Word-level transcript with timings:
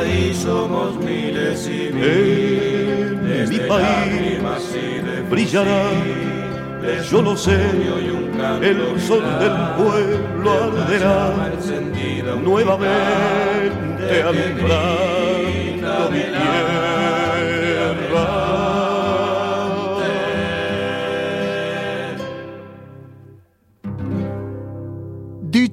país 0.00 0.36
somos 0.36 0.96
miles 0.96 1.66
y 1.66 1.92
miles. 1.92 3.12
En 3.12 3.26
desde 3.26 3.62
mi 3.62 3.68
país 3.68 4.38
brillará, 5.30 5.82
yo 7.10 7.22
lo 7.22 7.36
sé, 7.36 7.58
el 8.62 9.00
sol 9.00 9.22
del 9.38 9.56
pueblo 9.76 10.50
arderá 10.64 11.16
nuevamente 12.42 14.22
alumbrando 14.22 16.10
mi 16.10 16.20
piel. 16.20 16.79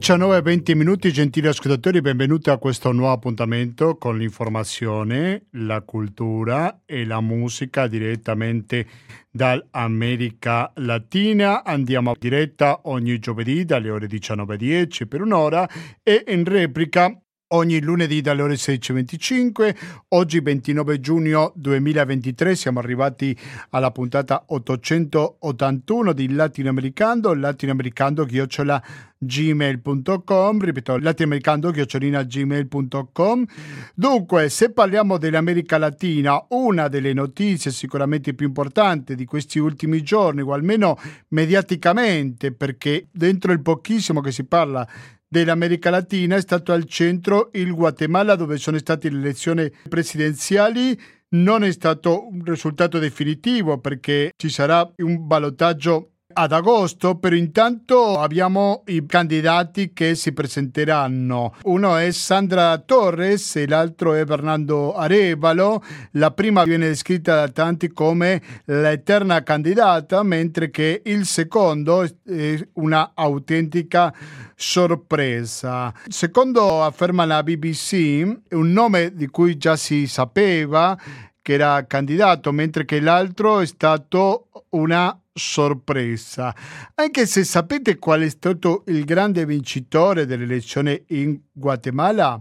19-20 0.07 0.73
minuti, 0.73 1.11
gentili 1.11 1.47
ascoltatori, 1.47 1.99
benvenuti 1.99 2.49
a 2.49 2.57
questo 2.57 2.93
nuovo 2.93 3.11
appuntamento 3.11 3.97
con 3.97 4.17
l'informazione, 4.17 5.47
la 5.51 5.81
cultura 5.81 6.83
e 6.85 7.05
la 7.05 7.19
musica 7.19 7.87
direttamente 7.87 8.87
dall'America 9.29 10.71
Latina. 10.75 11.61
Andiamo 11.65 12.11
in 12.11 12.15
diretta 12.21 12.79
ogni 12.83 13.19
giovedì 13.19 13.65
dalle 13.65 13.89
ore 13.89 14.07
19.10 14.07 15.07
per 15.09 15.19
un'ora 15.19 15.67
e 16.01 16.23
in 16.29 16.45
replica 16.45 17.13
ogni 17.49 17.81
lunedì 17.81 18.21
dalle 18.21 18.41
ore 18.41 18.55
16.25. 18.55 19.75
Oggi 20.09 20.39
29 20.39 20.99
giugno 20.99 21.51
2023 21.55 22.55
siamo 22.55 22.79
arrivati 22.79 23.37
alla 23.69 23.91
puntata 23.91 24.43
881 24.47 26.13
di 26.13 26.33
Latinoamericano, 26.33 27.33
latinoamericano 27.33 28.25
chiocciola 28.25 28.83
gmail.com 29.19 30.59
ripeto 30.59 30.97
latinoamericano 30.97 31.71
chiocciolina 31.71 32.21
gmail.com 32.21 33.45
dunque 33.95 34.47
se 34.49 34.71
parliamo 34.71 35.17
dell'America 35.17 35.79
Latina 35.79 36.45
una 36.49 36.87
delle 36.87 37.13
notizie 37.13 37.71
sicuramente 37.71 38.35
più 38.35 38.45
importanti 38.45 39.15
di 39.15 39.25
questi 39.25 39.57
ultimi 39.57 40.03
giorni 40.03 40.41
o 40.41 40.53
almeno 40.53 40.99
mediaticamente 41.29 42.51
perché 42.51 43.07
dentro 43.11 43.51
il 43.51 43.61
pochissimo 43.61 44.21
che 44.21 44.31
si 44.31 44.43
parla 44.43 44.87
dell'America 45.27 45.89
Latina 45.89 46.35
è 46.35 46.41
stato 46.41 46.71
al 46.71 46.85
centro 46.85 47.49
il 47.53 47.73
Guatemala 47.73 48.35
dove 48.35 48.57
sono 48.57 48.77
state 48.77 49.09
le 49.09 49.19
elezioni 49.19 49.71
presidenziali. 49.89 50.99
Non 51.29 51.63
è 51.63 51.71
stato 51.71 52.27
un 52.27 52.43
risultato 52.43 52.99
definitivo 52.99 53.79
perché 53.79 54.31
ci 54.37 54.49
sarà 54.49 54.89
un 54.97 55.27
ballottaggio 55.27 56.11
ad 56.39 56.51
agosto, 56.51 57.15
però 57.15 57.35
intanto 57.35 58.19
abbiamo 58.19 58.83
i 58.85 59.03
candidati 59.07 59.91
che 59.91 60.13
si 60.13 60.33
presenteranno. 60.33 61.55
Uno 61.63 61.95
è 61.95 62.11
Sandra 62.11 62.77
Torres 62.77 63.55
e 63.55 63.67
l'altro 63.67 64.13
è 64.13 64.23
Fernando 64.23 64.93
Arevalo. 64.93 65.83
La 66.11 66.29
prima 66.29 66.63
viene 66.63 66.89
descritta 66.89 67.33
da 67.33 67.47
tanti 67.47 67.87
come 67.87 68.39
l'eterna 68.65 69.41
candidata, 69.41 70.21
mentre 70.21 70.69
che 70.69 71.01
il 71.05 71.25
secondo 71.25 72.03
è 72.03 72.67
una 72.73 73.13
autentica 73.15 74.13
sorpresa. 74.55 75.91
Secondo 76.07 76.83
afferma 76.83 77.25
la 77.25 77.41
BBC, 77.41 78.23
un 78.51 78.71
nome 78.71 79.11
di 79.15 79.25
cui 79.25 79.57
già 79.57 79.75
si 79.75 80.05
sapeva 80.05 80.95
che 81.41 81.53
era 81.53 81.83
candidato, 81.87 82.51
mentre 82.51 82.85
che 82.85 82.99
l'altro 82.99 83.61
è 83.61 83.65
stato 83.65 84.49
una 84.69 85.17
sorpresa. 85.37 86.53
Anche 86.95 87.25
se 87.25 87.43
sapete 87.43 87.97
qual 87.97 88.21
è 88.21 88.29
stato 88.29 88.83
il 88.87 89.03
grande 89.05 89.45
vincitore 89.45 90.25
dell'elezione 90.25 91.03
in 91.07 91.39
Guatemala? 91.51 92.39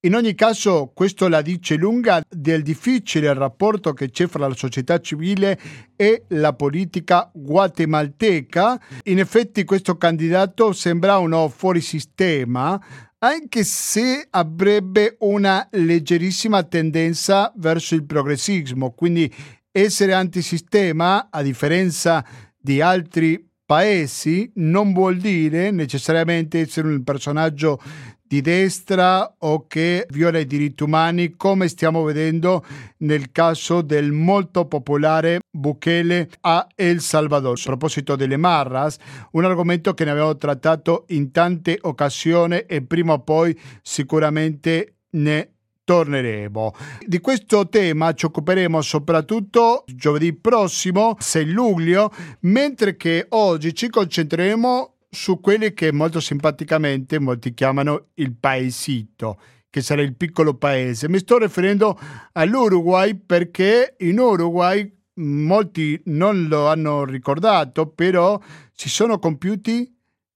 In 0.02 0.14
ogni 0.14 0.36
caso, 0.36 0.92
questo 0.94 1.28
la 1.28 1.42
dice 1.42 1.76
lunga 1.76 2.22
del 2.30 2.62
difficile 2.62 3.34
rapporto 3.34 3.94
che 3.94 4.12
c'è 4.12 4.28
fra 4.28 4.48
la 4.48 4.54
società 4.54 5.00
civile 5.00 5.60
e 5.96 6.26
la 6.30 6.54
politica 6.54 7.32
guatemalteca. 7.34 8.80
In 9.06 9.18
effetti 9.18 9.64
questo 9.64 9.98
candidato 9.98 10.72
sembra 10.72 11.18
uno 11.18 11.50
fuorisistema, 11.50 12.80
anche 13.18 13.64
se 13.64 14.28
avrebbe 14.30 15.16
una 15.22 15.68
leggerissima 15.72 16.62
tendenza 16.62 17.52
verso 17.56 17.96
il 17.96 18.06
progressismo, 18.06 18.92
quindi 18.92 19.34
essere 19.72 20.14
antisistema, 20.14 21.30
a 21.32 21.42
differenza 21.42 22.24
di 22.56 22.82
altri 22.82 23.47
paesi, 23.68 24.50
non 24.56 24.94
vuol 24.94 25.18
dire 25.18 25.72
necessariamente 25.72 26.62
essere 26.62 26.88
un 26.88 27.04
personaggio 27.04 27.80
di 28.28 28.40
destra 28.40 29.36
o 29.40 29.68
che 29.68 30.06
viola 30.10 30.40
i 30.40 30.46
diritti 30.46 30.84
umani, 30.84 31.36
come 31.36 31.68
stiamo 31.68 32.04
vedendo 32.04 32.64
nel 33.00 33.32
caso 33.32 33.82
del 33.82 34.12
molto 34.14 34.68
popolare 34.68 35.42
Bukele 35.50 36.30
a 36.42 36.66
El 36.76 37.02
Salvador. 37.02 37.58
A 37.60 37.64
proposito 37.64 38.16
delle 38.16 38.38
Marras, 38.38 38.98
un 39.32 39.44
argomento 39.44 39.94
che 39.94 40.06
ne 40.06 40.12
abbiamo 40.12 40.38
trattato 40.38 41.04
in 41.10 41.32
tante 41.32 41.78
occasioni 41.82 42.60
e 42.68 42.82
prima 42.82 43.14
o 43.14 43.20
poi 43.20 43.58
sicuramente 43.82 44.96
ne 45.12 45.57
torneremo. 45.88 46.74
Di 47.06 47.22
questo 47.22 47.70
tema 47.70 48.12
ci 48.12 48.26
occuperemo 48.26 48.82
soprattutto 48.82 49.86
giovedì 49.88 50.34
prossimo, 50.34 51.16
6 51.18 51.50
luglio, 51.50 52.12
mentre 52.42 52.98
che 52.98 53.28
oggi 53.30 53.74
ci 53.74 53.88
concentreremo 53.88 54.96
su 55.10 55.40
quelli 55.40 55.74
che 55.74 55.94
molto 55.94 56.20
simpaticamente 56.20 57.20
molti 57.20 57.54
chiamano 57.54 58.08
il 58.16 58.36
paesito, 58.36 59.40
che 59.70 59.80
sarà 59.80 60.02
il 60.02 60.18
piccolo 60.18 60.56
paese. 60.56 61.08
Mi 61.08 61.20
sto 61.20 61.38
riferendo 61.38 61.98
all'Uruguay 62.34 63.16
perché 63.16 63.96
in 64.00 64.20
Uruguay 64.20 64.94
molti 65.14 66.02
non 66.08 66.48
lo 66.50 66.68
hanno 66.68 67.06
ricordato, 67.06 67.88
però 67.88 68.38
si 68.74 68.90
sono 68.90 69.20
compiuti 69.20 69.90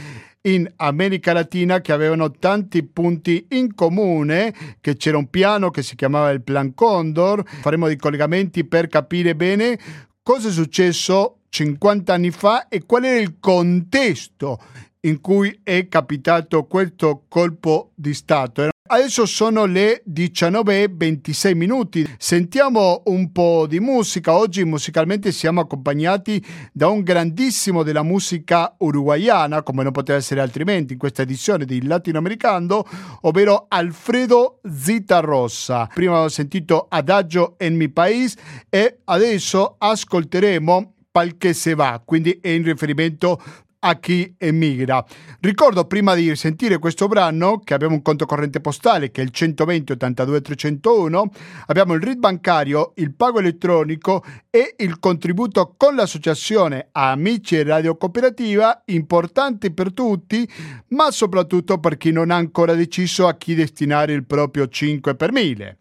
in 0.44 0.66
America 0.78 1.34
Latina 1.34 1.82
che 1.82 1.92
avevano 1.92 2.32
tanti 2.32 2.84
punti 2.84 3.48
in 3.50 3.76
comune, 3.76 4.56
che 4.80 4.96
c'era 4.96 5.18
un 5.18 5.30
piano 5.30 5.72
che 5.72 5.84
si 5.84 5.96
chiamava 5.96 6.32
il 6.32 6.42
Plan 6.42 6.74
Condor, 6.74 7.44
faremo 7.46 7.88
dei 7.88 7.98
collegamenti 7.98 8.64
per 8.66 8.88
capire 8.88 9.36
bene 9.36 9.78
cosa 10.24 10.48
è 10.48 10.52
successo 10.52 11.41
50 11.52 12.14
anni 12.14 12.32
fa 12.32 12.70
e 12.70 12.86
qual 12.86 13.04
era 13.04 13.20
il 13.20 13.36
contesto 13.40 14.58
in 15.02 15.20
cui 15.20 15.60
è 15.64 15.88
capitato 15.90 16.64
questo 16.64 17.26
colpo 17.28 17.92
di 17.94 18.14
Stato. 18.14 18.70
Adesso 18.88 19.26
sono 19.26 19.66
le 19.66 20.04
19.26 20.10 21.56
minuti. 21.56 22.16
Sentiamo 22.18 23.04
un 23.06 23.32
po' 23.32 23.66
di 23.68 23.80
musica. 23.80 24.36
Oggi 24.36 24.66
musicalmente 24.66 25.32
siamo 25.32 25.62
accompagnati 25.62 26.46
da 26.74 26.88
un 26.88 27.02
grandissimo 27.02 27.84
della 27.84 28.04
musica 28.04 28.74
uruguayana, 28.78 29.64
come 29.64 29.84
non 29.84 29.94
poteva 29.94 30.18
essere 30.18 30.42
altrimenti 30.42 30.94
in 30.94 31.00
questa 31.00 31.22
edizione 31.22 31.64
di 31.64 31.86
Latinoamericano, 31.86 32.86
ovvero 33.22 33.66
Alfredo 33.70 34.60
Zitarrossa. 34.70 35.88
Prima 35.94 36.22
ho 36.22 36.30
sentito 36.30 36.88
Adagio 36.90 37.56
en 37.60 37.76
mi 37.76 37.90
país 37.90 38.36
e 38.70 39.00
adesso 39.06 39.76
ascolteremo 39.78 40.96
Palche 41.12 41.54
se 41.54 41.76
va, 41.76 42.02
quindi 42.04 42.40
è 42.42 42.50
in 42.50 42.64
riferimento 42.64 43.42
a 43.84 43.98
chi 44.00 44.34
emigra. 44.38 45.04
Ricordo 45.40 45.86
prima 45.86 46.14
di 46.14 46.36
sentire 46.36 46.78
questo 46.78 47.08
brano 47.08 47.60
che 47.60 47.74
abbiamo 47.74 47.96
un 47.96 48.02
conto 48.02 48.26
corrente 48.26 48.60
postale 48.60 49.12
che 49.12 49.22
è 49.22 49.24
il 49.24 49.32
120 49.32 49.94
82 49.94 50.42
301, 50.42 51.32
abbiamo 51.68 51.94
il 51.94 52.02
RID 52.02 52.18
bancario, 52.18 52.94
il 52.96 53.14
pago 53.14 53.40
elettronico 53.40 54.24
e 54.50 54.76
il 54.78 55.00
contributo 55.00 55.74
con 55.78 55.96
l'associazione 55.96 56.90
Amici 56.92 57.62
Radio 57.64 57.98
Cooperativa, 57.98 58.84
importanti 58.86 59.72
per 59.72 59.94
tutti, 59.94 60.48
ma 60.90 61.10
soprattutto 61.10 61.80
per 61.80 61.98
chi 61.98 62.12
non 62.12 62.30
ha 62.30 62.36
ancora 62.36 62.76
deciso 62.76 63.28
a 63.28 63.36
chi 63.36 63.56
destinare 63.56 64.14
il 64.14 64.26
proprio 64.26 64.68
5 64.68 65.16
per 65.16 65.32
1000. 65.32 65.78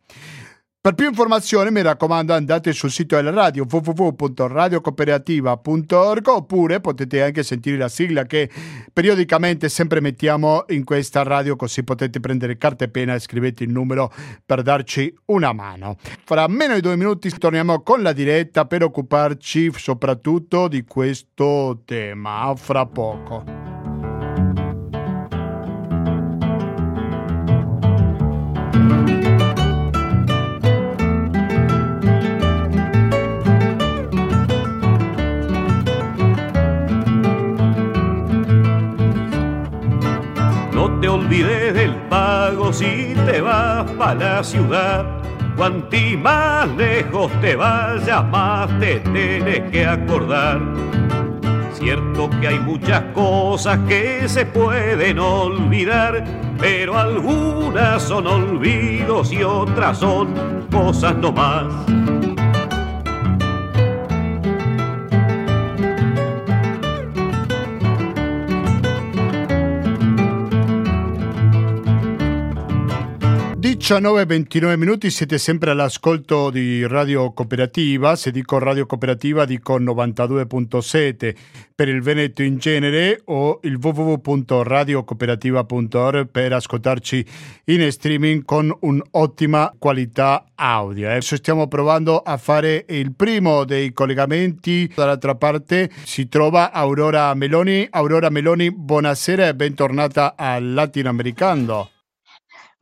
Per 0.82 0.94
più 0.94 1.08
informazioni 1.08 1.70
mi 1.70 1.82
raccomando 1.82 2.32
andate 2.32 2.72
sul 2.72 2.90
sito 2.90 3.14
della 3.14 3.32
radio 3.32 3.66
www.radiocooperativa.org 3.70 6.26
oppure 6.26 6.80
potete 6.80 7.22
anche 7.22 7.42
sentire 7.42 7.76
la 7.76 7.90
sigla 7.90 8.24
che 8.24 8.48
periodicamente 8.90 9.68
sempre 9.68 10.00
mettiamo 10.00 10.64
in 10.68 10.84
questa 10.84 11.22
radio 11.22 11.54
così 11.54 11.84
potete 11.84 12.18
prendere 12.18 12.56
carta 12.56 12.86
e 12.86 12.88
penna 12.88 13.12
e 13.12 13.18
scrivete 13.18 13.62
il 13.62 13.70
numero 13.70 14.10
per 14.46 14.62
darci 14.62 15.14
una 15.26 15.52
mano. 15.52 15.98
Fra 16.24 16.48
meno 16.48 16.72
di 16.72 16.80
due 16.80 16.96
minuti 16.96 17.28
torniamo 17.28 17.82
con 17.82 18.00
la 18.00 18.14
diretta 18.14 18.64
per 18.64 18.82
occuparci 18.82 19.70
soprattutto 19.76 20.66
di 20.66 20.84
questo 20.84 21.82
tema. 21.84 22.54
Fra 22.56 22.86
poco. 22.86 23.69
Olvides 41.30 41.74
del 41.74 41.94
pago 42.08 42.72
si 42.72 43.14
te 43.24 43.40
vas 43.40 43.88
para 43.92 44.14
la 44.14 44.44
ciudad. 44.44 45.06
Cuanti 45.56 46.16
más 46.16 46.68
lejos 46.76 47.30
te 47.40 47.54
vayas, 47.54 48.24
más 48.24 48.68
te 48.80 48.98
tienes 48.98 49.70
que 49.70 49.86
acordar. 49.86 50.60
Cierto 51.72 52.28
que 52.40 52.48
hay 52.48 52.58
muchas 52.58 53.02
cosas 53.14 53.78
que 53.86 54.28
se 54.28 54.44
pueden 54.44 55.20
olvidar, 55.20 56.24
pero 56.58 56.98
algunas 56.98 58.02
son 58.02 58.26
olvidos 58.26 59.32
y 59.32 59.44
otras 59.44 59.98
son 59.98 60.34
cosas 60.68 61.14
no 61.14 61.30
más. 61.30 61.66
E 73.90 74.24
29 74.24 74.76
minuti, 74.76 75.10
siete 75.10 75.36
sempre 75.36 75.72
all'ascolto 75.72 76.50
di 76.50 76.86
Radio 76.86 77.32
Cooperativa, 77.32 78.14
se 78.14 78.30
dico 78.30 78.60
Radio 78.60 78.86
Cooperativa 78.86 79.44
dico 79.44 79.80
92.7 79.80 81.34
per 81.74 81.88
il 81.88 82.00
Veneto 82.00 82.44
in 82.44 82.58
genere 82.58 83.20
o 83.24 83.58
il 83.64 83.80
www.radiocooperativa.org 83.82 86.28
per 86.28 86.52
ascoltarci 86.52 87.26
in 87.64 87.90
streaming 87.90 88.44
con 88.44 88.72
un'ottima 88.78 89.74
qualità 89.76 90.44
audio. 90.54 91.08
Adesso 91.08 91.34
stiamo 91.34 91.66
provando 91.66 92.18
a 92.18 92.36
fare 92.36 92.84
il 92.90 93.12
primo 93.12 93.64
dei 93.64 93.92
collegamenti, 93.92 94.92
dall'altra 94.94 95.34
parte 95.34 95.90
si 96.04 96.28
trova 96.28 96.70
Aurora 96.70 97.34
Meloni. 97.34 97.88
Aurora 97.90 98.30
Meloni, 98.30 98.70
buonasera 98.70 99.48
e 99.48 99.54
bentornata 99.56 100.34
al 100.36 100.74
Latinoamericano. 100.74 101.90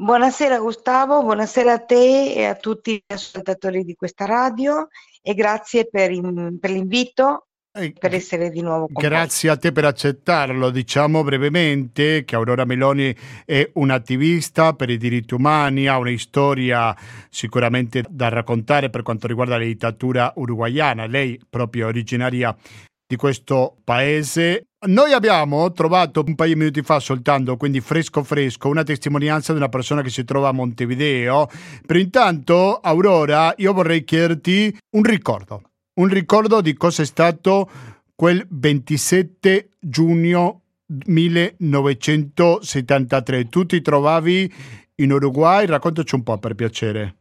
Buonasera 0.00 0.60
Gustavo, 0.60 1.24
buonasera 1.24 1.72
a 1.72 1.78
te 1.80 2.32
e 2.32 2.44
a 2.44 2.54
tutti 2.54 2.92
gli 2.94 3.12
ascoltatori 3.12 3.82
di 3.82 3.96
questa 3.96 4.26
radio 4.26 4.86
e 5.20 5.34
grazie 5.34 5.88
per, 5.88 6.12
in, 6.12 6.56
per 6.60 6.70
l'invito 6.70 7.48
per 7.98 8.14
essere 8.14 8.50
di 8.50 8.60
nuovo 8.60 8.88
con 8.92 9.02
Grazie 9.02 9.48
voi. 9.48 9.56
a 9.56 9.60
te 9.60 9.72
per 9.72 9.84
accettarlo. 9.84 10.70
Diciamo 10.70 11.22
brevemente 11.22 12.24
che 12.24 12.34
Aurora 12.34 12.64
Meloni 12.64 13.14
è 13.44 13.70
un'attivista 13.74 14.72
per 14.74 14.90
i 14.90 14.96
diritti 14.96 15.34
umani, 15.34 15.86
ha 15.86 15.98
una 15.98 16.16
storia 16.16 16.96
sicuramente 17.28 18.04
da 18.08 18.28
raccontare 18.28 18.90
per 18.90 19.02
quanto 19.02 19.26
riguarda 19.26 19.58
la 19.58 19.64
dittatura 19.64 20.32
uruguayana. 20.34 21.06
Lei 21.06 21.40
proprio 21.48 21.86
originaria 21.86 22.56
di 23.08 23.16
questo 23.16 23.78
paese. 23.82 24.66
Noi 24.86 25.12
abbiamo 25.12 25.72
trovato 25.72 26.22
un 26.24 26.34
paio 26.34 26.52
di 26.52 26.58
minuti 26.58 26.82
fa 26.82 27.00
soltanto, 27.00 27.56
quindi 27.56 27.80
fresco 27.80 28.22
fresco, 28.22 28.68
una 28.68 28.84
testimonianza 28.84 29.52
di 29.52 29.58
una 29.58 29.70
persona 29.70 30.02
che 30.02 30.10
si 30.10 30.24
trova 30.24 30.48
a 30.48 30.52
Montevideo. 30.52 31.48
Però 31.86 31.98
intanto, 31.98 32.76
Aurora, 32.76 33.54
io 33.56 33.72
vorrei 33.72 34.04
chiederti 34.04 34.76
un 34.90 35.02
ricordo, 35.02 35.62
un 35.94 36.08
ricordo 36.08 36.60
di 36.60 36.74
cosa 36.74 37.00
è 37.02 37.06
stato 37.06 37.70
quel 38.14 38.46
27 38.48 39.70
giugno 39.80 40.64
1973. 41.06 43.48
Tu 43.48 43.64
ti 43.64 43.80
trovavi 43.80 44.52
in 44.96 45.12
Uruguay, 45.12 45.64
raccontaci 45.64 46.14
un 46.14 46.24
po' 46.24 46.36
per 46.38 46.54
piacere. 46.54 47.14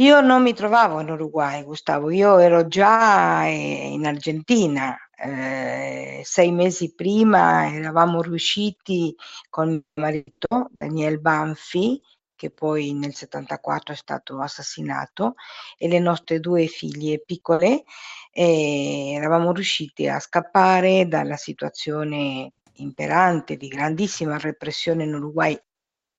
Io 0.00 0.22
non 0.22 0.42
mi 0.42 0.54
trovavo 0.54 1.00
in 1.00 1.10
Uruguay, 1.10 1.62
Gustavo, 1.62 2.10
io 2.10 2.38
ero 2.38 2.66
già 2.68 3.44
eh, 3.46 3.90
in 3.92 4.06
Argentina. 4.06 4.96
Eh, 5.14 6.22
sei 6.24 6.52
mesi 6.52 6.94
prima 6.94 7.70
eravamo 7.70 8.22
riusciti 8.22 9.14
con 9.50 9.68
mio 9.68 9.82
marito, 9.96 10.70
Daniel 10.70 11.20
Banfi, 11.20 12.00
che 12.34 12.50
poi 12.50 12.94
nel 12.94 13.14
74 13.14 13.92
è 13.92 13.96
stato 13.96 14.40
assassinato, 14.40 15.34
e 15.76 15.86
le 15.86 15.98
nostre 15.98 16.40
due 16.40 16.66
figlie 16.66 17.20
piccole, 17.20 17.84
eh, 18.32 19.12
eravamo 19.16 19.52
riusciti 19.52 20.08
a 20.08 20.18
scappare 20.18 21.08
dalla 21.08 21.36
situazione 21.36 22.52
imperante 22.76 23.56
di 23.58 23.68
grandissima 23.68 24.38
repressione 24.38 25.04
in 25.04 25.12
Uruguay 25.14 25.60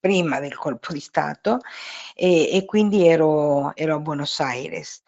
prima 0.02 0.40
del 0.40 0.58
colpo 0.58 0.92
di 0.92 1.00
Stato 1.00 1.60
e, 2.16 2.50
e 2.52 2.66
quindi 2.66 3.08
ero, 3.08 3.74
ero, 3.76 3.96
a 3.96 4.00
Buenos 4.00 4.40
Aires. 4.40 5.04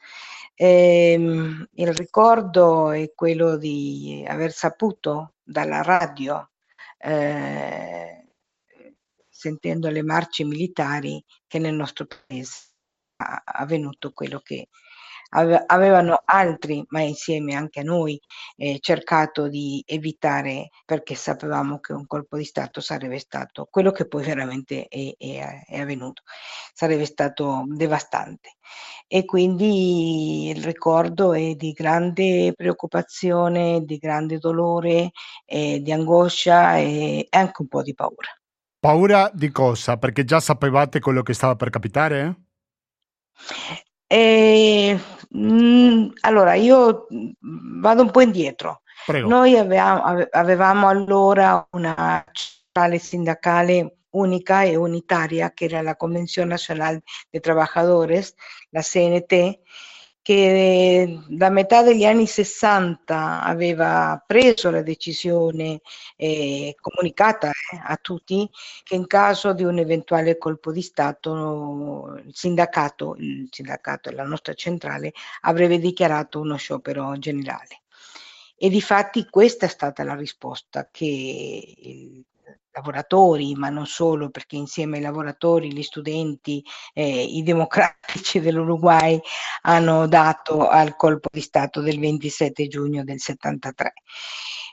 Ehm, 0.56 1.68
il 1.73 1.94
ricordo 1.94 2.92
è 2.92 3.12
quello 3.16 3.57
di 3.57 4.23
aver 4.28 4.54
saputo 4.54 5.33
dalla 5.44 5.81
radio, 5.81 6.52
eh, 7.00 8.28
sentendo 9.30 9.90
le 9.90 10.04
marce 10.04 10.45
militari, 10.45 11.21
che 11.47 11.59
nel 11.59 11.73
nostro 11.73 12.06
paese 12.06 12.68
è 13.18 13.23
avvenuto 13.45 14.12
quello 14.14 14.40
che 14.40 14.69
avevano 15.33 16.21
altri, 16.25 16.83
ma 16.90 17.02
insieme 17.02 17.56
anche 17.56 17.80
a 17.80 17.83
noi, 17.83 18.19
eh, 18.56 18.78
cercato 18.80 19.47
di 19.47 19.83
evitare 19.85 20.69
perché 20.85 21.16
sapevamo 21.16 21.80
che 21.80 21.94
un 21.94 22.06
colpo 22.06 22.37
di 22.37 22.45
Stato 22.45 22.81
sarebbe 22.81 23.19
stato 23.19 23.68
quello 23.69 23.92
che 23.92 24.07
poi 24.07 24.23
veramente 24.23 24.87
è, 24.87 25.13
è, 25.18 25.63
è 25.66 25.80
avvenuto, 25.80 26.23
sarebbe 26.73 27.06
stato 27.06 27.63
devastante. 27.68 28.57
E 29.07 29.25
quindi 29.25 30.49
il 30.49 30.63
ricordo 30.63 31.33
è 31.33 31.54
di 31.56 31.71
grande 31.71 32.54
preoccupazione, 32.56 33.81
di 33.83 33.97
grande 33.97 34.37
dolore, 34.40 35.11
eh, 35.45 35.80
di 35.81 35.92
angoscia 35.92 36.78
e 36.78 37.28
anche 37.30 37.61
un 37.61 37.68
po' 37.68 37.81
di 37.83 37.94
paura. 37.94 38.30
Paura 38.80 39.30
di 39.33 39.49
cosa? 39.49 39.97
Perché 39.97 40.25
già 40.25 40.40
sapevate 40.40 40.99
quello 40.99 41.21
che 41.21 41.33
stava 41.33 41.56
per 41.56 41.69
capitare? 41.69 42.35
Mh, 45.29 46.11
allora, 46.21 46.55
io 46.55 47.07
vado 47.79 48.01
un 48.01 48.11
po' 48.11 48.21
indietro. 48.21 48.81
Prego. 49.05 49.27
Noi 49.27 49.57
avevamo, 49.57 50.25
avevamo 50.31 50.87
allora 50.87 51.67
una 51.71 52.23
centrale 52.31 52.99
sindacale 52.99 53.97
unica 54.11 54.63
e 54.63 54.75
unitaria 54.75 55.51
che 55.51 55.65
era 55.65 55.81
la 55.81 55.95
Convención 55.95 56.47
Nacional 56.47 57.01
de 57.29 57.39
Trabajadores, 57.39 58.35
la 58.69 58.81
CNT, 58.81 59.59
che 60.23 61.19
da 61.27 61.49
metà 61.49 61.83
degli 61.83 62.06
anni 62.06 62.25
60 62.25 63.44
aveva 63.44 64.23
preso 64.25 64.71
la 64.71 64.81
decisione 64.81 65.81
eh, 66.15 66.75
comunicata 66.80 67.49
eh, 67.49 67.81
a 67.83 67.97
tutti 68.01 68.49
che 68.83 68.95
in 68.95 69.06
caso 69.06 69.53
di 69.53 69.63
un 69.63 69.80
eventuale 69.80 70.37
colpo 70.37 70.71
di 70.71 70.81
Stato 70.81 72.15
il 72.25 72.33
sindacato, 72.33 73.15
il 73.18 73.49
sindacato 73.51 74.09
e 74.09 74.13
la 74.13 74.23
nostra 74.23 74.53
centrale 74.53 75.11
avrebbe 75.42 75.77
dichiarato 75.77 76.39
uno 76.39 76.56
sciopero 76.56 77.18
generale. 77.18 77.81
E 78.56 78.69
di 78.69 78.81
fatti 78.81 79.27
questa 79.30 79.65
è 79.65 79.69
stata 79.69 80.06
la 80.06 80.15
risposta 80.15 80.87
che 80.89 81.06
i 81.06 82.25
lavoratori, 82.73 83.53
ma 83.56 83.69
non 83.69 83.85
solo, 83.85 84.30
perché 84.30 84.56
insieme 84.56 84.97
ai 84.97 85.03
lavoratori, 85.03 85.71
gli 85.71 85.83
studenti, 85.83 86.63
eh, 86.94 87.23
i 87.23 87.44
democratici 87.44 88.39
dell'Uruguay 88.39 89.19
hanno 89.61 90.07
dato 90.07 90.68
al 90.68 90.95
colpo 90.95 91.30
di 91.31 91.42
Stato 91.42 91.81
del 91.81 91.99
27 91.99 92.68
giugno 92.68 93.03
del 93.03 93.19
73. 93.19 93.94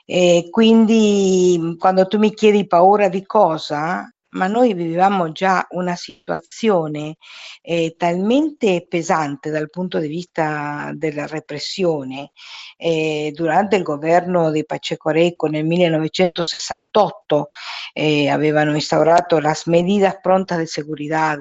E 0.05 0.47
quindi 0.49 1.75
quando 1.77 2.07
tu 2.07 2.17
mi 2.17 2.33
chiedi 2.33 2.67
paura 2.67 3.07
di 3.07 3.25
cosa, 3.25 4.11
ma 4.31 4.47
noi 4.47 4.73
vivevamo 4.73 5.31
già 5.31 5.65
una 5.71 5.95
situazione 5.95 7.17
eh, 7.61 7.95
talmente 7.97 8.85
pesante 8.87 9.49
dal 9.49 9.69
punto 9.69 9.99
di 9.99 10.07
vista 10.07 10.91
della 10.93 11.27
repressione 11.27 12.31
eh, 12.77 13.31
durante 13.33 13.75
il 13.75 13.83
governo 13.83 14.51
di 14.51 14.65
Pacheco 14.65 15.09
Areco 15.09 15.47
nel 15.47 15.65
1968 15.65 17.51
eh, 17.93 18.29
avevano 18.29 18.73
instaurato 18.73 19.39
las 19.39 19.67
medidas 19.67 20.19
prontas 20.21 20.57
de 20.57 20.67
seguridad, 20.67 21.39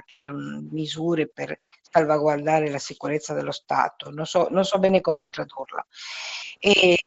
misure 0.70 1.28
per 1.28 1.60
salvaguardare 1.90 2.70
la 2.70 2.78
sicurezza 2.78 3.34
dello 3.34 3.52
Stato, 3.52 4.10
non 4.10 4.26
so, 4.26 4.48
non 4.50 4.64
so 4.64 4.78
bene 4.78 5.00
come 5.00 5.18
tradurla. 5.28 5.84
E 6.58 6.98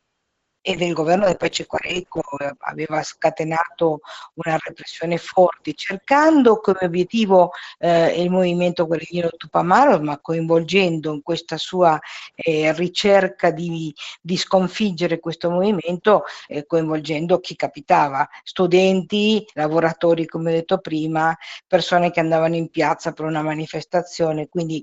e 0.66 0.78
del 0.78 0.94
governo 0.94 1.26
del 1.26 1.36
Pace 1.36 1.66
Quareco 1.66 2.24
eh, 2.40 2.54
aveva 2.60 3.04
scatenato 3.04 4.00
una 4.36 4.58
repressione 4.58 5.18
forte, 5.18 5.74
cercando 5.74 6.62
come 6.62 6.80
obiettivo 6.84 7.52
eh, 7.80 8.22
il 8.22 8.30
movimento 8.30 8.88
guerrigliero 8.88 9.32
Tupamaros, 9.36 10.00
ma 10.00 10.20
coinvolgendo 10.20 11.12
in 11.14 11.22
questa 11.22 11.58
sua 11.58 12.00
eh, 12.34 12.72
ricerca 12.72 13.52
di, 13.52 13.94
di, 14.22 14.38
sconfiggere 14.38 15.20
questo 15.20 15.50
movimento, 15.50 16.24
eh, 16.48 16.66
coinvolgendo 16.66 17.42
chi 17.42 17.58
capitava, 17.58 18.26
studenti, 18.44 19.46
lavoratori, 19.56 20.26
come 20.26 20.52
ho 20.52 20.56
detto 20.56 20.78
prima, 20.78 21.38
persone 21.68 22.10
che 22.10 22.22
andavano 22.22 22.56
in 22.56 22.70
piazza 22.70 23.12
per 23.12 23.26
una 23.26 23.42
manifestazione, 23.42 24.48
quindi 24.48 24.82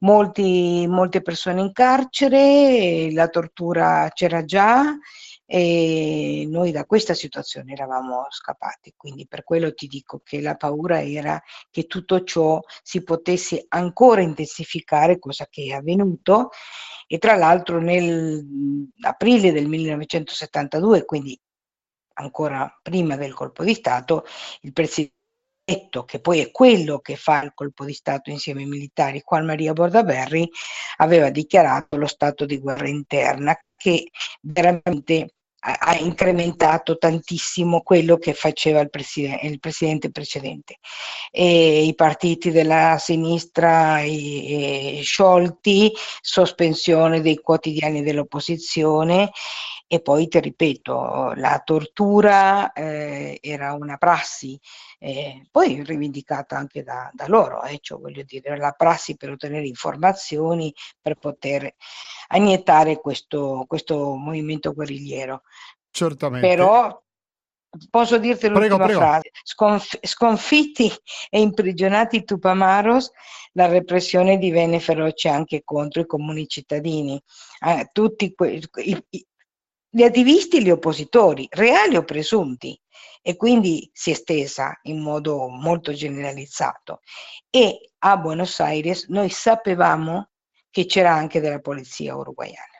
molti, 0.00 0.86
molte 0.88 1.22
persone 1.22 1.60
in 1.60 1.72
carcere, 1.72 3.10
la 3.12 3.28
tortura 3.28 4.10
c'era 4.12 4.44
già 4.44 4.96
e 5.50 6.46
noi 6.46 6.72
da 6.72 6.84
questa 6.84 7.14
situazione 7.14 7.72
eravamo 7.72 8.26
scappati. 8.28 8.92
Quindi 8.96 9.26
per 9.26 9.44
quello 9.44 9.72
ti 9.72 9.86
dico 9.86 10.20
che 10.22 10.42
la 10.42 10.56
paura 10.56 11.02
era 11.02 11.42
che 11.70 11.86
tutto 11.86 12.22
ciò 12.22 12.60
si 12.82 13.02
potesse 13.02 13.64
ancora 13.68 14.20
intensificare, 14.20 15.18
cosa 15.18 15.46
che 15.48 15.68
è 15.68 15.72
avvenuto. 15.72 16.50
E 17.06 17.16
tra 17.16 17.36
l'altro 17.36 17.80
nell'aprile 17.80 19.50
del 19.52 19.68
1972, 19.68 21.06
quindi 21.06 21.40
ancora 22.14 22.70
prima 22.82 23.16
del 23.16 23.32
colpo 23.32 23.64
di 23.64 23.72
Stato, 23.72 24.26
il 24.62 24.72
presidente 24.74 25.16
che 26.04 26.20
poi 26.20 26.40
è 26.40 26.50
quello 26.50 27.00
che 27.00 27.16
fa 27.16 27.42
il 27.42 27.52
colpo 27.54 27.84
di 27.84 27.92
Stato 27.92 28.30
insieme 28.30 28.62
ai 28.62 28.68
militari, 28.68 29.22
Juan 29.24 29.44
Maria 29.44 29.72
Bordaberry, 29.72 30.48
aveva 30.96 31.30
dichiarato 31.30 31.96
lo 31.96 32.06
stato 32.06 32.46
di 32.46 32.58
guerra 32.58 32.88
interna 32.88 33.58
che 33.76 34.10
veramente 34.40 35.34
ha 35.60 35.96
incrementato 35.96 36.98
tantissimo 36.98 37.82
quello 37.82 38.16
che 38.16 38.32
faceva 38.32 38.80
il, 38.80 38.90
preside- 38.90 39.40
il 39.42 39.58
presidente 39.58 40.10
precedente. 40.10 40.78
E 41.32 41.84
I 41.84 41.94
partiti 41.94 42.50
della 42.50 42.96
sinistra 42.98 44.00
i, 44.00 44.98
i 44.98 45.02
sciolti, 45.02 45.92
sospensione 46.20 47.20
dei 47.20 47.40
quotidiani 47.40 48.02
dell'opposizione 48.02 49.30
e 49.90 50.00
poi 50.02 50.28
ti 50.28 50.38
ripeto, 50.38 51.32
la 51.36 51.62
tortura 51.64 52.72
eh, 52.74 53.38
era 53.40 53.72
una 53.72 53.96
prassi, 53.96 54.60
eh, 54.98 55.46
poi 55.50 55.82
rivendicata 55.82 56.58
anche 56.58 56.82
da, 56.82 57.10
da 57.14 57.26
loro, 57.26 57.62
eh, 57.62 57.78
cioè 57.80 57.98
voglio 57.98 58.22
dire, 58.22 58.58
la 58.58 58.72
prassi 58.72 59.16
per 59.16 59.30
ottenere 59.30 59.66
informazioni, 59.66 60.72
per 61.00 61.16
poter 61.16 61.74
annientare 62.28 63.00
questo, 63.00 63.64
questo 63.66 64.14
movimento 64.14 64.74
guerrigliero. 64.74 65.40
Certamente. 65.90 66.46
Però 66.46 67.02
posso 67.88 68.18
dirti 68.18 68.46
l'ultima 68.48 68.76
prego, 68.76 68.84
prego. 68.84 69.00
frase, 69.00 69.30
Sconf- 69.42 70.06
sconfitti 70.06 70.92
e 71.30 71.40
imprigionati 71.40 72.24
Tupamaros, 72.24 73.10
la 73.52 73.66
repressione 73.66 74.36
divenne 74.36 74.80
feroce 74.80 75.30
anche 75.30 75.62
contro 75.64 76.02
i 76.02 76.06
comuni 76.06 76.46
cittadini. 76.46 77.18
Eh, 77.66 77.88
tutti 77.90 78.34
que- 78.34 78.60
i, 78.82 79.06
i, 79.08 79.26
gli 79.90 80.02
attivisti 80.02 80.58
e 80.58 80.62
gli 80.62 80.70
oppositori, 80.70 81.46
reali 81.50 81.96
o 81.96 82.04
presunti, 82.04 82.78
e 83.22 83.36
quindi 83.36 83.90
si 83.92 84.10
è 84.10 84.12
estesa 84.12 84.78
in 84.82 85.00
modo 85.00 85.48
molto 85.48 85.92
generalizzato. 85.92 87.00
E 87.50 87.90
a 87.98 88.16
Buenos 88.16 88.60
Aires 88.60 89.06
noi 89.08 89.30
sapevamo 89.30 90.30
che 90.70 90.86
c'era 90.86 91.12
anche 91.12 91.40
della 91.40 91.60
polizia 91.60 92.16
uruguayana 92.16 92.77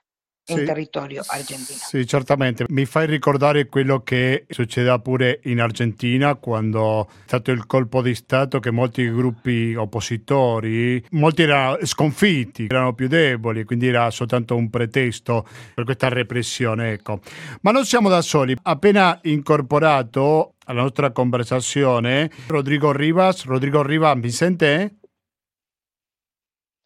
in 0.48 0.64
territorio 0.64 1.22
argentino. 1.26 1.78
Sì, 1.80 2.06
certamente. 2.06 2.64
Mi 2.68 2.84
fai 2.84 3.06
ricordare 3.06 3.66
quello 3.68 4.00
che 4.00 4.46
succedeva 4.48 4.98
pure 4.98 5.40
in 5.44 5.60
Argentina 5.60 6.34
quando 6.36 7.08
è 7.08 7.12
stato 7.26 7.50
il 7.50 7.66
colpo 7.66 8.02
di 8.02 8.14
Stato 8.14 8.58
che 8.58 8.70
molti 8.70 9.10
gruppi 9.10 9.74
oppositori, 9.74 11.04
molti 11.10 11.42
erano 11.42 11.78
sconfitti, 11.82 12.66
erano 12.68 12.94
più 12.94 13.08
deboli, 13.08 13.64
quindi 13.64 13.88
era 13.88 14.10
soltanto 14.10 14.56
un 14.56 14.70
pretesto 14.70 15.46
per 15.74 15.84
questa 15.84 16.08
repressione. 16.08 16.92
Ecco. 16.92 17.20
Ma 17.62 17.70
non 17.70 17.84
siamo 17.84 18.08
da 18.08 18.22
soli. 18.22 18.56
Appena 18.62 19.18
incorporato 19.22 20.54
alla 20.64 20.82
nostra 20.82 21.10
conversazione 21.10 22.30
Rodrigo 22.46 22.92
Rivas. 22.92 23.44
Rodrigo 23.44 23.82
Rivas, 23.82 24.16
mi 24.16 24.30
sente? 24.30 24.94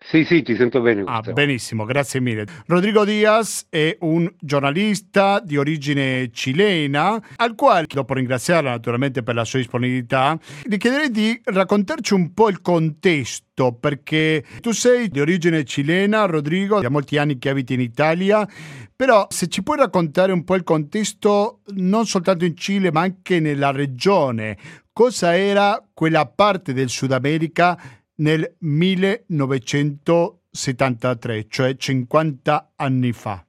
Sì, 0.04 0.24
sì, 0.24 0.42
ti 0.42 0.56
sento 0.56 0.80
bene. 0.80 1.04
Ah, 1.06 1.20
benissimo, 1.20 1.84
grazie 1.84 2.20
mille. 2.20 2.44
Rodrigo 2.66 3.04
Diaz 3.04 3.66
è 3.68 3.96
un 4.00 4.30
giornalista 4.40 5.40
di 5.40 5.56
origine 5.56 6.30
cilena, 6.32 7.22
al 7.36 7.54
quale, 7.54 7.86
dopo 7.88 8.14
ringraziarla 8.14 8.70
naturalmente 8.70 9.22
per 9.22 9.36
la 9.36 9.44
sua 9.44 9.60
disponibilità, 9.60 10.38
gli 10.64 10.76
chiederei 10.76 11.10
di 11.10 11.40
raccontarci 11.44 12.14
un 12.14 12.34
po' 12.34 12.48
il 12.48 12.60
contesto, 12.60 13.72
perché 13.78 14.44
tu 14.60 14.72
sei 14.72 15.08
di 15.08 15.20
origine 15.20 15.64
cilena, 15.64 16.24
Rodrigo, 16.24 16.80
da 16.80 16.90
molti 16.90 17.16
anni 17.16 17.38
che 17.38 17.50
abiti 17.50 17.74
in 17.74 17.80
Italia, 17.80 18.46
però 18.94 19.26
se 19.30 19.46
ci 19.46 19.62
puoi 19.62 19.78
raccontare 19.78 20.32
un 20.32 20.42
po' 20.42 20.56
il 20.56 20.64
contesto 20.64 21.60
non 21.74 22.06
soltanto 22.06 22.44
in 22.44 22.56
Cile, 22.56 22.90
ma 22.90 23.02
anche 23.02 23.38
nella 23.38 23.70
regione, 23.70 24.56
cosa 24.92 25.36
era 25.36 25.82
quella 25.94 26.26
parte 26.26 26.72
del 26.72 26.88
Sud 26.88 27.12
America 27.12 27.78
nel 28.16 28.56
1973, 28.58 31.46
cioè 31.48 31.76
50 31.76 32.72
anni 32.76 33.12
fa. 33.12 33.46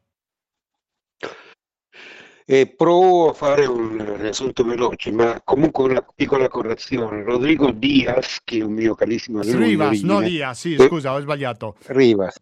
E 2.46 2.68
provo 2.68 3.30
a 3.30 3.34
fare 3.34 3.66
un 3.66 4.18
riassunto 4.18 4.66
veloce, 4.66 5.12
ma 5.12 5.42
comunque 5.44 5.86
una 5.86 6.06
piccola 6.14 6.50
correzione. 6.50 7.24
Rodrigo 7.24 7.72
Diaz, 7.72 8.40
che 8.44 8.58
è 8.58 8.64
un 8.64 8.74
mio 8.74 8.96
carissimo 8.96 9.40
amico. 9.40 9.58
Rivas, 9.58 10.02
no 10.02 10.22
Diaz, 10.22 10.60
sì, 10.60 10.74
eh, 10.74 10.86
scusa, 10.86 11.14
ho 11.14 11.22
sbagliato. 11.22 11.78
Rivas. 11.86 12.38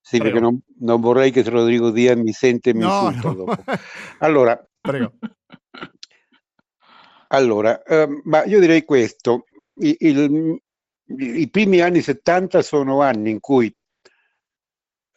Sì, 0.00 0.16
Prego. 0.18 0.24
perché 0.24 0.40
non, 0.40 0.58
non, 0.80 1.00
vorrei 1.00 1.30
che 1.30 1.42
Rodrigo 1.42 1.90
Diaz 1.90 2.16
mi 2.16 2.32
sente 2.32 2.70
e 2.70 2.74
mi 2.74 2.80
no, 2.80 3.10
no. 3.10 3.44
Allora, 4.20 4.58
Prego. 4.80 5.12
allora 7.28 7.82
eh, 7.82 8.08
ma 8.24 8.44
io 8.44 8.60
direi 8.60 8.84
questo. 8.84 9.44
Il, 9.76 9.96
il, 9.98 10.62
i 11.06 11.48
primi 11.50 11.80
anni 11.80 12.00
70 12.00 12.62
sono 12.62 13.02
anni 13.02 13.30
in 13.30 13.40
cui 13.40 13.74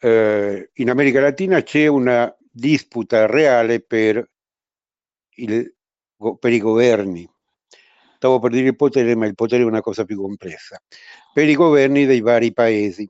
eh, 0.00 0.70
in 0.72 0.90
America 0.90 1.20
Latina 1.20 1.62
c'è 1.62 1.86
una 1.86 2.34
disputa 2.50 3.26
reale 3.26 3.80
per, 3.80 4.30
il, 5.36 5.74
per, 6.38 6.52
i 6.52 6.58
governi. 6.58 7.28
Stavo 8.16 8.38
per 8.40 8.50
dire 8.50 8.68
il 8.68 8.76
potere, 8.76 9.14
ma 9.14 9.26
il 9.26 9.34
potere 9.34 9.62
è 9.62 9.66
una 9.66 9.80
cosa 9.80 10.04
più 10.04 10.20
complessa. 10.20 10.80
Per 11.32 11.48
i 11.48 11.54
governi 11.54 12.04
dei 12.04 12.20
vari 12.20 12.52
paesi. 12.52 13.08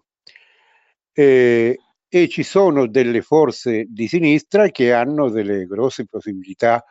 Eh, 1.12 1.78
e 2.11 2.28
ci 2.28 2.42
sono 2.42 2.87
delle 2.87 3.20
forze 3.20 3.85
di 3.87 4.08
sinistra 4.08 4.68
che 4.70 4.92
hanno 4.92 5.28
delle 5.28 5.66
grosse 5.66 6.06
possibilità 6.06 6.82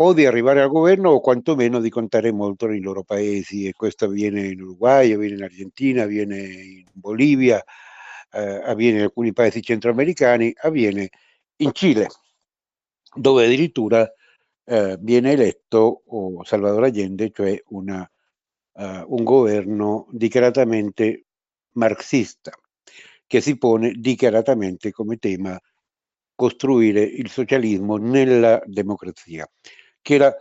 o 0.00 0.12
di 0.12 0.26
arrivare 0.26 0.62
al 0.62 0.68
governo 0.68 1.10
o 1.10 1.20
quantomeno 1.20 1.80
di 1.80 1.90
contare 1.90 2.32
molto 2.32 2.66
nei 2.66 2.80
loro 2.80 3.02
paesi 3.02 3.66
e 3.66 3.72
questo 3.72 4.04
avviene 4.04 4.46
in 4.46 4.60
Uruguay, 4.60 5.12
avviene 5.12 5.34
in 5.34 5.42
Argentina, 5.42 6.04
avviene 6.04 6.36
in 6.36 6.84
Bolivia, 6.92 7.62
eh, 8.30 8.60
avviene 8.64 8.98
in 8.98 9.04
alcuni 9.04 9.32
paesi 9.32 9.60
centroamericani, 9.60 10.54
avviene 10.62 11.08
in 11.56 11.72
Cile, 11.72 12.06
dove 13.12 13.44
addirittura 13.44 14.08
eh, 14.64 14.96
viene 15.00 15.32
eletto 15.32 16.02
oh, 16.06 16.44
Salvador 16.44 16.84
Allende, 16.84 17.30
cioè 17.32 17.60
una, 17.68 18.08
uh, 18.74 18.82
un 18.82 19.24
governo 19.24 20.06
dichiaratamente 20.12 21.24
marxista, 21.72 22.52
che 23.26 23.40
si 23.40 23.58
pone 23.58 23.92
dichiaratamente 23.96 24.92
come 24.92 25.16
tema 25.16 25.58
costruire 26.34 27.02
il 27.02 27.30
socialismo 27.30 27.96
nella 27.96 28.62
democrazia, 28.64 29.48
che 30.08 30.14
era 30.14 30.34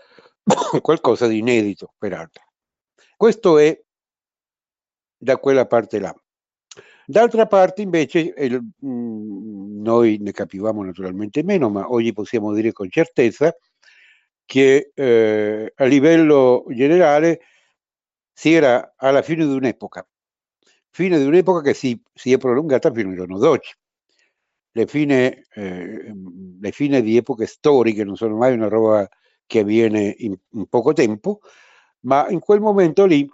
qualcosa 0.82 1.28
di 1.28 1.40
inedito, 1.40 1.94
peraltro. 1.98 2.46
Questo 3.18 3.58
è 3.58 3.78
da 5.18 5.38
quella 5.38 5.68
parte 5.68 6.00
là. 6.00 6.16
D'altra 7.06 7.48
parte 7.48 7.82
invece 7.82 8.34
mm, 8.86 9.82
noi 9.82 10.20
ne 10.22 10.32
capivamo 10.32 10.84
naturalmente 10.84 11.44
meno, 11.44 11.70
ma 11.70 11.90
oggi 11.92 12.14
possiamo 12.14 12.54
dire 12.54 12.72
con 12.72 12.90
certezza 12.90 13.54
che 14.46 14.92
eh, 14.94 15.74
a 15.76 15.84
livello 15.84 16.64
generale 16.70 17.42
si 18.32 18.54
era 18.54 18.94
alla 18.96 19.22
fine 19.22 19.46
di 19.46 19.52
un'epoca, 19.52 20.08
fine 20.92 21.18
di 21.18 21.26
un'epoca 21.26 21.62
che 21.62 21.74
si, 21.74 22.02
si 22.14 22.32
è 22.32 22.38
prolungata 22.38 22.90
fino 22.94 23.10
al 23.10 23.16
giorno 23.16 23.38
d'oggi. 23.38 23.74
Le 24.72 24.88
fine, 24.88 25.44
eh, 25.50 26.14
le 26.62 26.72
fine 26.72 27.02
di 27.02 27.18
epoche 27.18 27.48
storiche 27.48 28.06
non 28.06 28.16
sono 28.16 28.38
mai 28.38 28.54
una 28.54 28.70
roba 28.70 29.06
che 29.48 29.60
avviene 29.60 30.14
in, 30.20 30.38
in 30.52 30.68
poco 30.68 30.94
tempo, 30.94 31.40
ma 32.02 32.30
in 32.30 32.40
quel 32.40 32.60
momento 32.60 33.06
lì 33.06 33.28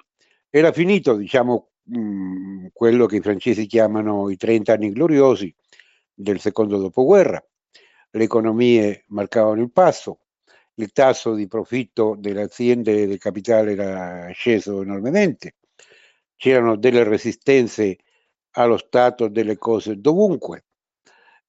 era 0.49 0.71
finito, 0.71 1.15
diciamo, 1.15 1.71
mh, 1.83 1.99
mm, 1.99 2.65
quello 2.71 3.05
che 3.07 3.17
i 3.17 3.21
francesi 3.21 3.65
chiamano 3.65 4.29
i 4.29 4.37
30 4.37 4.73
anni 4.73 4.91
gloriosi 4.91 5.53
del 6.13 6.39
secondo 6.39 6.77
dopoguerra. 6.77 7.43
Le 8.11 8.23
economie 8.23 9.05
marcavano 9.07 9.61
il 9.61 9.71
passo, 9.71 10.19
il 10.75 10.91
tasso 10.91 11.33
di 11.33 11.47
profitto 11.47 12.15
delle 12.17 12.43
aziende 12.43 13.07
del 13.07 13.17
capitale 13.17 13.73
era 13.73 14.29
sceso 14.31 14.81
enormemente, 14.83 15.55
c'erano 16.35 16.75
delle 16.75 17.03
resistenze 17.03 17.97
allo 18.51 18.77
stato 18.77 19.27
delle 19.27 19.57
cose 19.57 19.99
dovunque, 19.99 20.65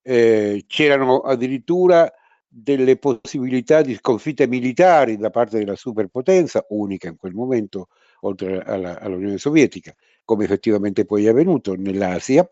eh, 0.00 0.64
c'erano 0.66 1.20
addirittura 1.20 2.10
delle 2.56 2.96
possibilità 2.98 3.82
di 3.82 3.94
sconfitte 3.96 4.46
militari 4.46 5.16
da 5.16 5.30
parte 5.30 5.58
della 5.58 5.74
superpotenza, 5.74 6.64
unica 6.68 7.08
in 7.08 7.16
quel 7.16 7.34
momento, 7.34 7.88
oltre 8.20 8.60
alla, 8.60 9.00
all'Unione 9.00 9.38
Sovietica, 9.38 9.92
come 10.24 10.44
effettivamente 10.44 11.04
poi 11.04 11.26
è 11.26 11.30
avvenuto 11.30 11.74
nell'Asia, 11.74 12.48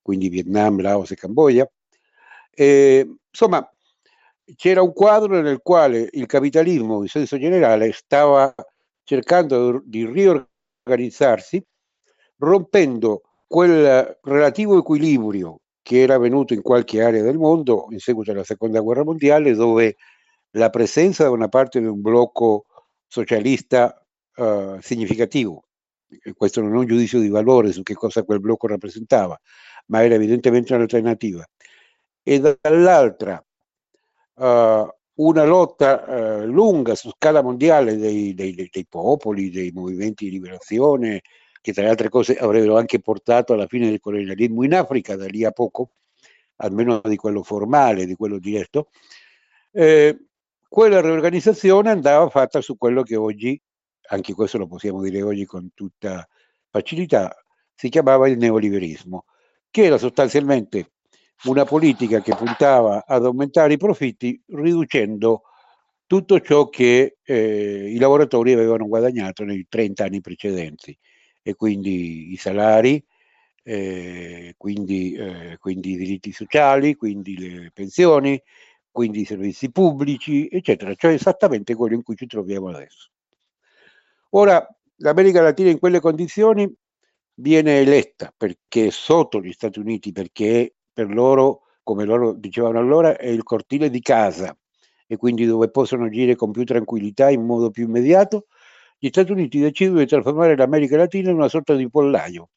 quindi 0.00 0.28
Vietnam, 0.28 0.80
Laos 0.80 1.10
e 1.10 1.16
Cambogia. 1.16 1.68
E, 2.52 3.16
insomma, 3.28 3.68
c'era 4.54 4.80
un 4.80 4.92
quadro 4.92 5.40
nel 5.40 5.60
quale 5.60 6.08
il 6.12 6.26
capitalismo 6.26 7.02
in 7.02 7.08
senso 7.08 7.36
generale 7.36 7.90
stava 7.90 8.54
cercando 9.02 9.82
di 9.84 10.06
riorganizzarsi, 10.06 11.60
rompendo 12.38 13.22
quel 13.48 14.18
relativo 14.22 14.78
equilibrio 14.78 15.59
che 15.82 16.00
era 16.00 16.18
venuto 16.18 16.54
in 16.54 16.62
qualche 16.62 17.02
area 17.02 17.22
del 17.22 17.38
mondo 17.38 17.86
in 17.90 17.98
seguito 17.98 18.30
alla 18.30 18.44
seconda 18.44 18.80
guerra 18.80 19.04
mondiale, 19.04 19.54
dove 19.54 19.96
la 20.52 20.70
presenza 20.70 21.24
da 21.24 21.30
una 21.30 21.48
parte 21.48 21.80
di 21.80 21.86
un 21.86 22.00
blocco 22.00 22.66
socialista 23.06 24.04
uh, 24.36 24.78
significativo, 24.80 25.64
questo 26.34 26.60
non 26.60 26.74
è 26.74 26.78
un 26.78 26.86
giudizio 26.86 27.20
di 27.20 27.28
valore 27.28 27.72
su 27.72 27.82
che 27.82 27.94
cosa 27.94 28.24
quel 28.24 28.40
blocco 28.40 28.66
rappresentava, 28.66 29.38
ma 29.86 30.04
era 30.04 30.14
evidentemente 30.14 30.74
un'alternativa, 30.74 31.44
e 32.22 32.40
dall'altra 32.60 33.44
uh, 34.34 34.88
una 35.14 35.44
lotta 35.44 36.04
uh, 36.42 36.46
lunga 36.46 36.94
su 36.94 37.10
scala 37.16 37.42
mondiale 37.42 37.96
dei, 37.96 38.34
dei, 38.34 38.54
dei, 38.54 38.86
popoli, 38.88 39.50
dei 39.50 39.70
movimenti 39.72 40.24
di 40.24 40.32
liberazione, 40.32 41.22
che 41.60 41.72
tra 41.72 41.82
le 41.82 41.90
altre 41.90 42.08
cose 42.08 42.36
avrebbero 42.36 42.76
anche 42.76 43.00
portato 43.00 43.52
alla 43.52 43.66
fine 43.66 43.88
del 43.88 44.00
colonialismo 44.00 44.64
in 44.64 44.74
Africa 44.74 45.16
da 45.16 45.26
lì 45.26 45.44
a 45.44 45.50
poco, 45.50 45.90
almeno 46.56 47.00
di 47.04 47.16
quello 47.16 47.42
formale, 47.42 48.06
di 48.06 48.14
quello 48.14 48.38
diretto, 48.38 48.88
eh, 49.72 50.26
quella 50.68 51.00
riorganizzazione 51.00 51.90
andava 51.90 52.28
fatta 52.30 52.60
su 52.60 52.76
quello 52.76 53.02
che 53.02 53.16
oggi, 53.16 53.60
anche 54.08 54.34
questo 54.34 54.58
lo 54.58 54.66
possiamo 54.66 55.02
dire 55.02 55.22
oggi 55.22 55.44
con 55.44 55.70
tutta 55.74 56.26
facilità, 56.70 57.34
si 57.74 57.88
chiamava 57.88 58.28
il 58.28 58.38
neoliberismo, 58.38 59.24
che 59.70 59.84
era 59.84 59.98
sostanzialmente 59.98 60.92
una 61.44 61.64
politica 61.64 62.20
che 62.20 62.34
puntava 62.34 63.04
ad 63.06 63.24
aumentare 63.24 63.72
i 63.74 63.78
profitti 63.78 64.40
riducendo 64.48 65.42
tutto 66.06 66.40
ciò 66.40 66.68
che 66.68 67.18
eh, 67.22 67.90
i 67.92 67.98
lavoratori 67.98 68.52
avevano 68.52 68.86
guadagnato 68.86 69.44
nei 69.44 69.66
30 69.68 70.04
anni 70.04 70.20
precedenti 70.20 70.96
e 71.42 71.54
quindi 71.54 72.32
i 72.32 72.36
salari, 72.36 73.02
eh, 73.62 74.54
quindi, 74.56 75.14
eh, 75.14 75.56
quindi, 75.58 75.92
i 75.92 75.96
diritti 75.96 76.32
sociali, 76.32 76.94
quindi 76.96 77.38
le 77.38 77.70
pensioni, 77.72 78.40
quindi 78.90 79.20
i 79.20 79.24
servizi 79.24 79.70
pubblici, 79.70 80.48
eccetera, 80.48 80.94
cioè 80.94 81.12
esattamente 81.12 81.74
quello 81.74 81.94
in 81.94 82.02
cui 82.02 82.16
ci 82.16 82.26
troviamo 82.26 82.68
adesso. 82.68 83.10
Ora, 84.30 84.66
l'America 84.96 85.42
Latina 85.42 85.70
in 85.70 85.78
quelle 85.78 86.00
condizioni 86.00 86.72
viene 87.34 87.80
eletta 87.80 88.32
perché 88.36 88.90
sotto 88.90 89.40
gli 89.40 89.52
Stati 89.52 89.78
Uniti, 89.78 90.12
perché 90.12 90.74
per 90.92 91.12
loro, 91.12 91.62
come 91.82 92.04
loro 92.04 92.32
dicevano 92.32 92.78
allora, 92.78 93.16
è 93.16 93.26
il 93.26 93.42
cortile 93.42 93.90
di 93.90 94.00
casa 94.00 94.56
e 95.06 95.16
quindi 95.16 95.44
dove 95.46 95.70
possono 95.70 96.04
agire 96.04 96.36
con 96.36 96.52
più 96.52 96.64
tranquillità 96.64 97.30
in 97.30 97.44
modo 97.44 97.70
più 97.70 97.84
immediato, 97.84 98.46
gli 99.00 99.08
Stati 99.08 99.32
Uniti 99.32 99.58
decidono 99.58 100.00
di 100.00 100.06
trasformare 100.06 100.54
l'America 100.54 100.98
Latina 100.98 101.30
in 101.30 101.36
una 101.36 101.48
sorta 101.48 101.74
di 101.74 101.88
pollaio, 101.88 102.50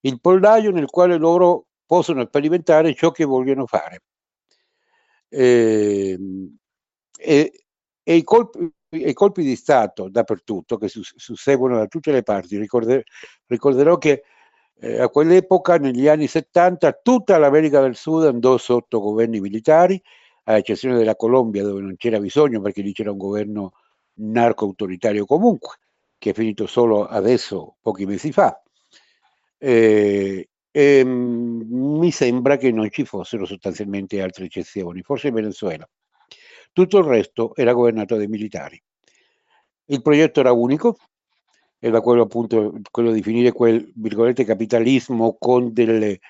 il 0.00 0.20
pollaio 0.20 0.70
nel 0.70 0.90
quale 0.90 1.16
loro 1.16 1.68
possono 1.86 2.26
sperimentare 2.26 2.94
ciò 2.94 3.10
che 3.10 3.24
vogliono 3.24 3.66
fare. 3.66 4.02
E, 5.28 6.10
ehm, 6.10 6.56
e, 7.18 7.64
e 8.02 8.14
i, 8.14 8.22
colpi, 8.22 8.70
i, 8.90 9.12
colpi, 9.14 9.42
di 9.42 9.56
Stato 9.56 10.10
dappertutto, 10.10 10.76
che 10.76 10.88
susseguono 10.88 11.78
da 11.78 11.86
tutte 11.86 12.12
le 12.12 12.22
parti, 12.22 12.58
ricorder, 12.58 13.02
ricorderò 13.46 13.96
che 13.96 14.24
eh, 14.78 15.00
a 15.00 15.08
quell'epoca, 15.08 15.78
negli 15.78 16.06
anni 16.06 16.26
70, 16.26 17.00
tutta 17.02 17.38
l'America 17.38 17.80
del 17.80 17.96
Sud 17.96 18.24
andò 18.26 18.58
sotto 18.58 19.00
governi 19.00 19.40
militari, 19.40 19.98
a 20.44 20.56
eccezione 20.58 20.98
della 20.98 21.16
Colombia 21.16 21.62
dove 21.62 21.80
non 21.80 21.96
c'era 21.96 22.18
bisogno 22.18 22.60
perché 22.60 22.82
lì 22.82 22.92
c'era 22.92 23.12
un 23.12 23.18
governo 23.18 23.72
narco-autoritario 24.14 25.24
comunque, 25.24 25.76
che 26.18 26.30
è 26.30 26.34
finito 26.34 26.66
solo 26.66 27.06
adesso, 27.06 27.76
pochi 27.80 28.06
mesi 28.06 28.32
fa. 28.32 28.62
Eh, 29.58 30.48
e 30.70 31.04
mm, 31.04 31.98
mi 31.98 32.10
sembra 32.10 32.56
che 32.56 32.72
non 32.72 32.90
ci 32.90 33.04
fossero 33.04 33.44
sostanzialmente 33.44 34.20
altre 34.22 34.46
eccezioni, 34.46 35.02
forse 35.02 35.28
in 35.28 35.34
Venezuela. 35.34 35.88
Tutto 36.72 36.98
il 36.98 37.04
resto 37.04 37.54
era 37.54 37.72
governato 37.72 38.16
dai 38.16 38.26
militari. 38.28 38.82
Il 39.86 40.00
progetto 40.00 40.40
era 40.40 40.52
unico, 40.52 40.96
era 41.78 42.00
quello 42.00 42.22
appunto 42.22 42.80
quello 42.90 43.12
di 43.12 43.22
finire 43.22 43.52
quel 43.52 43.92
virgolette 43.96 44.44
capitalismo 44.44 45.36
con 45.38 45.72
delle, 45.72 46.20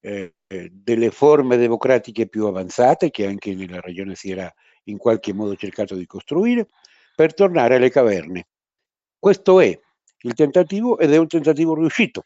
eh, 0.00 0.34
delle 0.70 1.10
forme 1.10 1.56
democratiche 1.56 2.28
più 2.28 2.46
avanzate 2.46 3.10
che 3.10 3.26
anche 3.26 3.54
nella 3.54 3.80
regione 3.80 4.14
si 4.14 4.30
era 4.30 4.52
in 4.84 4.98
qualche 4.98 5.32
modo 5.32 5.56
cercato 5.56 5.94
di 5.94 6.06
costruire 6.06 6.68
per 7.20 7.34
tornare 7.34 7.74
alle 7.74 7.90
caverne. 7.90 8.46
Questo 9.18 9.60
è 9.60 9.78
il 10.22 10.32
tentativo 10.32 10.98
ed 10.98 11.12
è 11.12 11.18
un 11.18 11.26
tentativo 11.26 11.74
riuscito. 11.74 12.22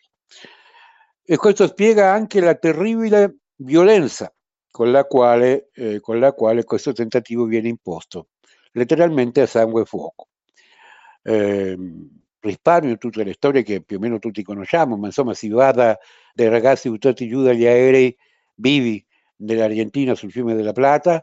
E 1.24 1.36
questo 1.36 1.66
spiega 1.66 2.12
anche 2.12 2.38
la 2.38 2.54
terribile 2.54 3.38
violenza 3.56 4.32
con 4.70 4.92
la 4.92 5.02
quale, 5.04 5.70
eh, 5.74 5.98
con 5.98 6.20
la 6.20 6.32
quale 6.32 6.62
questo 6.62 6.92
tentativo 6.92 7.44
viene 7.44 7.66
imposto, 7.66 8.28
letteralmente 8.70 9.40
a 9.40 9.46
sangue 9.46 9.82
e 9.82 9.84
fuoco. 9.84 10.28
Eh, 11.22 11.76
risparmio 12.38 12.96
tutte 12.96 13.24
le 13.24 13.32
storie 13.32 13.64
che 13.64 13.82
più 13.82 13.96
o 13.96 14.00
meno 14.00 14.20
tutti 14.20 14.44
conosciamo, 14.44 14.96
ma 14.96 15.06
insomma 15.06 15.34
si 15.34 15.48
vada 15.48 15.98
dai 16.32 16.48
ragazzi 16.48 16.88
buttati 16.88 17.26
giù 17.26 17.42
dagli 17.42 17.66
aerei 17.66 18.16
vivi 18.54 19.04
nell'Argentina 19.38 20.14
sul 20.14 20.30
fiume 20.30 20.54
della 20.54 20.72
Plata 20.72 21.20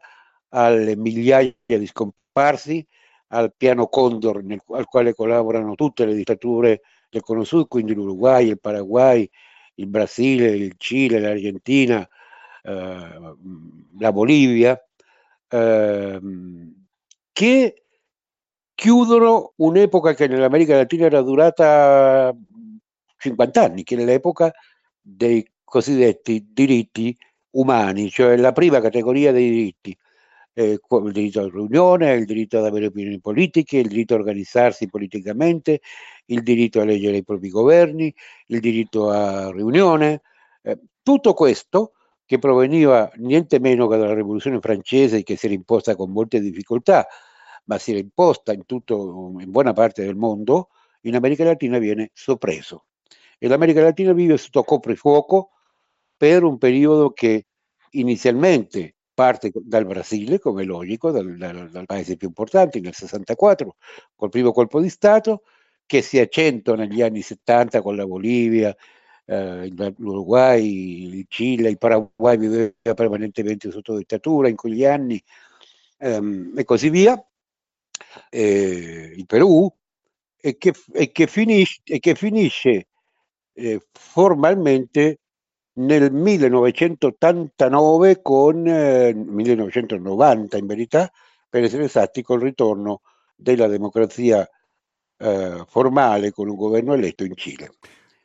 alle 0.49 0.97
migliaia 0.97 1.53
di 1.65 1.87
scomparsi, 1.87 2.85
al 3.31 3.53
piano 3.55 3.87
Condor 3.87 4.43
nel, 4.43 4.61
al 4.69 4.85
quale 4.85 5.13
collaborano 5.13 5.75
tutte 5.75 6.05
le 6.05 6.13
dittature 6.13 6.81
del 7.09 7.21
Cono 7.21 7.43
Sud, 7.43 7.67
quindi 7.67 7.93
l'Uruguay, 7.93 8.49
il 8.49 8.59
Paraguay, 8.59 9.29
il 9.75 9.87
Brasile, 9.87 10.49
il 10.51 10.73
Cile, 10.77 11.19
l'Argentina, 11.19 12.07
eh, 12.63 13.35
la 13.99 14.11
Bolivia, 14.11 14.81
eh, 15.47 16.19
che 17.31 17.83
chiudono 18.73 19.53
un'epoca 19.57 20.13
che 20.13 20.27
nell'America 20.27 20.75
Latina 20.75 21.05
era 21.05 21.21
durata 21.21 22.35
50 23.17 23.63
anni, 23.63 23.83
che 23.83 23.95
è 23.95 24.03
l'epoca 24.03 24.51
dei 24.99 25.45
cosiddetti 25.63 26.49
diritti 26.51 27.15
umani, 27.51 28.09
cioè 28.09 28.35
la 28.37 28.51
prima 28.51 28.79
categoria 28.79 29.31
dei 29.31 29.49
diritti, 29.49 29.97
eh, 30.53 30.79
il 30.89 31.11
diritto 31.11 31.39
alla 31.39 31.49
riunione, 31.49 32.13
il 32.13 32.25
diritto 32.25 32.57
ad 32.57 32.65
avere 32.65 32.87
opinioni 32.87 33.19
politiche, 33.19 33.77
il 33.77 33.87
diritto 33.87 34.13
a 34.15 34.17
organizzarsi 34.17 34.87
politicamente, 34.87 35.81
il 36.25 36.43
diritto 36.43 36.79
a 36.79 36.83
eleggere 36.83 37.17
i 37.17 37.23
propri 37.23 37.49
governi, 37.49 38.13
il 38.47 38.59
diritto 38.59 39.09
a 39.09 39.51
riunione, 39.51 40.21
eh, 40.63 40.79
tutto 41.01 41.33
questo 41.33 41.93
che 42.25 42.39
proveniva 42.39 43.11
niente 43.17 43.59
meno 43.59 43.87
che 43.87 43.97
dalla 43.97 44.13
rivoluzione 44.13 44.59
francese 44.59 45.23
che 45.23 45.35
si 45.35 45.47
era 45.47 45.55
imposta 45.55 45.95
con 45.95 46.11
molte 46.11 46.39
difficoltà, 46.39 47.05
ma 47.65 47.77
si 47.77 47.91
era 47.91 47.99
imposta 47.99 48.53
in, 48.53 48.65
tutto, 48.65 49.35
in 49.39 49.51
buona 49.51 49.73
parte 49.73 50.03
del 50.05 50.15
mondo, 50.15 50.69
in 51.01 51.15
America 51.15 51.43
Latina 51.43 51.77
viene 51.77 52.11
soppreso. 52.13 52.85
E 53.37 53.47
l'America 53.47 53.81
Latina 53.81 54.13
vive 54.13 54.37
sotto 54.37 54.63
coprifuoco 54.63 55.49
per 56.15 56.43
un 56.43 56.57
periodo 56.57 57.11
che 57.11 57.47
inizialmente 57.91 58.95
parte 59.13 59.51
dal 59.53 59.85
Brasile, 59.85 60.39
come 60.39 60.63
è 60.63 60.65
logico, 60.65 61.11
dal, 61.11 61.35
dal, 61.37 61.69
dal, 61.69 61.85
paese 61.85 62.17
più 62.17 62.27
importante, 62.27 62.79
nel 62.79 62.93
64, 62.93 63.75
col 64.15 64.29
primo 64.29 64.51
colpo 64.51 64.79
di 64.79 64.89
Stato, 64.89 65.43
che 65.85 66.01
si 66.01 66.19
accentua 66.19 66.75
negli 66.75 67.01
anni 67.01 67.21
70 67.21 67.81
con 67.81 67.95
la 67.95 68.05
Bolivia, 68.05 68.75
eh, 69.25 69.71
l'Uruguay, 69.97 71.17
il 71.17 71.25
Cile, 71.27 71.69
il 71.69 71.77
Paraguay 71.77 72.37
viveva 72.37 72.93
permanentemente 72.95 73.71
sotto 73.71 73.97
dittatura 73.97 74.47
in 74.47 74.55
quegli 74.55 74.85
anni 74.85 75.21
ehm, 75.97 76.53
e 76.57 76.63
così 76.63 76.89
via, 76.89 77.21
eh, 78.29 79.13
il 79.15 79.25
Perù, 79.25 79.71
e 80.37 80.57
che, 80.57 80.73
e 80.93 81.11
che, 81.11 81.27
finisce, 81.27 81.81
e 81.83 81.99
che 81.99 82.15
finisce 82.15 82.87
eh, 83.53 83.79
formalmente 83.91 85.19
nel 85.73 86.11
1989 86.11 88.21
con 88.21 88.67
eh, 88.67 89.13
1990 89.13 90.57
in 90.57 90.65
verità 90.65 91.09
per 91.49 91.63
essere 91.63 91.85
esatti 91.85 92.21
col 92.21 92.41
ritorno 92.41 93.01
della 93.35 93.67
democrazia 93.67 94.45
eh, 95.17 95.63
formale 95.67 96.31
con 96.31 96.49
un 96.49 96.55
governo 96.55 96.93
eletto 96.93 97.23
in 97.23 97.35
Cile. 97.35 97.71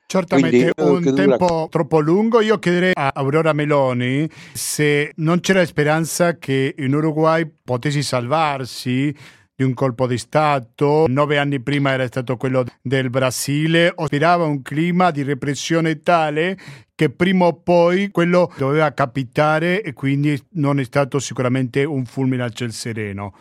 Certamente 0.06 0.72
Quindi, 0.72 1.08
un 1.08 1.14
tempo 1.16 1.46
dura... 1.46 1.66
troppo 1.68 1.98
lungo. 1.98 2.40
Io 2.40 2.58
chiederei 2.58 2.92
a 2.94 3.10
Aurora 3.12 3.52
Meloni 3.52 4.28
se 4.52 5.12
non 5.16 5.40
c'era 5.40 5.64
speranza 5.64 6.38
che 6.38 6.74
in 6.78 6.94
Uruguay 6.94 7.48
potessi 7.64 8.02
salvarsi 8.02 9.14
di 9.56 9.64
un 9.64 9.72
colpo 9.72 10.06
di 10.06 10.18
Stato. 10.18 11.06
Nove 11.08 11.38
anni 11.38 11.60
prima 11.60 11.90
era 11.92 12.06
stato 12.06 12.36
quello 12.36 12.64
del 12.82 13.08
Brasile. 13.08 13.90
Ospirava 13.96 14.44
un 14.44 14.60
clima 14.60 15.10
di 15.10 15.22
repressione 15.22 16.02
tale 16.02 16.58
che 16.94 17.10
prima 17.10 17.46
o 17.46 17.54
poi 17.54 18.10
quello 18.10 18.52
doveva 18.56 18.92
capitare 18.92 19.82
e 19.82 19.94
quindi 19.94 20.40
non 20.52 20.78
è 20.78 20.84
stato 20.84 21.18
sicuramente 21.18 21.84
un 21.84 22.04
fulmine 22.04 22.42
al 22.42 22.52
ciel 22.52 22.72
sereno. 22.72 23.34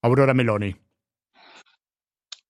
Aurora 0.00 0.32
Meloni. 0.32 0.76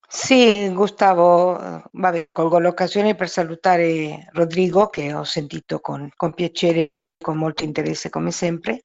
Sì, 0.07 0.69
Gustavo, 0.69 1.81
vabbè, 1.91 2.29
colgo 2.31 2.59
l'occasione 2.59 3.15
per 3.15 3.29
salutare 3.29 4.27
Rodrigo 4.33 4.87
che 4.87 5.11
ho 5.11 5.23
sentito 5.23 5.79
con, 5.79 6.07
con 6.15 6.33
piacere, 6.33 6.91
con 7.17 7.37
molto 7.37 7.63
interesse 7.63 8.09
come 8.09 8.29
sempre. 8.29 8.81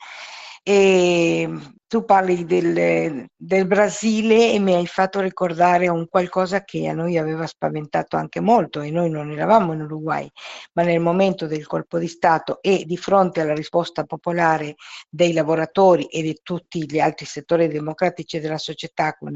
E 0.71 1.49
tu 1.87 2.05
parli 2.05 2.45
del, 2.45 3.27
del, 3.35 3.67
Brasile 3.67 4.53
e 4.53 4.59
mi 4.59 4.75
hai 4.75 4.87
fatto 4.87 5.19
ricordare 5.19 5.89
un 5.89 6.07
qualcosa 6.07 6.63
che 6.63 6.89
a 6.89 6.93
noi 6.93 7.17
aveva 7.17 7.47
spaventato 7.47 8.17
anche 8.19 8.41
molto 8.41 8.83
e 8.83 8.91
noi 8.91 9.09
non 9.09 9.31
eravamo 9.31 9.73
in 9.73 9.81
Uruguay, 9.81 10.29
ma 10.75 10.83
nel 10.83 11.01
momento 11.01 11.47
del 11.47 11.67
colpo 11.67 11.97
di 11.97 12.07
Stato 12.07 12.61
e 12.61 12.85
di 12.85 12.99
fronte 12.99 13.41
alla 13.41 13.55
risposta 13.55 14.05
popolare 14.05 14.75
dei 15.09 15.33
lavoratori 15.33 16.05
e 16.05 16.21
di 16.21 16.39
tutti 16.43 16.85
gli 16.85 16.99
altri 16.99 17.25
settori 17.25 17.67
democratici 17.69 18.39
della 18.39 18.59
società 18.59 19.15
con 19.15 19.33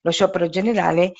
lo 0.00 0.10
sciopero 0.10 0.48
generale, 0.48 1.12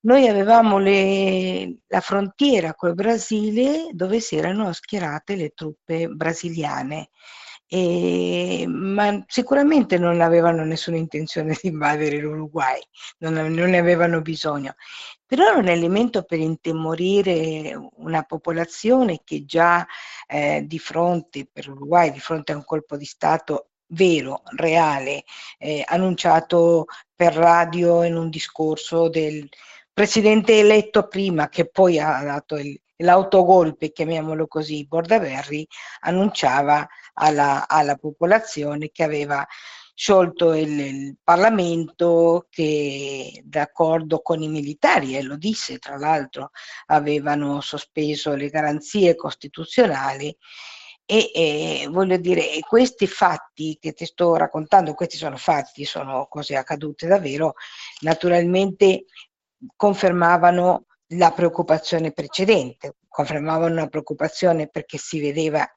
noi 0.00 0.28
avevamo 0.28 0.76
le, 0.76 1.76
la 1.86 2.00
frontiera 2.00 2.74
col 2.74 2.92
Brasile 2.92 3.88
dove 3.92 4.20
si 4.20 4.36
erano 4.36 4.70
schierate 4.74 5.34
le 5.34 5.52
truppe 5.54 6.08
brasiliane 6.08 7.08
e, 7.74 8.66
ma 8.68 9.24
sicuramente 9.26 9.96
non 9.96 10.20
avevano 10.20 10.62
nessuna 10.62 10.98
intenzione 10.98 11.56
di 11.58 11.68
invadere 11.68 12.18
l'Uruguay, 12.18 12.78
non, 13.20 13.32
non 13.32 13.70
ne 13.70 13.78
avevano 13.78 14.20
bisogno. 14.20 14.74
Però 15.24 15.46
era 15.46 15.56
un 15.56 15.68
elemento 15.68 16.22
per 16.24 16.38
intemorire 16.38 17.74
una 17.94 18.24
popolazione 18.24 19.22
che 19.24 19.46
già 19.46 19.86
eh, 20.26 20.64
di 20.66 20.78
fronte, 20.78 21.48
per 21.50 21.68
l'Uruguay, 21.68 22.12
di 22.12 22.20
fronte 22.20 22.52
a 22.52 22.56
un 22.56 22.64
colpo 22.66 22.98
di 22.98 23.06
Stato 23.06 23.68
vero, 23.86 24.42
reale, 24.56 25.24
eh, 25.56 25.82
annunciato 25.86 26.84
per 27.14 27.32
radio 27.32 28.02
in 28.04 28.16
un 28.16 28.28
discorso 28.28 29.08
del 29.08 29.48
presidente 29.94 30.58
eletto 30.58 31.08
prima, 31.08 31.48
che 31.48 31.70
poi 31.70 31.98
ha 31.98 32.22
dato 32.22 32.56
il, 32.56 32.78
l'autogolpe, 33.02 33.92
chiamiamolo 33.92 34.46
così, 34.46 34.86
Bordaberry, 34.86 35.66
annunciava 36.00 36.86
alla, 37.14 37.68
alla 37.68 37.96
popolazione 37.96 38.90
che 38.90 39.02
aveva 39.02 39.46
sciolto 39.94 40.54
il, 40.54 40.78
il, 40.80 41.16
Parlamento 41.22 42.46
che 42.50 43.42
d'accordo 43.44 44.20
con 44.20 44.42
i 44.42 44.48
militari, 44.48 45.16
e 45.16 45.22
lo 45.22 45.36
disse 45.36 45.78
tra 45.78 45.96
l'altro, 45.96 46.50
avevano 46.86 47.60
sospeso 47.60 48.34
le 48.34 48.48
garanzie 48.48 49.14
costituzionali. 49.14 50.36
E, 51.04 51.30
e 51.34 51.88
voglio 51.90 52.16
dire, 52.16 52.60
questi 52.60 53.06
fatti 53.06 53.76
che 53.80 53.92
ti 53.92 54.06
sto 54.06 54.36
raccontando, 54.36 54.94
questi 54.94 55.16
sono 55.16 55.36
fatti, 55.36 55.84
sono 55.84 56.26
cose 56.28 56.56
accadute 56.56 57.06
davvero, 57.06 57.54
naturalmente 58.00 59.04
confermavano 59.76 60.86
la 61.14 61.32
preoccupazione 61.32 62.12
precedente, 62.12 62.96
confermavano 63.08 63.74
una 63.74 63.88
preoccupazione 63.88 64.68
perché 64.68 64.96
si 64.96 65.20
vedeva 65.20 65.68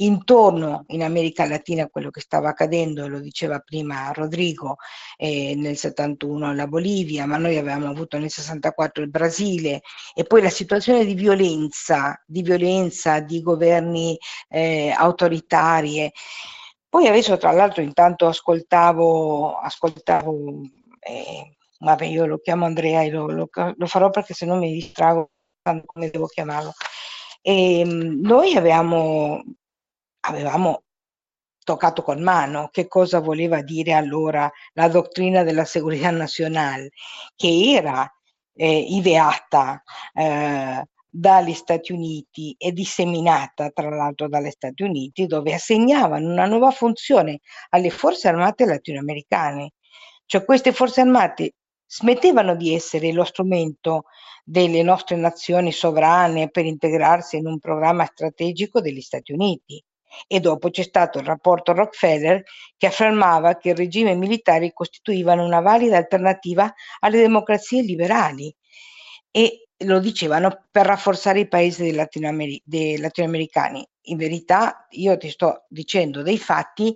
intorno 0.00 0.84
in 0.88 1.02
America 1.02 1.46
Latina 1.46 1.88
quello 1.88 2.10
che 2.10 2.20
stava 2.20 2.50
accadendo, 2.50 3.08
lo 3.08 3.20
diceva 3.20 3.58
prima 3.60 4.10
Rodrigo, 4.12 4.76
eh, 5.16 5.54
nel 5.56 5.76
71 5.76 6.54
la 6.54 6.66
Bolivia, 6.66 7.26
ma 7.26 7.36
noi 7.36 7.56
avevamo 7.56 7.88
avuto 7.88 8.18
nel 8.18 8.30
64 8.30 9.02
il 9.02 9.10
Brasile 9.10 9.82
e 10.14 10.24
poi 10.24 10.42
la 10.42 10.50
situazione 10.50 11.04
di 11.04 11.14
violenza, 11.14 12.20
di 12.26 12.42
violenza, 12.42 13.20
di 13.20 13.40
governi 13.42 14.16
eh, 14.48 14.94
autoritarie. 14.96 16.12
Poi 16.88 17.06
adesso 17.06 17.36
tra 17.36 17.52
l'altro 17.52 17.82
intanto 17.82 18.26
ascoltavo, 18.26 19.56
ascoltavo 19.58 20.62
eh, 21.00 21.56
vabbè 21.80 22.04
io 22.04 22.26
lo 22.26 22.38
chiamo 22.38 22.64
Andrea 22.64 23.02
e 23.02 23.10
lo, 23.10 23.26
lo, 23.30 23.48
lo 23.52 23.86
farò 23.86 24.10
perché 24.10 24.34
se 24.34 24.46
no 24.46 24.56
mi 24.56 24.72
distrago 24.72 25.30
come 25.84 26.10
devo 26.10 26.26
chiamarlo. 26.26 26.72
E, 27.42 27.80
ehm, 27.80 28.20
noi 28.22 28.54
avevamo, 28.56 29.42
avevamo 30.20 30.82
toccato 31.68 32.02
con 32.02 32.22
mano 32.22 32.68
che 32.72 32.88
cosa 32.88 33.20
voleva 33.20 33.60
dire 33.60 33.92
allora 33.92 34.50
la 34.72 34.88
dottrina 34.88 35.42
della 35.42 35.64
segurità 35.66 36.10
nazionale, 36.10 36.90
che 37.36 37.74
era 37.76 38.10
eh, 38.54 38.78
ideata 38.78 39.82
eh, 40.14 40.82
dagli 41.10 41.52
Stati 41.52 41.92
Uniti 41.92 42.54
e 42.58 42.72
disseminata 42.72 43.70
tra 43.70 43.88
l'altro 43.90 44.28
dagli 44.28 44.50
Stati 44.50 44.82
Uniti, 44.82 45.26
dove 45.26 45.54
assegnavano 45.54 46.30
una 46.30 46.46
nuova 46.46 46.70
funzione 46.70 47.40
alle 47.70 47.90
forze 47.90 48.28
armate 48.28 48.64
latinoamericane. 48.64 49.72
Cioè 50.24 50.44
queste 50.44 50.72
forze 50.72 51.00
armate 51.02 51.54
smettevano 51.86 52.54
di 52.54 52.74
essere 52.74 53.12
lo 53.12 53.24
strumento 53.24 54.04
delle 54.44 54.82
nostre 54.82 55.16
nazioni 55.16 55.72
sovrane 55.72 56.50
per 56.50 56.64
integrarsi 56.64 57.36
in 57.36 57.46
un 57.46 57.58
programma 57.58 58.04
strategico 58.04 58.80
degli 58.80 59.00
Stati 59.00 59.32
Uniti. 59.32 59.82
E 60.26 60.40
dopo 60.40 60.70
c'è 60.70 60.82
stato 60.82 61.18
il 61.18 61.26
rapporto 61.26 61.72
Rockefeller 61.72 62.42
che 62.76 62.86
affermava 62.86 63.56
che 63.56 63.70
i 63.70 63.74
regimi 63.74 64.16
militari 64.16 64.72
costituivano 64.72 65.44
una 65.44 65.60
valida 65.60 65.96
alternativa 65.96 66.72
alle 67.00 67.18
democrazie 67.18 67.82
liberali 67.82 68.54
e 69.30 69.68
lo 69.82 70.00
dicevano 70.00 70.66
per 70.70 70.86
rafforzare 70.86 71.40
i 71.40 71.48
paesi 71.48 71.82
dei, 71.82 71.92
latinoamer- 71.92 72.62
dei 72.64 72.98
latinoamericani. 72.98 73.86
In 74.08 74.16
verità 74.16 74.86
io 74.90 75.16
ti 75.16 75.30
sto 75.30 75.66
dicendo 75.68 76.22
dei 76.22 76.38
fatti 76.38 76.94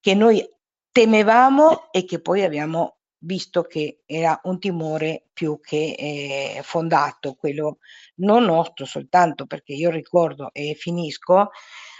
che 0.00 0.14
noi 0.14 0.44
temevamo 0.90 1.90
e 1.90 2.04
che 2.04 2.20
poi 2.20 2.42
abbiamo 2.42 2.98
visto 3.20 3.62
che 3.62 4.02
era 4.06 4.38
un 4.44 4.58
timore 4.58 5.28
più 5.32 5.60
che 5.60 5.94
eh, 5.98 6.60
fondato, 6.62 7.34
quello 7.34 7.78
non 8.16 8.44
nostro 8.44 8.84
soltanto, 8.84 9.46
perché 9.46 9.72
io 9.72 9.90
ricordo 9.90 10.50
e 10.52 10.74
finisco, 10.74 11.50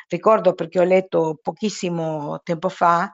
ricordo 0.08 0.54
perché 0.54 0.80
ho 0.80 0.84
letto 0.84 1.38
pochissimo 1.42 2.40
tempo 2.42 2.68
fa 2.68 3.10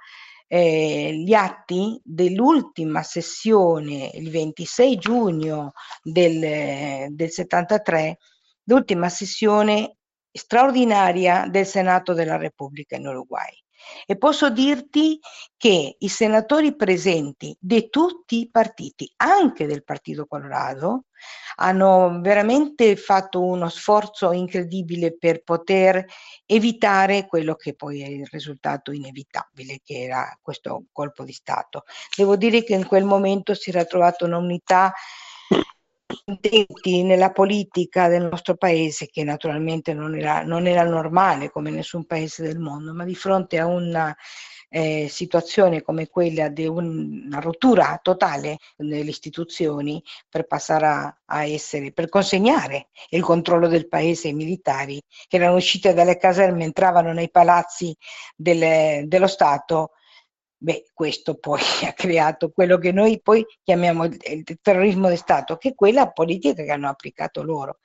eh, 0.46 1.12
gli 1.14 1.32
atti 1.32 2.00
dell'ultima 2.04 3.02
sessione, 3.02 4.10
il 4.14 4.30
26 4.30 4.96
giugno 4.98 5.72
del, 6.02 7.08
del 7.10 7.30
73, 7.30 8.18
l'ultima 8.64 9.08
sessione 9.08 9.96
straordinaria 10.30 11.46
del 11.48 11.66
Senato 11.66 12.12
della 12.12 12.36
Repubblica 12.36 12.96
in 12.96 13.06
Uruguay. 13.06 13.52
E 14.06 14.16
posso 14.16 14.48
dirti 14.48 15.18
che 15.56 15.96
i 15.98 16.08
senatori 16.08 16.74
presenti 16.74 17.54
di 17.60 17.90
tutti 17.90 18.40
i 18.40 18.50
partiti, 18.50 19.12
anche 19.16 19.66
del 19.66 19.84
Partito 19.84 20.26
Colorado, 20.26 21.04
hanno 21.56 22.18
veramente 22.20 22.96
fatto 22.96 23.42
uno 23.42 23.68
sforzo 23.68 24.32
incredibile 24.32 25.16
per 25.16 25.42
poter 25.42 26.04
evitare 26.46 27.26
quello 27.26 27.54
che 27.54 27.74
poi 27.74 28.02
è 28.02 28.08
il 28.08 28.26
risultato 28.30 28.90
inevitabile, 28.92 29.80
che 29.84 30.02
era 30.02 30.36
questo 30.42 30.84
colpo 30.92 31.24
di 31.24 31.32
Stato. 31.32 31.84
Devo 32.16 32.36
dire 32.36 32.64
che 32.64 32.74
in 32.74 32.86
quel 32.86 33.04
momento 33.04 33.54
si 33.54 33.70
era 33.70 33.84
trovata 33.84 34.24
un'unità 34.24 34.92
nella 36.84 37.32
politica 37.32 38.08
del 38.08 38.28
nostro 38.28 38.56
paese, 38.56 39.06
che 39.06 39.24
naturalmente 39.24 39.94
non 39.94 40.16
era, 40.16 40.42
non 40.42 40.66
era 40.66 40.84
normale 40.84 41.50
come 41.50 41.70
nessun 41.70 42.04
paese 42.04 42.42
del 42.42 42.58
mondo, 42.58 42.92
ma 42.92 43.04
di 43.04 43.14
fronte 43.14 43.58
a 43.58 43.66
una 43.66 44.14
eh, 44.76 45.06
situazione 45.08 45.82
come 45.82 46.08
quella 46.08 46.48
di 46.48 46.66
un, 46.66 47.26
una 47.26 47.38
rottura 47.38 48.00
totale 48.02 48.58
nelle 48.78 49.08
istituzioni 49.08 50.02
per 50.28 50.48
passare 50.48 50.86
a, 50.86 51.16
a, 51.26 51.44
essere, 51.44 51.92
per 51.92 52.08
consegnare 52.08 52.88
il 53.10 53.22
controllo 53.22 53.68
del 53.68 53.86
paese 53.86 54.28
ai 54.28 54.34
militari 54.34 55.00
che 55.28 55.36
erano 55.36 55.54
usciti 55.54 55.92
dalle 55.92 56.16
caserme, 56.16 56.64
entravano 56.64 57.12
nei 57.12 57.30
palazzi 57.30 57.96
del, 58.34 59.06
dello 59.06 59.28
Stato 59.28 59.92
Beh, 60.56 60.86
questo 60.94 61.34
poi 61.34 61.60
ha 61.86 61.92
creato 61.92 62.50
quello 62.50 62.78
che 62.78 62.90
noi 62.90 63.20
poi 63.20 63.44
chiamiamo 63.62 64.06
il 64.06 64.58
terrorismo 64.62 65.10
di 65.10 65.16
Stato, 65.16 65.56
che 65.56 65.70
è 65.70 65.74
quella 65.74 66.10
politica 66.10 66.64
che 66.64 66.72
hanno 66.72 66.88
applicato 66.88 67.42
loro. 67.42 67.78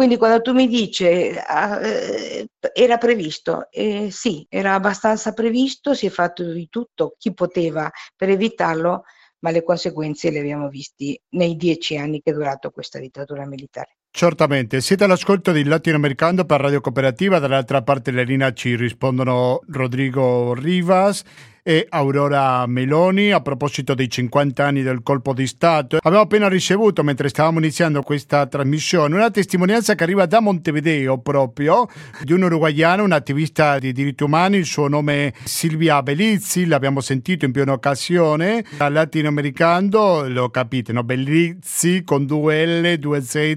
Quindi 0.00 0.16
quando 0.16 0.40
tu 0.40 0.54
mi 0.54 0.66
dici 0.66 1.04
ah, 1.04 1.78
eh, 1.86 2.48
era 2.72 2.96
previsto, 2.96 3.70
eh, 3.70 4.08
sì, 4.10 4.46
era 4.48 4.72
abbastanza 4.72 5.34
previsto, 5.34 5.92
si 5.92 6.06
è 6.06 6.08
fatto 6.08 6.42
di 6.42 6.68
tutto 6.70 7.16
chi 7.18 7.34
poteva 7.34 7.90
per 8.16 8.30
evitarlo, 8.30 9.02
ma 9.40 9.50
le 9.50 9.62
conseguenze 9.62 10.30
le 10.30 10.38
abbiamo 10.38 10.70
viste 10.70 11.20
nei 11.32 11.54
dieci 11.54 11.98
anni 11.98 12.22
che 12.22 12.30
è 12.30 12.32
durato 12.32 12.70
questa 12.70 12.98
dittatura 12.98 13.44
militare. 13.44 13.98
Certamente, 14.10 14.80
siete 14.80 15.04
all'ascolto 15.04 15.52
di 15.52 15.64
Latinoamericano 15.64 16.46
per 16.46 16.62
Radio 16.62 16.80
Cooperativa, 16.80 17.38
dall'altra 17.38 17.82
parte 17.82 18.10
della 18.10 18.22
linea 18.22 18.54
ci 18.54 18.76
rispondono 18.76 19.60
Rodrigo 19.68 20.54
Rivas 20.54 21.22
e 21.70 21.86
Aurora 21.88 22.66
Meloni 22.66 23.30
a 23.30 23.40
proposito 23.40 23.94
dei 23.94 24.10
50 24.10 24.66
anni 24.66 24.82
del 24.82 25.04
colpo 25.04 25.32
di 25.32 25.46
Stato. 25.46 25.98
Abbiamo 25.98 26.24
appena 26.24 26.48
ricevuto, 26.48 27.04
mentre 27.04 27.28
stavamo 27.28 27.60
iniziando 27.60 28.02
questa 28.02 28.44
trasmissione, 28.46 29.14
una 29.14 29.30
testimonianza 29.30 29.94
che 29.94 30.02
arriva 30.02 30.26
da 30.26 30.40
Montevideo 30.40 31.18
proprio, 31.18 31.86
di 32.24 32.32
un 32.32 32.42
uruguaiano, 32.42 33.04
un 33.04 33.12
attivista 33.12 33.78
di 33.78 33.92
diritti 33.92 34.24
umani, 34.24 34.56
il 34.56 34.64
suo 34.64 34.88
nome 34.88 35.28
è 35.28 35.32
Silvia 35.44 36.02
Bellizzi, 36.02 36.66
l'abbiamo 36.66 37.00
sentito 37.00 37.44
in 37.44 37.52
più 37.52 37.62
un'occasione, 37.62 38.64
latinoamericano, 38.76 40.26
lo 40.26 40.50
capite, 40.50 40.92
no? 40.92 41.04
Bellizzi 41.04 42.02
con 42.02 42.26
due 42.26 42.66
L, 42.66 42.96
due 42.98 43.22
Z, 43.22 43.54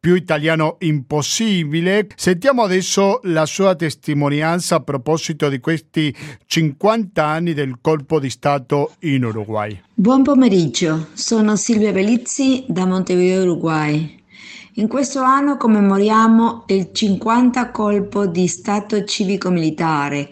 più 0.00 0.14
italiano 0.14 0.76
impossibile. 0.80 2.06
Sentiamo 2.14 2.62
adesso 2.62 3.20
la 3.24 3.46
sua 3.46 3.74
testimonianza 3.74 4.76
a 4.76 4.80
proposito 4.80 5.48
di 5.48 5.58
questi 5.58 6.14
50 6.46 7.24
anni 7.24 7.52
del 7.52 7.78
colpo 7.80 8.20
di 8.20 8.30
Stato 8.30 8.94
in 9.00 9.24
Uruguay. 9.24 9.80
Buon 9.94 10.22
pomeriggio, 10.22 11.08
sono 11.14 11.56
Silvia 11.56 11.92
Belizzi 11.92 12.64
da 12.68 12.86
Montevideo, 12.86 13.42
Uruguay. 13.42 14.16
In 14.74 14.86
questo 14.86 15.22
anno 15.22 15.56
commemoriamo 15.56 16.64
il 16.68 16.90
50 16.92 17.72
colpo 17.72 18.26
di 18.26 18.46
Stato 18.46 19.02
civico-militare 19.02 20.28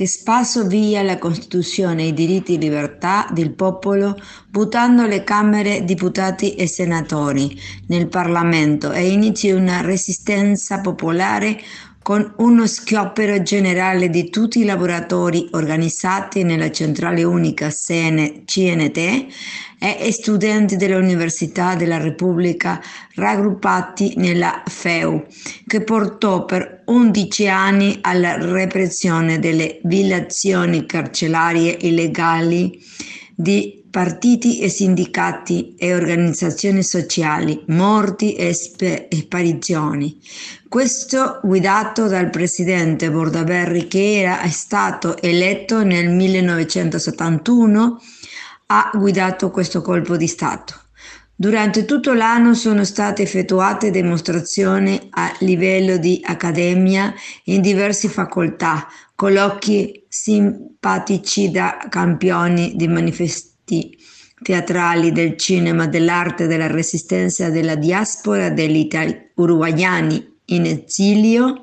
che 0.00 0.06
spasso 0.06 0.66
via 0.66 1.02
la 1.02 1.18
Costituzione 1.18 2.04
e 2.04 2.06
i 2.06 2.14
diritti 2.14 2.54
e 2.54 2.58
libertà 2.58 3.28
del 3.34 3.50
popolo, 3.50 4.18
buttando 4.48 5.04
le 5.04 5.24
Camere 5.24 5.84
deputati 5.84 6.54
e 6.54 6.66
senatori 6.66 7.54
nel 7.88 8.08
Parlamento 8.08 8.92
e 8.92 9.10
inizi 9.10 9.50
una 9.50 9.82
resistenza 9.82 10.80
popolare 10.80 11.60
con 12.02 12.32
uno 12.38 12.66
sciopero 12.66 13.42
generale 13.42 14.08
di 14.08 14.30
tutti 14.30 14.60
i 14.60 14.64
lavoratori 14.64 15.48
organizzati 15.52 16.42
nella 16.42 16.70
centrale 16.70 17.22
unica 17.24 17.68
CN, 17.68 18.44
CNT 18.44 19.26
e 19.78 20.12
studenti 20.12 20.76
dell'Università 20.76 21.74
della 21.74 21.98
Repubblica 21.98 22.80
raggruppati 23.14 24.14
nella 24.16 24.62
FEU, 24.66 25.26
che 25.66 25.82
portò 25.82 26.44
per 26.44 26.82
11 26.86 27.48
anni 27.48 27.98
alla 28.00 28.36
repressione 28.36 29.38
delle 29.38 29.80
violazioni 29.84 30.86
carcerarie 30.86 31.76
illegali 31.80 32.82
di 33.34 33.80
partiti 33.90 34.60
e 34.60 34.68
sindacati 34.68 35.74
e 35.76 35.94
organizzazioni 35.94 36.82
sociali, 36.82 37.62
morti 37.66 38.34
e 38.34 38.52
sparizioni. 38.54 40.20
Questo 40.70 41.40
guidato 41.42 42.06
dal 42.06 42.30
presidente 42.30 43.10
Bordaberry 43.10 43.88
che 43.88 44.20
era 44.20 44.48
stato 44.50 45.20
eletto 45.20 45.82
nel 45.82 46.08
1971 46.10 48.00
ha 48.66 48.90
guidato 48.94 49.50
questo 49.50 49.82
colpo 49.82 50.16
di 50.16 50.28
Stato. 50.28 50.74
Durante 51.34 51.84
tutto 51.84 52.12
l'anno 52.12 52.54
sono 52.54 52.84
state 52.84 53.22
effettuate 53.22 53.90
dimostrazioni 53.90 55.08
a 55.10 55.34
livello 55.40 55.96
di 55.96 56.20
accademia 56.22 57.12
in 57.46 57.62
diverse 57.62 58.06
facoltà, 58.06 58.86
colloqui 59.16 60.04
simpatici 60.06 61.50
da 61.50 61.84
campioni 61.88 62.74
di 62.76 62.86
manifesti 62.86 63.98
teatrali 64.40 65.10
del 65.10 65.36
cinema, 65.36 65.88
dell'arte, 65.88 66.46
della 66.46 66.68
resistenza, 66.68 67.50
della 67.50 67.74
diaspora 67.74 68.50
degli 68.50 68.86
uruguayani 69.34 70.29
in 70.50 70.66
esilio, 70.66 71.62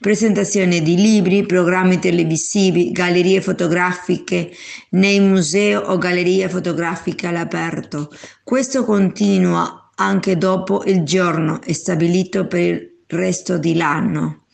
presentazioni 0.00 0.82
di 0.82 0.96
libri, 0.96 1.44
programmi 1.44 1.98
televisivi, 1.98 2.90
gallerie 2.90 3.40
fotografiche 3.40 4.50
nei 4.90 5.20
musei 5.20 5.74
o 5.74 5.98
gallerie 5.98 6.48
fotografiche 6.48 7.26
all'aperto. 7.26 8.10
Questo 8.42 8.84
continua 8.84 9.90
anche 9.96 10.36
dopo 10.36 10.84
il 10.84 11.02
giorno 11.02 11.60
stabilito 11.68 12.46
per 12.46 12.60
il 12.60 12.94
resto 13.06 13.58
dell'anno, 13.58 14.44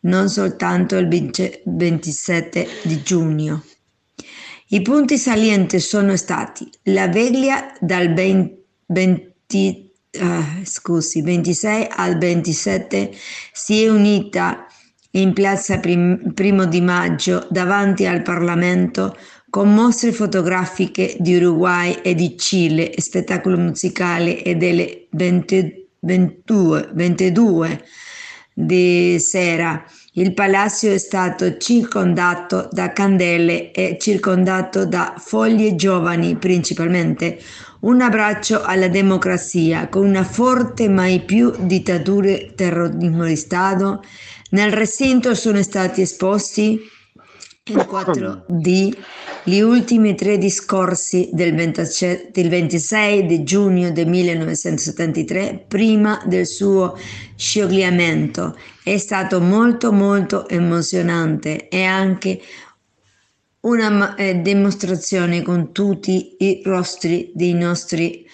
non 0.00 0.28
soltanto 0.28 0.96
il 0.96 1.08
27 1.08 2.66
di 2.82 3.02
giugno. 3.02 3.64
I 4.68 4.82
punti 4.82 5.18
salienti 5.18 5.78
sono 5.78 6.16
stati 6.16 6.68
la 6.84 7.08
veglia 7.08 7.72
dal 7.80 8.12
20 8.12 9.83
uh, 10.20 10.64
scusi, 10.64 11.22
26 11.22 11.88
al 11.90 12.18
27 12.18 13.10
si 13.52 13.82
è 13.82 13.88
unita 13.88 14.66
in 15.12 15.32
piazza 15.32 15.78
prim- 15.78 16.32
Primo 16.32 16.66
di 16.66 16.80
Maggio 16.80 17.46
davanti 17.50 18.06
al 18.06 18.22
Parlamento 18.22 19.16
con 19.50 19.72
mostre 19.72 20.12
fotografiche 20.12 21.16
di 21.20 21.36
Uruguay 21.36 22.00
e 22.02 22.14
di 22.14 22.36
Cile, 22.36 22.92
spettacolo 22.96 23.56
musicale 23.56 24.42
e 24.42 24.56
delle 24.56 25.06
20, 25.10 25.88
22, 26.00 26.90
22 26.92 27.84
di 28.52 29.16
sera. 29.20 29.84
Il 30.14 30.34
palazzo 30.34 30.88
è 30.88 30.98
stato 30.98 31.56
circondato 31.56 32.68
da 32.70 32.92
candele 32.92 33.72
e 33.72 33.96
circondato 34.00 34.86
da 34.86 35.14
foglie 35.18 35.74
giovani 35.74 36.36
principalmente, 36.36 37.38
un 37.84 38.00
abbraccio 38.00 38.62
alla 38.62 38.88
democrazia 38.88 39.88
con 39.88 40.06
una 40.06 40.24
forte 40.24 40.88
mai 40.88 41.20
più 41.20 41.52
dittature 41.58 42.52
terrorismo 42.54 43.24
di 43.24 43.36
Stato. 43.36 44.02
Nel 44.50 44.72
recinto 44.72 45.34
sono 45.34 45.62
stati 45.62 46.00
esposti 46.00 46.80
in 47.66 47.76
4D 47.76 48.96
gli 49.46 49.60
ultimi 49.60 50.14
tre 50.14 50.38
discorsi 50.38 51.28
del 51.32 51.54
26 51.54 53.26
di 53.26 53.42
giugno 53.42 53.90
del 53.90 54.06
1973, 54.06 55.66
prima 55.68 56.22
del 56.24 56.46
suo 56.46 56.96
scioglimento. 57.36 58.56
È 58.82 58.96
stato 58.96 59.42
molto 59.42 59.92
molto 59.92 60.48
emozionante 60.48 61.68
e 61.68 61.84
anche 61.84 62.40
una 63.64 64.14
eh, 64.14 64.40
dimostrazione 64.40 65.42
con 65.42 65.72
tutti 65.72 66.36
i 66.38 66.60
rostri 66.64 67.30
dei 67.34 67.54
nostri 67.54 68.26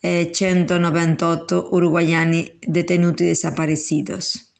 eh, 0.00 0.30
198 0.32 1.68
uruguayani 1.72 2.58
detenuti 2.58 3.24
desaparecidos. 3.24 4.50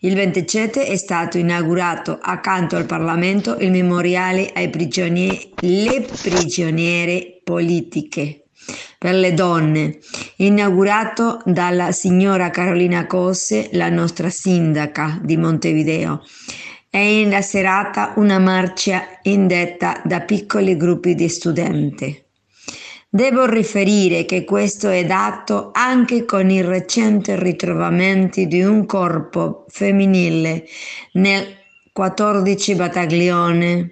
Il 0.00 0.14
27 0.14 0.84
è 0.84 0.96
stato 0.96 1.38
inaugurato 1.38 2.18
accanto 2.20 2.76
al 2.76 2.86
Parlamento 2.86 3.56
il 3.58 3.70
memoriale 3.70 4.50
ai 4.52 4.68
prigionieri, 4.68 5.52
le 5.60 6.06
prigioniere 6.22 7.40
politiche. 7.42 8.42
per 8.98 9.14
le 9.14 9.34
donne, 9.34 9.98
inaugurato 10.36 11.40
dalla 11.44 11.90
signora 11.90 12.50
Carolina 12.50 13.06
Cose, 13.06 13.68
la 13.72 13.88
nostra 13.88 14.30
sindaca 14.30 15.18
di 15.20 15.36
Montevideo. 15.36 16.22
E 16.94 17.24
nella 17.24 17.40
serata 17.40 18.12
una 18.16 18.38
marcia 18.38 19.18
indetta 19.22 20.02
da 20.04 20.20
piccoli 20.20 20.76
gruppi 20.76 21.14
di 21.14 21.26
studenti. 21.26 22.22
Devo 23.08 23.46
riferire 23.46 24.26
che 24.26 24.44
questo 24.44 24.90
è 24.90 25.06
dato 25.06 25.70
anche 25.72 26.26
con 26.26 26.50
i 26.50 26.60
recenti 26.60 27.34
ritrovamenti 27.34 28.46
di 28.46 28.62
un 28.62 28.84
corpo 28.84 29.64
femminile 29.68 30.66
nel 31.12 31.56
14 31.92 32.74
battaglione 32.74 33.88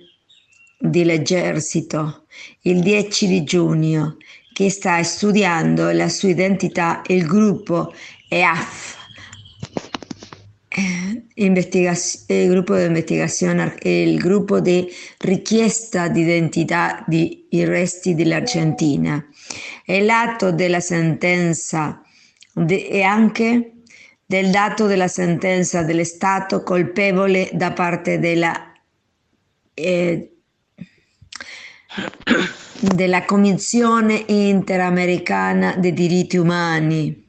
dell'esercito 0.79 2.25
il 2.63 2.81
10 2.81 3.27
di 3.27 3.45
giugno 3.45 4.17
che 4.53 4.69
sta 4.69 5.03
studiando 5.03 5.91
la 5.93 6.11
sua 6.11 6.29
identità 6.29 7.01
il 7.07 7.27
gruppo 7.27 7.95
EAF 8.29 8.97
eh, 10.69 11.25
il 11.43 12.49
gruppo 12.49 12.77
di 12.77 12.85
investigazione 12.85 13.75
il 13.83 14.19
gruppo 14.19 14.61
di 14.61 14.87
richiesta 15.19 16.09
di 16.09 16.21
identità 16.21 17.03
di 17.07 17.47
resti 17.51 18.15
dell'Argentina 18.15 19.25
e 19.87 20.03
l'atto 20.03 20.53
della 20.53 20.81
sentenza 20.81 22.03
de, 22.53 22.87
e 22.89 23.03
anche 23.03 23.73
del 24.27 24.51
dato 24.51 24.87
della 24.87 25.09
sentenza 25.09 25.83
dello 25.83 26.05
Stato 26.05 26.63
colpevole 26.63 27.49
da 27.53 27.73
parte 27.73 28.19
della, 28.19 28.73
eh, 29.75 30.33
della 32.81 33.25
Commissione 33.25 34.25
Interamericana 34.27 35.75
dei 35.77 35.95
diritti 35.95 36.37
umani 36.37 37.29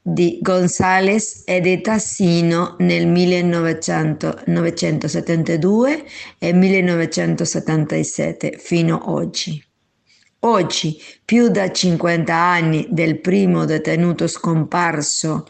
di 0.00 0.38
Gonzales 0.40 1.42
e 1.44 1.60
di 1.60 1.80
Tassino 1.80 2.74
nel 2.78 3.06
1972 3.06 6.04
e 6.38 6.52
1977 6.52 8.56
fino 8.58 8.96
ad 8.96 9.08
oggi. 9.08 9.67
Oggi, 10.40 10.96
più 11.24 11.48
da 11.48 11.72
50 11.72 12.32
anni 12.32 12.86
del 12.90 13.20
primo 13.20 13.64
detenuto 13.64 14.28
scomparso 14.28 15.48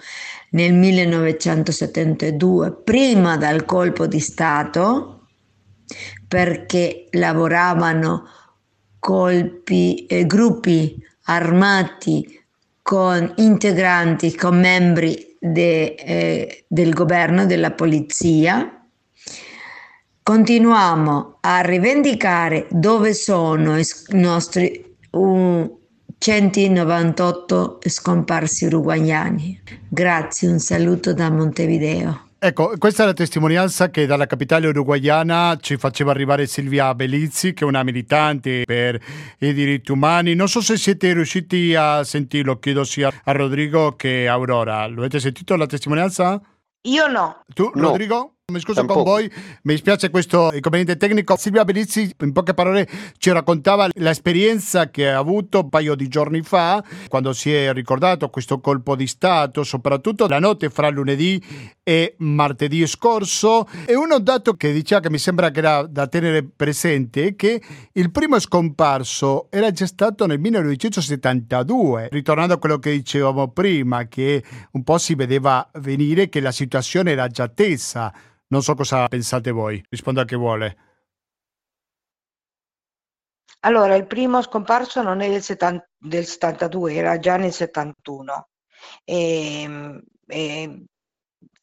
nel 0.53 0.73
1972, 0.73 2.73
prima 2.85 3.37
del 3.37 3.67
colpo 3.67 4.07
di 4.07 4.19
Stato, 4.19 5.27
perché 6.27 7.05
lavoravano 7.11 8.29
colpi, 8.99 10.07
eh, 10.07 10.25
gruppi 10.25 10.97
armati 11.25 12.43
con 12.81 13.31
integranti, 13.37 14.35
con 14.35 14.59
membri 14.59 15.37
de, 15.39 15.97
eh, 15.97 16.65
del 16.67 16.95
governo, 16.95 17.45
della 17.45 17.73
polizia. 17.73 18.78
Continuiamo 20.29 21.39
a 21.41 21.63
rivendicare 21.63 22.67
dove 22.71 23.15
sono 23.15 23.79
i 23.79 23.85
nostri 24.11 24.95
uh, 25.13 25.81
198 26.19 27.79
scomparsi 27.87 28.67
uruguayani. 28.67 29.63
Grazie, 29.89 30.51
un 30.51 30.59
saluto 30.59 31.15
da 31.15 31.31
Montevideo. 31.31 32.27
Ecco, 32.39 32.75
questa 32.77 33.05
è 33.05 33.07
la 33.07 33.15
testimonianza 33.15 33.89
che 33.89 34.05
dalla 34.05 34.27
capitale 34.27 34.67
uruguayana 34.67 35.57
ci 35.63 35.79
faceva 35.79 36.11
arrivare 36.11 36.47
Silvia 36.47 36.95
Belizzi, 36.95 37.55
che 37.55 37.65
è 37.65 37.67
una 37.67 37.83
militante 37.83 38.65
per 38.67 39.01
i 39.39 39.55
diritti 39.55 39.93
umani. 39.93 40.35
Non 40.35 40.49
so 40.49 40.61
se 40.61 40.77
siete 40.77 41.11
riusciti 41.15 41.75
a 41.75 42.05
sentirlo, 42.05 42.59
chiedo 42.59 42.85
sia 42.85 43.11
a 43.25 43.33
Rodrigo 43.33 43.97
che 43.97 44.29
a 44.29 44.35
Aurora. 44.35 44.87
Lo 44.89 44.99
avete 44.99 45.21
sentito 45.21 45.57
la 45.57 45.65
testimonianza? 45.65 46.39
Io 46.83 47.07
no. 47.07 47.41
Tu, 47.55 47.71
No. 47.75 47.89
Rodrigo? 47.89 48.35
Mi 48.51 48.61
scuso 48.61 48.83
con 48.87 49.03
voi, 49.03 49.31
mi 49.65 49.77
spiace 49.77 50.09
questo 50.09 50.51
inconveniente 50.55 50.97
tecnico. 50.97 51.37
Silvia 51.37 51.67
Belizzi, 51.67 52.11
in 52.21 52.33
poche 52.33 52.55
parole, 52.55 52.89
ci 53.19 53.31
raccontava 53.31 53.91
l'esperienza 53.97 54.89
che 54.89 55.11
ha 55.11 55.19
avuto 55.19 55.61
un 55.61 55.69
paio 55.69 55.95
di 55.95 56.09
giorni 56.09 56.41
fa, 56.41 56.83
quando 57.09 57.35
si 57.35 57.53
è 57.53 57.75
ricordato 57.75 58.31
questo 58.31 58.59
colpo 58.59 58.97
di 58.97 59.07
Stato, 59.07 59.65
soprattutto 59.65 60.27
la 60.27 60.39
notte 60.39 60.71
fra 60.71 60.89
lunedì 60.89 61.39
e 61.83 62.15
martedì 62.21 62.87
scorso. 62.87 63.69
E 63.85 63.95
uno 63.95 64.19
dato 64.19 64.55
che 64.55 64.73
diceva 64.73 65.03
che 65.03 65.11
mi 65.11 65.19
sembra 65.19 65.51
che 65.51 65.59
era 65.59 65.87
da 65.87 66.07
tenere 66.07 66.43
presente 66.43 67.27
è 67.27 67.37
che 67.37 67.61
il 67.93 68.11
primo 68.11 68.39
scomparso 68.39 69.49
era 69.51 69.71
già 69.73 69.87
stato 69.87 70.25
nel 70.25 70.41
1972, 70.41 72.09
ritornando 72.11 72.55
a 72.55 72.59
quello 72.59 72.79
che 72.79 72.93
dicevamo 72.93 73.49
prima, 73.49 74.09
che 74.09 74.43
un 74.71 74.85
po' 74.85 74.97
si 74.97 75.15
vedeva 75.15 75.69
venire 75.81 76.31
che 76.31 76.41
la 76.41 76.51
situazione 76.51 77.11
era 77.11 77.27
già 77.27 77.47
tesa. 77.49 78.11
Non 78.49 78.63
so 78.63 78.75
cosa 78.75 79.07
pensate 79.09 79.51
voi, 79.51 79.85
rispondo 79.89 80.21
a 80.21 80.25
chi 80.25 80.37
vuole. 80.37 80.77
Allora, 83.61 83.95
il 83.97 84.07
primo 84.07 84.41
scomparso 84.41 85.03
non 85.03 85.21
è 85.21 85.29
del, 85.29 85.43
70 85.43 85.89
del 85.99 86.25
72, 86.25 86.95
era 86.95 87.19
già 87.19 87.37
nel 87.37 87.53
71. 87.53 88.49
E, 89.05 90.01
e, 90.27 90.85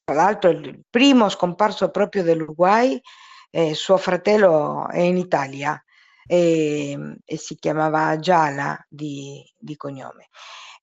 tra 0.04 0.16
l'altro 0.16 0.50
il 0.50 0.84
primo 0.90 1.30
scomparso 1.30 1.90
proprio 1.90 2.22
dell'Uruguay, 2.24 3.00
eh, 3.50 3.74
suo 3.74 3.98
fratello 3.98 4.88
è 4.90 5.00
in 5.00 5.18
Italia 5.18 5.82
e, 6.28 7.18
e 7.24 7.38
si 7.38 7.56
chiamava 7.56 8.20
Giala 8.20 8.78
di, 8.90 9.44
di 9.58 9.76
cognome. 9.76 10.28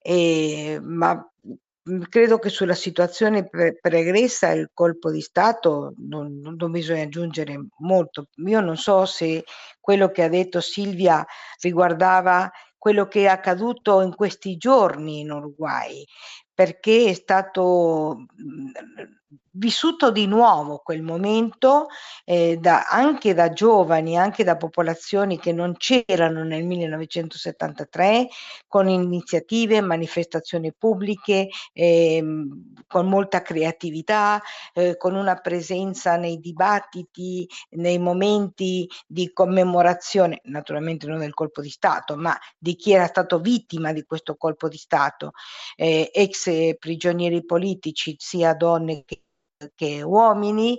E, 0.00 0.80
ma 0.82 1.24
credo 2.08 2.38
che 2.38 2.48
sulla 2.48 2.74
situazione 2.74 3.48
pre- 3.48 3.76
pregressa 3.80 4.50
il 4.52 4.70
colpo 4.72 5.10
di 5.10 5.20
Stato 5.20 5.94
non, 5.98 6.38
non- 6.40 6.70
bisogna 6.70 7.02
aggiungere 7.02 7.58
molto. 7.78 8.28
Io 8.46 8.60
non 8.60 8.76
so 8.76 9.04
se 9.06 9.44
quello 9.80 10.10
che 10.10 10.22
ha 10.22 10.28
detto 10.28 10.60
Silvia 10.60 11.24
riguardava 11.60 12.50
quello 12.78 13.06
che 13.06 13.22
è 13.22 13.26
accaduto 13.26 14.00
in 14.00 14.14
questi 14.14 14.56
giorni 14.56 15.20
in 15.20 15.30
Uruguay, 15.30 16.04
perché 16.52 17.06
è 17.10 17.14
stato 17.14 18.24
mh, 18.36 19.21
vissuto 19.54 20.10
di 20.10 20.26
nuovo 20.26 20.78
quel 20.78 21.02
momento 21.02 21.88
eh, 22.24 22.56
da- 22.56 22.86
anche 22.88 23.34
da 23.34 23.52
giovani, 23.52 24.16
anche 24.16 24.44
da 24.44 24.56
popolazioni 24.56 25.38
che 25.38 25.52
non 25.52 25.76
c'erano 25.76 26.42
nel 26.44 26.64
1973, 26.64 28.28
con 28.66 28.88
iniziative, 28.88 29.80
manifestazioni 29.80 30.72
pubbliche, 30.72 31.48
ehm, 31.72 32.74
con 32.86 33.08
molta 33.08 33.42
creatività, 33.42 34.40
eh, 34.74 34.96
con 34.96 35.14
una 35.14 35.36
presenza 35.36 36.16
nei 36.16 36.38
dibattiti, 36.38 37.46
nei 37.70 37.98
momenti 37.98 38.88
di 39.06 39.32
commemorazione, 39.32 40.40
naturalmente 40.44 41.06
non 41.06 41.18
del 41.18 41.34
colpo 41.34 41.60
di 41.60 41.70
Stato, 41.70 42.16
ma 42.16 42.36
di 42.58 42.74
chi 42.76 42.92
era 42.92 43.06
stato 43.06 43.38
vittima 43.40 43.92
di 43.92 44.04
questo 44.04 44.36
colpo 44.36 44.68
di 44.68 44.76
Stato, 44.76 45.32
eh, 45.76 46.10
ex 46.12 46.46
eh, 46.46 46.76
prigionieri 46.78 47.44
politici, 47.44 48.14
sia 48.18 48.54
donne 48.54 49.02
che, 49.04 49.21
che 49.74 50.02
uomini, 50.02 50.78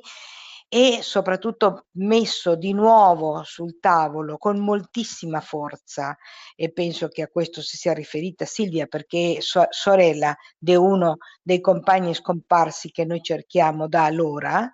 e 0.73 1.03
soprattutto 1.03 1.85
messo 1.97 2.55
di 2.55 2.73
nuovo 2.73 3.43
sul 3.43 3.77
tavolo 3.79 4.39
con 4.39 4.57
moltissima 4.57 5.39
forza. 5.39 6.17
E 6.55 6.71
penso 6.71 7.09
che 7.09 7.21
a 7.21 7.27
questo 7.27 7.61
si 7.61 7.77
sia 7.77 7.93
riferita 7.93 8.45
Silvia 8.45 8.87
perché 8.87 9.37
sua 9.39 9.67
sorella 9.69 10.35
di 10.57 10.75
uno 10.75 11.17
dei 11.43 11.61
compagni 11.61 12.15
scomparsi 12.15 12.89
che 12.89 13.05
noi 13.05 13.21
cerchiamo 13.21 13.87
da 13.87 14.05
allora 14.05 14.71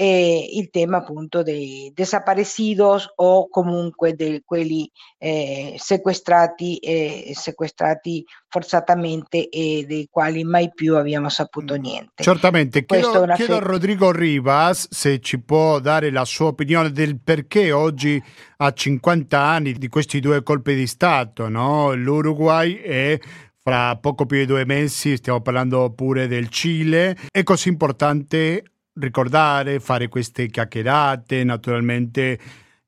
e 0.00 0.50
il 0.52 0.70
tema 0.70 0.98
appunto 0.98 1.42
dei 1.42 1.90
desaparecidos 1.92 3.14
o 3.16 3.48
comunque 3.48 4.12
di 4.14 4.40
quelli 4.44 4.88
eh, 5.18 5.74
sequestrati 5.76 6.76
e 6.76 7.32
sequestrati 7.34 8.24
forzatamente 8.46 9.48
e 9.48 9.84
dei 9.88 10.06
quali 10.08 10.44
mai 10.44 10.70
più 10.72 10.94
abbiamo 10.94 11.28
saputo 11.28 11.74
niente. 11.74 12.22
Certamente, 12.22 12.84
chiedo, 12.84 13.26
chiedo 13.34 13.56
a 13.56 13.58
Rodrigo 13.58 14.12
Rivas 14.12 14.86
se 14.88 15.18
ci 15.18 15.40
può 15.40 15.80
dare 15.80 16.12
la 16.12 16.24
sua 16.24 16.46
opinione 16.46 16.92
del 16.92 17.18
perché 17.18 17.72
oggi, 17.72 18.22
a 18.58 18.72
50 18.72 19.36
anni 19.36 19.72
di 19.72 19.88
questi 19.88 20.20
due 20.20 20.44
colpi 20.44 20.76
di 20.76 20.86
Stato, 20.86 21.48
no? 21.48 21.92
l'Uruguay 21.94 22.76
e 22.76 23.20
fra 23.60 23.96
poco 23.96 24.26
più 24.26 24.38
di 24.38 24.46
due 24.46 24.64
mesi 24.64 25.16
stiamo 25.16 25.40
parlando 25.40 25.90
pure 25.90 26.28
del 26.28 26.50
Cile, 26.50 27.16
è 27.32 27.42
così 27.42 27.68
importante 27.68 28.62
ricordare, 28.98 29.80
fare 29.80 30.08
queste 30.08 30.48
chiacchierate, 30.48 31.44
naturalmente 31.44 32.38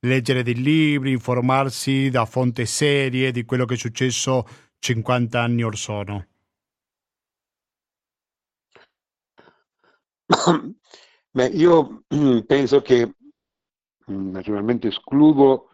leggere 0.00 0.42
dei 0.42 0.54
libri, 0.54 1.12
informarsi 1.12 2.10
da 2.10 2.24
fonti 2.24 2.66
serie 2.66 3.30
di 3.32 3.44
quello 3.44 3.64
che 3.64 3.74
è 3.74 3.76
successo 3.76 4.46
50 4.78 5.40
anni 5.40 5.62
or 5.62 5.76
sono? 5.76 6.26
Beh, 11.32 11.46
io 11.46 12.04
penso 12.46 12.80
che 12.82 13.14
naturalmente 14.06 14.88
escludo 14.88 15.68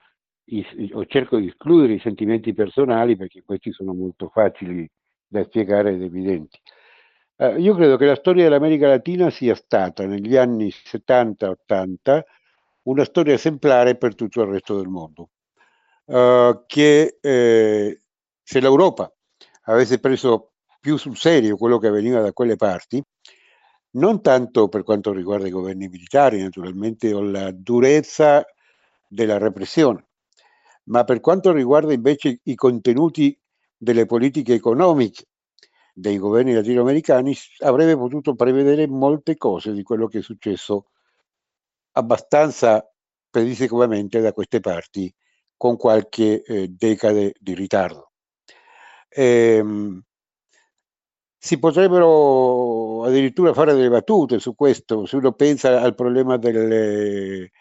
o 0.92 1.06
cerco 1.06 1.38
di 1.38 1.48
escludere 1.48 1.94
i 1.94 2.00
sentimenti 2.00 2.52
personali 2.54 3.16
perché 3.16 3.42
questi 3.42 3.72
sono 3.72 3.94
molto 3.94 4.28
facili 4.28 4.88
da 5.26 5.42
spiegare 5.44 5.94
ed 5.94 6.02
evidenti. 6.02 6.60
Uh, 7.38 7.58
io 7.58 7.74
credo 7.74 7.98
che 7.98 8.06
la 8.06 8.14
storia 8.14 8.44
dell'America 8.44 8.88
Latina 8.88 9.28
sia 9.28 9.54
stata 9.54 10.06
negli 10.06 10.36
anni 10.36 10.68
70-80 10.68 12.22
una 12.84 13.04
storia 13.04 13.34
esemplare 13.34 13.96
per 13.96 14.14
tutto 14.14 14.40
il 14.40 14.48
resto 14.48 14.76
del 14.76 14.88
mondo, 14.88 15.30
uh, 16.06 16.64
che 16.66 17.18
eh, 17.20 18.00
se 18.42 18.60
l'Europa 18.60 19.12
avesse 19.64 19.98
preso 19.98 20.52
più 20.80 20.96
sul 20.96 21.16
serio 21.16 21.58
quello 21.58 21.78
che 21.78 21.88
avveniva 21.88 22.22
da 22.22 22.32
quelle 22.32 22.56
parti, 22.56 23.02
non 23.96 24.22
tanto 24.22 24.68
per 24.68 24.82
quanto 24.82 25.12
riguarda 25.12 25.46
i 25.46 25.50
governi 25.50 25.88
militari, 25.88 26.40
naturalmente, 26.40 27.12
o 27.12 27.22
la 27.22 27.50
durezza 27.50 28.44
della 29.08 29.36
repressione, 29.36 30.06
ma 30.84 31.04
per 31.04 31.20
quanto 31.20 31.52
riguarda 31.52 31.92
invece 31.92 32.40
i 32.44 32.54
contenuti 32.54 33.38
delle 33.76 34.06
politiche 34.06 34.54
economiche 34.54 35.24
dei 35.98 36.18
governi 36.18 36.52
latinoamericani, 36.52 37.34
avrebbe 37.60 37.96
potuto 37.96 38.34
prevedere 38.34 38.86
molte 38.86 39.38
cose 39.38 39.72
di 39.72 39.82
quello 39.82 40.08
che 40.08 40.18
è 40.18 40.22
successo 40.22 40.90
abbastanza 41.92 42.86
pedissequamente 43.30 44.20
da 44.20 44.34
queste 44.34 44.60
parti 44.60 45.12
con 45.56 45.78
qualche 45.78 46.42
eh, 46.42 46.68
decade 46.68 47.32
di 47.40 47.54
ritardo. 47.54 48.10
Ehm, 49.08 50.02
si 51.38 51.58
potrebbero 51.58 53.04
addirittura 53.04 53.54
fare 53.54 53.72
delle 53.72 53.88
battute 53.88 54.38
su 54.38 54.54
questo, 54.54 55.06
se 55.06 55.16
uno 55.16 55.32
pensa 55.32 55.80
al 55.80 55.94
problema 55.94 56.36
delle, 56.36 57.52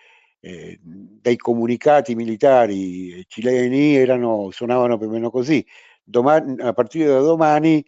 eh, 0.42 0.78
dei 0.82 1.38
comunicati 1.38 2.16
militari 2.16 3.24
cileni 3.28 3.96
erano, 3.96 4.52
suonavano 4.52 4.98
più 4.98 5.08
o 5.08 5.12
meno 5.12 5.30
così. 5.30 5.66
Domani, 6.04 6.60
a 6.60 6.74
partire 6.74 7.08
da 7.08 7.20
domani 7.20 7.86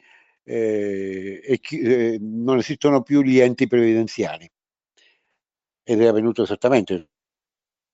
eh, 0.50 1.60
eh, 1.70 2.18
non 2.22 2.58
esistono 2.58 3.02
più 3.02 3.22
gli 3.22 3.40
enti 3.40 3.68
previdenziali. 3.68 4.50
Ed 5.84 6.02
è 6.02 6.06
avvenuto 6.06 6.44
esattamente, 6.44 7.10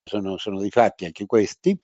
sono, 0.03 0.37
sono 0.37 0.59
dei 0.59 0.69
fatti 0.69 1.05
anche 1.05 1.25
questi. 1.25 1.77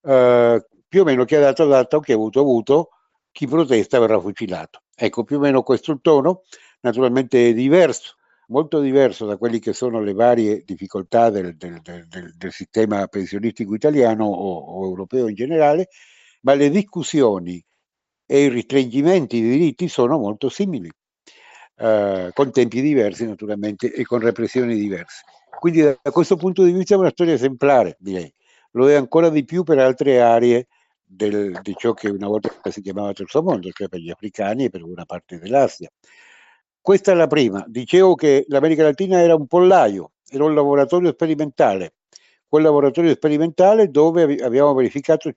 Uh, 0.00 0.58
più 0.86 1.02
o 1.02 1.04
meno 1.04 1.24
chi 1.24 1.34
ha 1.34 1.40
dato 1.40 1.66
dato, 1.66 2.00
chi 2.00 2.12
ha 2.12 2.14
avuto 2.14 2.40
avuto, 2.40 2.88
chi 3.30 3.46
protesta 3.46 3.98
verrà 3.98 4.18
fucilato. 4.18 4.82
Ecco, 4.94 5.24
più 5.24 5.36
o 5.36 5.40
meno 5.40 5.62
questo 5.62 5.92
il 5.92 6.00
tono, 6.00 6.42
naturalmente 6.80 7.50
è 7.50 7.52
diverso, 7.52 8.14
molto 8.48 8.80
diverso 8.80 9.26
da 9.26 9.36
quelli 9.36 9.58
che 9.58 9.72
sono 9.74 10.00
le 10.00 10.12
varie 10.14 10.62
difficoltà 10.64 11.28
del, 11.30 11.56
del, 11.56 11.80
del, 11.82 12.34
del 12.34 12.52
sistema 12.52 13.06
pensionistico 13.08 13.74
italiano 13.74 14.24
o, 14.24 14.58
o, 14.58 14.84
europeo 14.84 15.28
in 15.28 15.34
generale, 15.34 15.88
ma 16.42 16.54
le 16.54 16.70
discussioni 16.70 17.62
e 18.30 18.42
i 18.42 18.48
restringimenti 18.48 19.40
di 19.40 19.48
diritti 19.48 19.88
sono 19.88 20.18
molto 20.18 20.50
simili, 20.50 20.90
eh, 21.76 22.30
con 22.34 22.52
tempi 22.52 22.82
diversi 22.82 23.26
naturalmente 23.26 23.90
e 23.90 24.04
con 24.04 24.18
repressioni 24.18 24.74
diverse. 24.74 25.22
Quindi 25.58 25.80
da 25.80 25.96
questo 26.12 26.36
punto 26.36 26.62
di 26.62 26.72
vista 26.72 26.94
è 26.94 26.98
una 26.98 27.08
storia 27.08 27.32
esemplare, 27.32 27.96
direi. 27.98 28.30
Lo 28.72 28.90
è 28.90 28.94
ancora 28.94 29.30
di 29.30 29.46
più 29.46 29.62
per 29.62 29.78
altre 29.78 30.20
aree 30.20 30.66
del, 31.02 31.58
di 31.62 31.74
ciò 31.74 31.94
che 31.94 32.10
una 32.10 32.28
volta 32.28 32.50
si 32.70 32.82
chiamava 32.82 33.14
terzo 33.14 33.42
mondo, 33.42 33.70
cioè 33.70 33.88
per 33.88 34.00
gli 34.00 34.10
africani 34.10 34.64
e 34.64 34.68
per 34.68 34.82
una 34.82 35.06
parte 35.06 35.38
dell'Asia. 35.38 35.88
Questa 36.78 37.12
è 37.12 37.14
la 37.14 37.26
prima. 37.26 37.64
Dicevo 37.66 38.14
che 38.14 38.44
l'America 38.48 38.82
Latina 38.82 39.20
era 39.20 39.34
un 39.34 39.46
pollaio, 39.46 40.12
era 40.28 40.44
un 40.44 40.54
laboratorio 40.54 41.12
sperimentale. 41.12 41.94
Quel 42.46 42.62
laboratorio 42.62 43.14
sperimentale 43.14 43.88
dove 43.88 44.36
abbiamo 44.42 44.74
verificato 44.74 45.32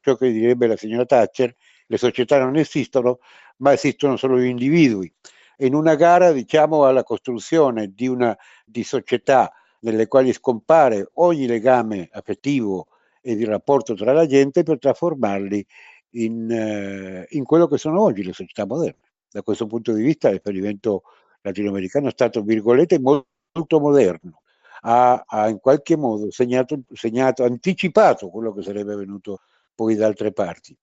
ciò 0.00 0.16
che 0.16 0.32
direbbe 0.32 0.66
la 0.66 0.76
signora 0.76 1.04
Thatcher, 1.04 1.54
le 1.90 1.98
società 1.98 2.38
non 2.38 2.56
esistono, 2.56 3.18
ma 3.56 3.72
esistono 3.72 4.16
solo 4.16 4.38
gli 4.38 4.46
individui. 4.46 5.12
In 5.58 5.74
una 5.74 5.96
gara, 5.96 6.30
diciamo, 6.30 6.84
alla 6.84 7.02
costruzione 7.02 7.92
di, 7.92 8.06
una, 8.06 8.36
di 8.64 8.84
società 8.84 9.52
nelle 9.80 10.06
quali 10.06 10.32
scompare 10.32 11.10
ogni 11.14 11.48
legame 11.48 12.08
affettivo 12.12 12.86
e 13.20 13.34
di 13.34 13.44
rapporto 13.44 13.94
tra 13.94 14.12
la 14.12 14.24
gente 14.26 14.62
per 14.62 14.78
trasformarli 14.78 15.66
in, 16.10 16.48
eh, 16.48 17.26
in 17.30 17.44
quello 17.44 17.66
che 17.66 17.76
sono 17.76 18.00
oggi 18.00 18.22
le 18.22 18.32
società 18.34 18.64
moderne. 18.66 19.08
Da 19.28 19.42
questo 19.42 19.66
punto 19.66 19.92
di 19.92 20.02
vista 20.02 20.30
l'esperimento 20.30 21.02
latinoamericano 21.40 22.06
è 22.06 22.12
stato, 22.12 22.42
virgolette, 22.42 23.00
molto, 23.00 23.80
moderno, 23.80 24.42
ha, 24.82 25.24
ha, 25.26 25.48
in 25.48 25.58
qualche 25.58 25.96
modo 25.96 26.30
segnato, 26.30 26.82
segnato, 26.92 27.42
anticipato 27.42 28.30
quello 28.30 28.52
che 28.54 28.62
sarebbe 28.62 28.94
venuto 28.94 29.40
poi 29.74 29.96
da 29.96 30.06
altre 30.06 30.32
parti. 30.32 30.76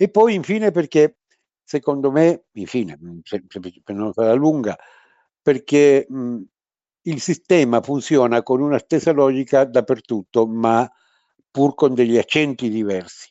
E 0.00 0.08
poi 0.10 0.34
infine 0.34 0.70
perché, 0.72 1.18
secondo 1.62 2.10
me, 2.10 2.46
infine, 2.52 2.98
per 3.84 3.94
non 3.94 4.12
fare 4.12 4.34
lunga, 4.34 4.76
perché 5.40 6.06
mh, 6.08 6.40
il 7.02 7.20
sistema 7.20 7.80
funziona 7.80 8.42
con 8.42 8.60
una 8.60 8.78
stessa 8.78 9.12
logica 9.12 9.64
dappertutto, 9.64 10.46
ma 10.46 10.90
pur 11.50 11.74
con 11.74 11.94
degli 11.94 12.18
accenti 12.18 12.68
diversi. 12.68 13.30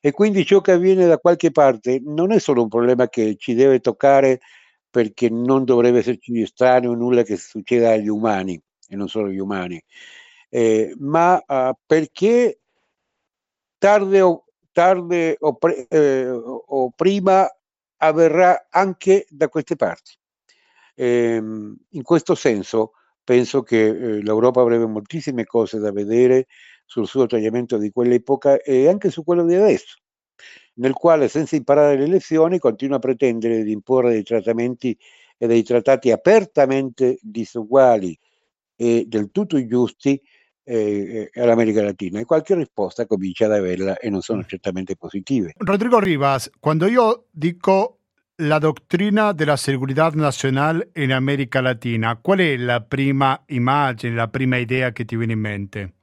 E 0.00 0.12
quindi 0.12 0.44
ciò 0.46 0.60
che 0.60 0.72
avviene 0.72 1.06
da 1.06 1.18
qualche 1.18 1.50
parte 1.50 2.00
non 2.04 2.30
è 2.32 2.38
solo 2.38 2.62
un 2.62 2.68
problema 2.68 3.08
che 3.08 3.36
ci 3.36 3.54
deve 3.54 3.80
toccare 3.80 4.40
perché 4.88 5.28
non 5.28 5.64
dovrebbe 5.64 5.98
esserci 5.98 6.40
estraneo 6.40 6.94
nulla 6.94 7.22
che 7.22 7.36
succeda 7.36 7.90
agli 7.92 8.08
umani, 8.08 8.60
e 8.88 8.96
non 8.96 9.08
solo 9.08 9.26
agli 9.28 9.38
umani, 9.38 9.80
eh, 10.48 10.94
ma 10.98 11.42
uh, 11.46 11.72
perché 11.86 12.60
tardi 13.78 14.20
o, 14.20 14.44
tarde 14.72 15.36
o, 15.40 15.54
pre, 15.54 15.86
eh, 15.88 16.28
o, 16.28 16.90
prima 16.94 17.48
avverrà 17.98 18.66
anche 18.70 19.26
da 19.28 19.48
queste 19.48 19.76
parti. 19.76 20.12
Eh, 20.94 21.36
in 21.36 22.02
questo 22.02 22.34
senso 22.34 22.92
penso 23.22 23.62
che 23.62 23.86
eh, 23.86 24.22
l'Europa 24.22 24.60
avrebbe 24.60 24.86
moltissime 24.86 25.44
cose 25.44 25.78
da 25.78 25.92
vedere 25.92 26.46
sul 26.84 27.06
suo 27.06 27.26
tagliamento 27.26 27.78
di 27.78 27.90
quell'epoca 27.90 28.60
e 28.60 28.88
anche 28.88 29.10
su 29.10 29.22
quello 29.22 29.44
di 29.44 29.54
adesso, 29.54 29.98
nel 30.74 30.94
quale 30.94 31.28
senza 31.28 31.56
imparare 31.56 31.96
le 31.96 32.06
lezioni 32.06 32.58
continua 32.58 32.96
a 32.96 33.00
pretendere 33.00 33.62
di 33.62 33.70
imporre 33.70 34.10
dei 34.10 34.24
trattamenti 34.24 34.98
e 35.38 35.46
dei 35.46 35.62
trattati 35.62 36.10
apertamente 36.10 37.18
disuguali 37.22 38.18
e 38.74 39.04
del 39.06 39.30
tutto 39.30 39.56
ingiusti 39.56 40.20
eh, 40.72 41.30
all'America 41.34 41.82
Latina 41.82 42.20
e 42.20 42.24
qualche 42.24 42.54
risposta 42.54 43.06
comincia 43.06 43.46
ad 43.46 43.52
averla 43.52 43.98
e 43.98 44.10
non 44.10 44.20
sono 44.20 44.40
mm. 44.40 44.46
certamente 44.46 44.96
positive. 44.96 45.54
Rodrigo 45.56 45.98
Rivas, 45.98 46.50
quando 46.58 46.86
io 46.86 47.26
dico 47.30 47.98
la 48.36 48.58
dottrina 48.58 49.32
della 49.32 49.56
seguridad 49.56 50.14
nazionale 50.14 50.90
in 50.94 51.12
America 51.12 51.60
Latina, 51.60 52.16
qual 52.16 52.38
è 52.38 52.56
la 52.56 52.80
prima 52.80 53.42
immagine, 53.48 54.14
la 54.14 54.28
prima 54.28 54.56
idea 54.56 54.92
che 54.92 55.04
ti 55.04 55.16
viene 55.16 55.32
in 55.32 55.40
mente? 55.40 55.94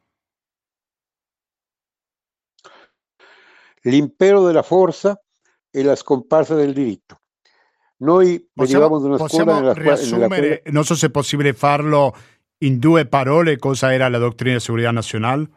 l'impero 3.88 4.46
della 4.46 4.64
forza 4.64 5.20
e 5.70 5.84
la 5.84 5.96
scomparsa 5.96 6.56
del 6.56 6.74
diritto. 6.74 7.22
Noi 8.00 8.48
venivamo 8.54 9.00
da 9.00 9.08
una 9.08 9.28
scuola 9.28 9.60
nella 9.60 9.74
riassumere, 9.74 10.12
nella 10.12 10.28
quale... 10.28 10.62
non 10.68 10.84
so 10.84 10.96
se 10.96 11.08
è 11.08 11.10
possibile 11.10 11.54
farlo 11.54 12.16
in 12.60 12.80
due 12.80 13.08
parole, 13.08 13.58
cosa 13.58 13.94
era 13.94 14.10
la 14.10 14.18
dottrina 14.18 14.56
di 14.56 14.62
segurità 14.62 14.92
nazionale? 14.92 15.50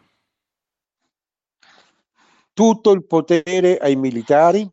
Tutto 2.53 2.91
il 2.93 3.07
potere 3.07 3.79
ai 3.79 3.97
militari, 3.97 4.69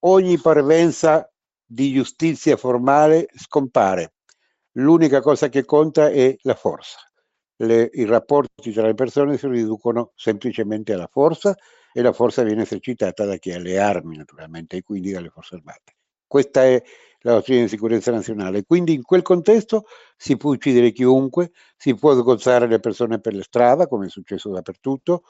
ogni 0.00 0.38
parvenza 0.38 1.30
di 1.64 1.92
giustizia 1.92 2.56
formale 2.56 3.28
scompare. 3.34 4.14
L'unica 4.72 5.20
cosa 5.20 5.48
che 5.48 5.64
conta 5.64 6.10
è 6.10 6.34
la 6.42 6.54
forza. 6.54 6.98
Le, 7.56 7.90
I 7.92 8.04
rapporti 8.06 8.72
tra 8.72 8.86
le 8.86 8.94
persone 8.94 9.38
si 9.38 9.46
riducono 9.46 10.12
semplicemente 10.16 10.94
alla 10.94 11.08
forza 11.10 11.54
e 11.92 12.02
la 12.02 12.12
forza 12.12 12.42
viene 12.42 12.62
esercitata 12.62 13.24
da 13.24 13.36
chi 13.36 13.52
ha 13.52 13.58
le 13.58 13.78
armi 13.78 14.16
naturalmente 14.16 14.78
e 14.78 14.82
quindi 14.82 15.12
dalle 15.12 15.28
forze 15.28 15.56
armate. 15.56 15.94
Questa 16.26 16.64
è 16.64 16.82
la 17.22 17.32
dottrina 17.32 17.62
di 17.62 17.68
sicurezza 17.68 18.10
nazionale. 18.10 18.64
Quindi 18.64 18.94
in 18.94 19.02
quel 19.02 19.22
contesto 19.22 19.84
si 20.16 20.36
può 20.36 20.52
uccidere 20.52 20.92
chiunque, 20.92 21.52
si 21.76 21.94
può 21.94 22.14
sgozzare 22.14 22.66
le 22.66 22.80
persone 22.80 23.20
per 23.20 23.34
la 23.34 23.42
strada, 23.42 23.86
come 23.86 24.06
è 24.06 24.08
successo 24.08 24.50
dappertutto, 24.50 25.22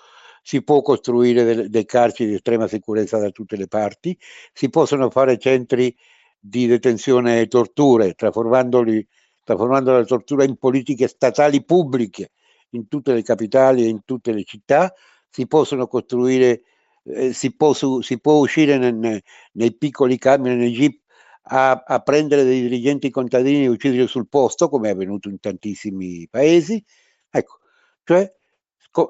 si 0.43 0.63
può 0.63 0.83
costruire 0.83 1.45
delle, 1.45 1.69
dei 1.69 1.85
carceri 1.85 2.31
di 2.31 2.35
estrema 2.37 2.67
sicurezza 2.67 3.19
da 3.19 3.31
tutte 3.31 3.57
le 3.57 3.69
parti, 3.69 4.17
si 4.53 4.69
possono 4.69 5.09
fare 5.11 5.39
centri 5.39 5.95
di 6.39 6.67
detenzione 6.67 7.41
e 7.41 7.47
torture, 7.47 8.15
trasformandoli, 8.15 9.07
trasformando 9.45 9.93
la 9.93 10.05
tortura 10.05 10.45
in 10.45 10.57
politiche 10.57 11.07
statali 11.07 11.65
pubbliche 11.65 12.33
in 12.71 12.89
tutte 12.89 13.13
le 13.13 13.23
capitali 13.23 13.85
e 13.85 13.89
in 13.89 14.05
tutte 14.05 14.33
le 14.33 14.43
città, 14.45 14.93
si 15.31 15.47
possono 15.47 15.87
costruire 15.87 16.63
eh, 17.05 17.33
si, 17.33 17.55
può 17.55 17.73
si, 17.73 18.21
può 18.21 18.35
uscire 18.35 18.79
nel, 18.79 19.21
nei 19.53 19.77
piccoli 19.77 20.19
camion, 20.19 20.57
nei 20.57 20.73
jeep, 20.73 21.01
a, 21.43 21.83
a, 21.85 22.01
prendere 22.01 22.45
dei 22.45 22.61
dirigenti 22.63 23.11
contadini 23.11 23.65
e 23.65 23.69
ucciderli 23.69 24.07
sul 24.07 24.29
posto, 24.29 24.69
come 24.69 24.89
è 24.89 24.93
avvenuto 24.93 25.29
in 25.29 25.41
tantissimi 25.41 26.29
paesi. 26.31 26.83
Ecco, 27.31 27.59
cioè 28.05 28.31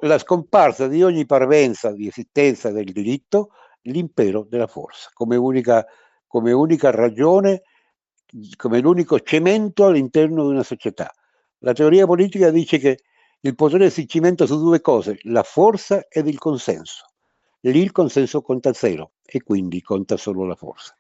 la 0.03 0.19
scomparsa 0.19 0.87
di 0.87 1.03
ogni 1.03 1.27
parvenza 1.27 1.93
di 1.93 2.07
esistenza 2.07 2.71
del 2.71 2.93
diritto, 2.93 3.51
l'impero 3.83 4.47
della 4.49 4.69
forza, 4.69 5.11
come 5.13 5.37
unica, 5.37 5.85
come 6.27 6.53
unica 6.53 6.91
ragione, 6.91 7.63
come 8.57 8.81
l'unico 8.81 9.21
cemento 9.21 9.87
all'interno 9.87 10.45
di 10.45 10.53
una 10.53 10.63
società. 10.63 11.13
La 11.59 11.73
teoria 11.73 12.07
politica 12.07 12.51
dice 12.51 12.79
che 12.79 12.99
il 13.41 13.55
potere 13.57 13.91
si 13.91 14.07
cimenta 14.07 14.47
su 14.47 14.59
due 14.59 14.81
cose, 14.81 15.19
la 15.23 15.43
forza 15.43 16.07
ed 16.09 16.29
il 16.29 16.39
consenso. 16.39 17.07
Lì 17.61 17.81
il 17.81 17.93
consenso 17.93 18.41
conta 18.41 18.73
zero 18.73 19.13
e 19.25 19.43
quindi 19.43 19.83
conta 19.83 20.17
solo 20.17 20.45
la 20.45 20.55
forza. 20.55 20.97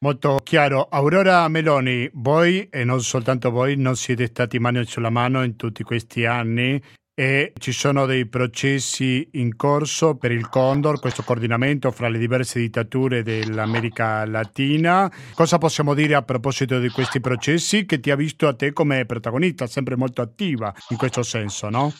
Molto 0.00 0.38
chiaro. 0.44 0.86
Aurora 0.88 1.48
Meloni, 1.48 2.08
voi 2.12 2.68
e 2.70 2.84
non 2.84 3.02
soltanto 3.02 3.50
voi 3.50 3.76
non 3.76 3.96
siete 3.96 4.26
stati 4.26 4.60
mano 4.60 4.84
sulla 4.84 5.10
mano 5.10 5.42
in 5.42 5.56
tutti 5.56 5.82
questi 5.82 6.24
anni 6.24 6.80
e 7.12 7.52
ci 7.58 7.72
sono 7.72 8.06
dei 8.06 8.26
processi 8.26 9.28
in 9.32 9.56
corso 9.56 10.14
per 10.14 10.30
il 10.30 10.48
Condor, 10.48 11.00
questo 11.00 11.24
coordinamento 11.24 11.90
fra 11.90 12.08
le 12.08 12.18
diverse 12.18 12.60
dittature 12.60 13.24
dell'America 13.24 14.24
Latina. 14.24 15.10
Cosa 15.34 15.58
possiamo 15.58 15.94
dire 15.94 16.14
a 16.14 16.22
proposito 16.22 16.78
di 16.78 16.90
questi 16.90 17.18
processi 17.18 17.84
che 17.84 17.98
ti 17.98 18.12
ha 18.12 18.16
visto 18.16 18.46
a 18.46 18.54
te 18.54 18.72
come 18.72 19.04
protagonista, 19.04 19.66
sempre 19.66 19.96
molto 19.96 20.22
attiva 20.22 20.72
in 20.90 20.96
questo 20.96 21.24
senso, 21.24 21.70
no? 21.70 21.92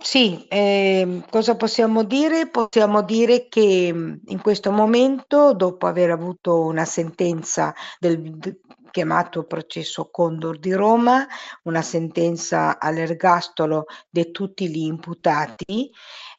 Sì, 0.00 0.46
ehm, 0.48 1.24
cosa 1.28 1.56
possiamo 1.56 2.04
dire? 2.04 2.48
Possiamo 2.48 3.02
dire 3.02 3.48
che 3.48 3.90
mhmm, 3.92 4.20
in 4.26 4.40
questo 4.40 4.70
momento, 4.70 5.52
dopo 5.54 5.86
aver 5.86 6.10
avuto 6.10 6.60
una 6.60 6.84
sentenza 6.84 7.74
del 7.98 8.20
d- 8.38 8.56
chiamato 8.90 9.44
processo 9.44 10.08
Condor 10.10 10.58
di 10.58 10.72
Roma, 10.72 11.26
una 11.64 11.82
sentenza 11.82 12.78
all'ergastolo 12.78 13.84
di 14.08 14.30
tutti 14.30 14.68
gli 14.68 14.84
imputati, 14.84 15.90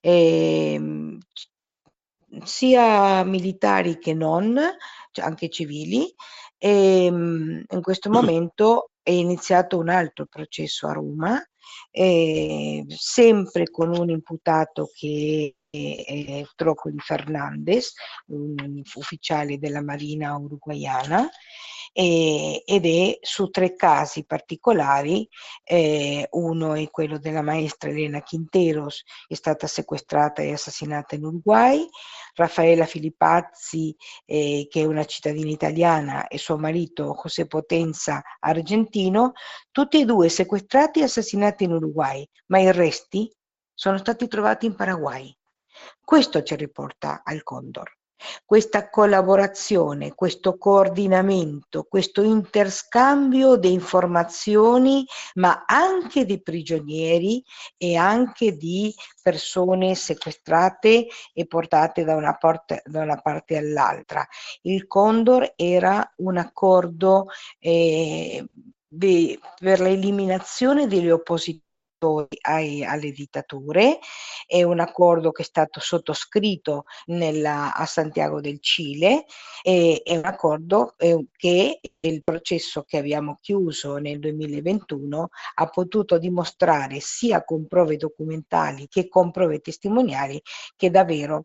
ehm, 0.02 1.18
sia 2.44 3.24
militari 3.24 3.98
che 4.00 4.14
non, 4.14 4.60
cioè 5.12 5.26
anche 5.26 5.50
civili, 5.50 6.14
ehm, 6.58 7.64
in 7.70 7.82
questo 7.82 8.10
momento 8.12 8.89
è 9.02 9.12
iniziato 9.12 9.78
un 9.78 9.90
altro 9.90 10.26
processo 10.26 10.88
a 10.88 10.94
Roma 10.94 11.44
eh, 11.92 12.86
sempre 12.88 13.70
con 13.70 13.96
un 13.96 14.10
imputato 14.10 14.90
che 14.94 15.56
è 15.72 16.44
Trócoli 16.56 16.98
Fernandez, 16.98 17.94
un 18.28 18.82
ufficiale 18.96 19.60
della 19.60 19.84
Marina 19.84 20.36
uruguayana, 20.36 21.30
eh, 21.94 22.64
ed 22.66 22.86
è 22.86 23.18
su 23.22 23.50
tre 23.50 23.76
casi 23.76 24.26
particolari, 24.26 25.28
eh, 25.64 26.28
uno 26.32 26.74
è 26.74 26.90
quello 26.90 27.18
della 27.18 27.42
maestra 27.42 27.90
Elena 27.90 28.22
Quinteros, 28.22 29.04
è 29.28 29.34
stata 29.34 29.68
sequestrata 29.68 30.42
e 30.42 30.54
assassinata 30.54 31.16
in 31.16 31.26
Uruguay, 31.26 31.88
Raffaella 32.36 32.86
Filippazzi, 32.86 33.96
eh, 34.26 34.68
che 34.70 34.82
è 34.82 34.86
una 34.86 35.06
cittadina 35.06 35.50
italiana, 35.50 36.28
e 36.28 36.38
suo 36.38 36.58
marito 36.58 37.18
José 37.22 37.48
Potenza, 37.48 38.22
argentino, 38.40 39.34
tutti 39.72 40.00
e 40.00 40.06
due 40.06 40.30
sequestrati 40.30 41.00
e 41.00 41.04
assassinati 41.04 41.66
in 41.66 41.74
Uruguay, 41.74 42.28
ma 42.48 42.60
i 42.60 42.72
resti 42.72 43.32
sono 43.74 43.98
stati 43.98 44.28
trovati 44.28 44.66
in 44.66 44.76
Paraguay. 44.76 45.34
Questo 46.04 46.44
ci 46.44 46.56
riporta 46.56 47.22
al 47.24 47.44
Condor. 47.44 47.99
Questa 48.46 48.90
collaborazione, 48.90 50.14
questo 50.14 50.58
coordinamento, 50.58 51.86
questo 51.88 52.22
interscambio 52.22 53.56
di 53.56 53.72
informazioni, 53.72 55.06
ma 55.36 55.64
anche 55.66 56.26
di 56.26 56.42
prigionieri 56.42 57.44
e 57.78 57.96
anche 57.96 58.56
di 58.56 58.94
persone 59.22 59.96
sequestrate 59.96 61.08
e 61.34 61.48
portate 61.48 62.04
da 62.04 62.16
una, 62.16 62.36
parte, 62.36 62.82
parte 63.22 63.58
all'altra. 63.58 64.28
Il 64.62 64.88
Condor 64.88 65.54
era 65.56 66.14
un 66.18 66.38
accordo 66.38 67.28
eh, 67.60 68.46
per 68.90 69.80
l'eliminazione 69.80 70.88
degli 70.88 71.10
oppositori 72.00 72.38
ai, 72.42 72.84
alle 72.84 73.12
dittature. 73.12 74.00
È 74.46 74.64
un 74.64 74.80
accordo 74.80 75.32
che 75.32 75.44
è 75.44 75.46
stato 75.46 75.80
sottoscritto 75.80 76.86
nella, 77.08 77.74
a 77.76 77.86
Santiago 77.86 78.40
del 78.42 78.60
Cile. 78.62 79.26
E, 79.62 80.02
è 80.04 80.16
un 80.16 80.26
accordo 80.26 80.96
eh, 80.98 81.28
che 81.36 81.80
il 82.00 82.24
processo 82.24 82.84
che 82.84 82.98
abbiamo 82.98 83.38
chiuso 83.42 83.98
nel 83.98 84.20
2021 84.20 85.30
ha 85.56 85.68
potuto 85.68 86.18
dimostrare 86.18 87.00
sia 87.02 87.44
con 87.44 87.68
prove 87.68 87.98
documentali 87.98 88.88
che 88.88 89.10
con 89.10 89.32
prove 89.32 89.60
testimoniali 89.60 90.42
che 90.78 90.90
davvero 90.90 91.44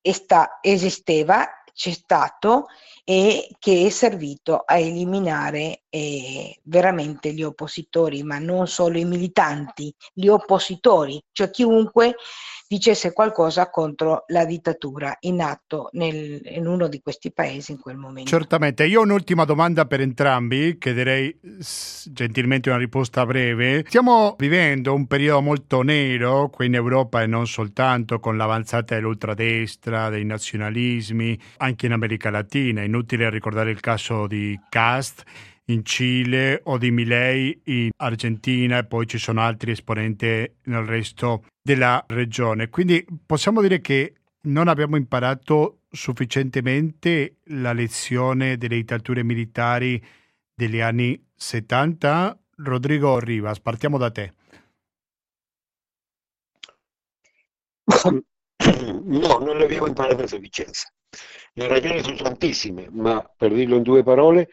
sta, 0.00 0.58
esisteva 0.62 1.46
c'è 1.74 1.92
stato 1.92 2.66
e 3.04 3.48
che 3.58 3.86
è 3.86 3.90
servito 3.90 4.58
a 4.58 4.78
eliminare 4.78 5.81
eh, 5.94 6.58
veramente 6.62 7.34
gli 7.34 7.42
oppositori, 7.42 8.22
ma 8.22 8.38
non 8.38 8.66
solo 8.66 8.96
i 8.96 9.04
militanti, 9.04 9.94
gli 10.14 10.26
oppositori, 10.26 11.22
cioè 11.32 11.50
chiunque 11.50 12.14
dicesse 12.66 13.12
qualcosa 13.12 13.68
contro 13.68 14.24
la 14.28 14.46
dittatura 14.46 15.14
in 15.20 15.42
atto 15.42 15.90
nel, 15.92 16.40
in 16.42 16.66
uno 16.66 16.88
di 16.88 17.02
questi 17.02 17.30
paesi 17.30 17.72
in 17.72 17.78
quel 17.78 17.98
momento. 17.98 18.30
Certamente, 18.30 18.86
io 18.86 19.00
ho 19.00 19.02
un'ultima 19.02 19.44
domanda 19.44 19.84
per 19.84 20.00
entrambi, 20.00 20.78
chiederei 20.78 21.38
gentilmente 22.06 22.70
una 22.70 22.78
risposta 22.78 23.26
breve. 23.26 23.84
Stiamo 23.86 24.34
vivendo 24.38 24.94
un 24.94 25.06
periodo 25.06 25.42
molto 25.42 25.82
nero 25.82 26.48
qui 26.48 26.64
in 26.64 26.74
Europa 26.74 27.20
e 27.20 27.26
non 27.26 27.46
soltanto 27.46 28.18
con 28.18 28.38
l'avanzata 28.38 28.94
dell'ultradestra, 28.94 30.08
dei 30.08 30.24
nazionalismi, 30.24 31.38
anche 31.58 31.84
in 31.84 31.92
America 31.92 32.30
Latina. 32.30 32.82
Inutile 32.82 33.28
ricordare 33.28 33.70
il 33.70 33.80
caso 33.80 34.26
di 34.26 34.58
Cast 34.70 35.24
in 35.66 35.84
Cile 35.84 36.60
o 36.64 36.78
di 36.78 36.90
Milei 36.90 37.60
in 37.64 37.90
Argentina 37.96 38.78
e 38.78 38.84
poi 38.84 39.06
ci 39.06 39.18
sono 39.18 39.40
altri 39.40 39.72
esponenti 39.72 40.26
nel 40.26 40.84
resto 40.84 41.44
della 41.62 42.04
regione. 42.08 42.68
Quindi 42.68 43.04
possiamo 43.24 43.60
dire 43.60 43.80
che 43.80 44.14
non 44.42 44.68
abbiamo 44.68 44.96
imparato 44.96 45.82
sufficientemente 45.90 47.36
la 47.44 47.72
lezione 47.72 48.56
delle 48.56 48.76
dittature 48.76 49.22
militari 49.22 50.02
degli 50.54 50.80
anni 50.80 51.22
70. 51.34 52.36
Rodrigo 52.56 53.18
Rivas, 53.18 53.60
partiamo 53.60 53.98
da 53.98 54.10
te. 54.10 54.34
No, 59.04 59.38
non 59.38 59.56
le 59.56 59.64
abbiamo 59.64 59.88
imparate 59.88 60.22
a 60.22 60.26
sufficienza. 60.26 60.88
Le 61.54 61.66
ragioni 61.66 62.00
sono 62.00 62.14
tantissime, 62.16 62.88
ma 62.90 63.20
per 63.36 63.52
dirlo 63.52 63.76
in 63.76 63.82
due 63.82 64.04
parole, 64.04 64.48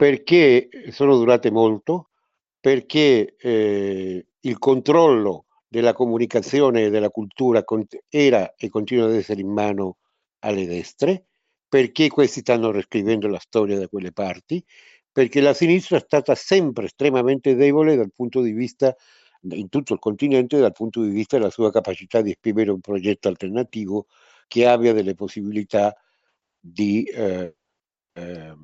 perché 0.00 0.70
sono 0.92 1.14
durate 1.14 1.50
molto, 1.50 2.08
perché 2.58 3.36
eh, 3.36 4.26
il 4.40 4.58
controllo 4.58 5.44
della 5.68 5.92
comunicazione 5.92 6.84
e 6.84 6.88
della 6.88 7.10
cultura 7.10 7.62
era 8.08 8.54
e 8.54 8.70
continua 8.70 9.04
ad 9.04 9.14
essere 9.14 9.42
in 9.42 9.52
mano 9.52 9.98
alle 10.38 10.64
destre, 10.64 11.26
perché 11.68 12.08
questi 12.08 12.40
stanno 12.40 12.70
riscrivendo 12.70 13.28
la 13.28 13.38
storia 13.38 13.78
da 13.78 13.88
quelle 13.88 14.10
parti, 14.10 14.64
perché 15.12 15.42
la 15.42 15.52
sinistra 15.52 15.98
è 15.98 16.00
stata 16.00 16.34
sempre 16.34 16.86
estremamente 16.86 17.54
debole 17.54 17.94
dal 17.94 18.10
punto 18.10 18.40
di 18.40 18.52
vista, 18.52 18.96
in 19.50 19.68
tutto 19.68 19.92
il 19.92 19.98
continente, 19.98 20.56
dal 20.56 20.72
punto 20.72 21.02
di 21.02 21.10
vista 21.10 21.36
della 21.36 21.50
sua 21.50 21.70
capacità 21.70 22.22
di 22.22 22.30
esprimere 22.30 22.70
un 22.70 22.80
progetto 22.80 23.28
alternativo 23.28 24.06
che 24.48 24.66
abbia 24.66 24.94
delle 24.94 25.12
possibilità 25.12 25.94
di 26.58 27.02
eh, 27.02 27.54
eh, 28.14 28.54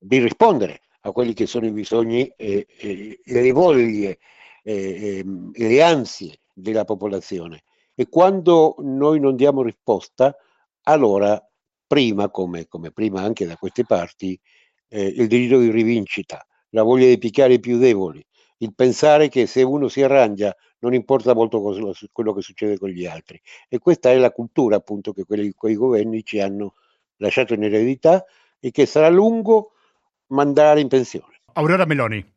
di 0.00 0.18
rispondere 0.18 0.80
a 1.02 1.12
quelli 1.12 1.34
che 1.34 1.46
sono 1.46 1.66
i 1.66 1.72
bisogni 1.72 2.26
e, 2.36 2.66
e, 2.78 3.20
le 3.24 3.52
voglie 3.52 4.18
e, 4.62 5.22
e, 5.52 5.68
le 5.68 5.82
ansie 5.82 6.40
della 6.52 6.84
popolazione. 6.84 7.62
E 7.94 8.08
quando 8.08 8.76
noi 8.78 9.20
non 9.20 9.36
diamo 9.36 9.62
risposta, 9.62 10.34
allora 10.84 11.42
prima, 11.86 12.30
come, 12.30 12.66
come 12.66 12.90
prima 12.92 13.20
anche 13.20 13.46
da 13.46 13.56
queste 13.56 13.84
parti, 13.84 14.38
eh, 14.88 15.04
il 15.04 15.26
diritto 15.28 15.58
di 15.58 15.70
rivincita, 15.70 16.44
la 16.70 16.82
voglia 16.82 17.06
di 17.06 17.18
picchiare 17.18 17.54
i 17.54 17.60
più 17.60 17.78
deboli, 17.78 18.24
il 18.58 18.74
pensare 18.74 19.28
che 19.28 19.46
se 19.46 19.62
uno 19.62 19.88
si 19.88 20.02
arrangia 20.02 20.54
non 20.80 20.94
importa 20.94 21.34
molto 21.34 21.60
quello 22.12 22.32
che 22.32 22.40
succede 22.40 22.78
con 22.78 22.88
gli 22.88 23.04
altri. 23.04 23.40
E 23.68 23.78
questa 23.78 24.10
è 24.10 24.16
la 24.16 24.32
cultura 24.32 24.76
appunto 24.76 25.12
che 25.12 25.24
quelli, 25.24 25.52
quei 25.52 25.74
governi 25.74 26.24
ci 26.24 26.40
hanno 26.40 26.74
lasciato 27.16 27.52
in 27.54 27.64
eredità 27.64 28.24
e 28.58 28.70
che 28.70 28.86
sarà 28.86 29.08
lungo 29.08 29.72
mandare 30.30 30.80
in 30.80 30.88
pensione. 30.88 31.40
Aurora 31.54 31.84
Meloni. 31.84 32.34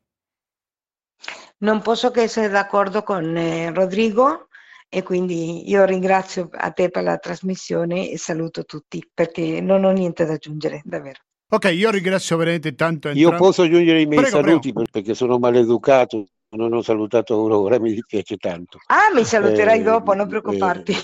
Non 1.59 1.81
posso 1.81 2.11
che 2.11 2.21
essere 2.23 2.49
d'accordo 2.49 3.03
con 3.03 3.35
eh, 3.37 3.71
Rodrigo 3.71 4.47
e 4.89 5.01
quindi 5.01 5.69
io 5.69 5.85
ringrazio 5.85 6.49
a 6.51 6.71
te 6.71 6.89
per 6.89 7.03
la 7.03 7.17
trasmissione 7.17 8.09
e 8.09 8.17
saluto 8.17 8.63
tutti 8.65 9.09
perché 9.11 9.61
non 9.61 9.85
ho 9.85 9.91
niente 9.91 10.25
da 10.25 10.33
aggiungere, 10.33 10.81
davvero. 10.83 11.19
Ok, 11.49 11.65
io 11.65 11.91
ringrazio 11.91 12.35
veramente 12.35 12.73
tanto. 12.75 13.09
Io 13.09 13.13
entrambi. 13.13 13.37
posso 13.37 13.61
aggiungere 13.61 14.01
i 14.01 14.05
miei 14.05 14.21
Prego, 14.21 14.37
saluti 14.37 14.73
perché 14.73 15.13
sono 15.13 15.37
maleducato, 15.37 16.25
non 16.55 16.73
ho 16.73 16.81
salutato 16.81 17.33
Aurora, 17.33 17.79
mi 17.79 17.91
dispiace 17.93 18.37
tanto. 18.37 18.79
Ah, 18.87 19.13
mi 19.13 19.23
saluterai 19.23 19.79
Eh, 19.79 19.83
dopo, 19.83 20.13
non 20.13 20.25
eh, 20.25 20.29
preoccuparti. 20.29 20.93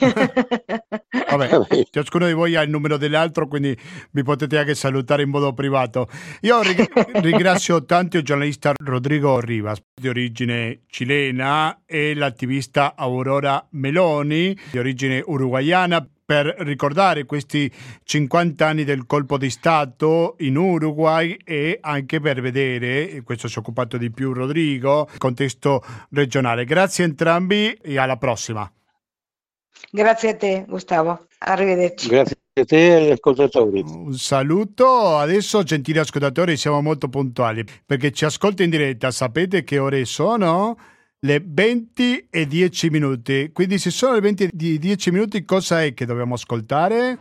Vabbè, 1.30 1.50
Vabbè. 1.50 1.88
ciascuno 1.92 2.26
di 2.28 2.34
voi 2.34 2.56
ha 2.56 2.62
il 2.62 2.70
numero 2.70 2.98
dell'altro, 2.98 3.48
quindi 3.48 3.78
vi 4.12 4.24
potete 4.24 4.58
anche 4.58 4.76
salutare 4.76 5.24
in 5.24 5.30
modo 5.30 5.54
privato. 5.54 6.08
Io 6.42 6.62
ring- 6.62 6.88
ringrazio 7.22 7.84
tanto 7.86 8.18
il 8.18 8.24
giornalista 8.24 8.74
Rodrigo 8.84 9.40
Rivas, 9.40 9.82
di 9.94 10.08
origine 10.08 10.82
cilena, 10.88 11.82
e 11.86 12.14
l'attivista 12.14 12.96
Aurora 12.96 13.66
Meloni, 13.72 14.58
di 14.72 14.78
origine 14.78 15.22
uruguayana, 15.26 16.06
per 16.30 16.54
ricordare 16.60 17.26
questi 17.26 17.74
50 18.04 18.64
anni 18.64 18.84
del 18.84 19.08
colpo 19.08 19.36
di 19.36 19.50
Stato 19.50 20.36
in 20.42 20.58
Uruguay 20.58 21.36
e 21.44 21.80
anche 21.82 22.20
per 22.20 22.40
vedere, 22.40 23.24
questo 23.24 23.48
si 23.48 23.56
è 23.56 23.58
occupato 23.58 23.98
di 23.98 24.12
più 24.12 24.32
Rodrigo, 24.32 25.10
il 25.12 25.18
contesto 25.18 25.84
regionale. 26.12 26.66
Grazie 26.66 27.04
a 27.04 27.08
entrambi 27.08 27.72
e 27.82 27.98
alla 27.98 28.18
prossima. 28.18 28.72
Grazie 29.90 30.30
a 30.30 30.36
te, 30.36 30.66
Gustavo. 30.68 31.26
Arrivederci. 31.40 32.10
Grazie 32.10 32.38
a 32.54 32.64
te 32.64 32.78
e 32.78 32.94
agli 32.94 33.10
ascoltatori. 33.10 33.84
Un 33.84 34.14
saluto, 34.14 35.18
adesso 35.18 35.64
gentili 35.64 35.98
ascoltatori 35.98 36.58
siamo 36.58 36.80
molto 36.80 37.10
puntuali 37.10 37.66
perché 37.84 38.12
ci 38.12 38.26
ascolta 38.26 38.62
in 38.62 38.70
diretta, 38.70 39.10
sapete 39.10 39.64
che 39.64 39.80
ore 39.80 40.06
sono? 40.06 40.78
Le 41.22 41.44
20 41.46 42.28
e 42.30 42.48
10 42.48 42.90
minuti, 42.90 43.50
quindi 43.52 43.78
se 43.78 43.92
sono 43.92 44.14
le 44.14 44.22
20 44.22 44.44
e 44.46 44.50
10 44.54 45.12
minuti 45.12 45.44
cosa 45.44 45.84
è 45.84 45.94
che 45.94 46.06
dobbiamo 46.06 46.36
ascoltare? 46.36 47.18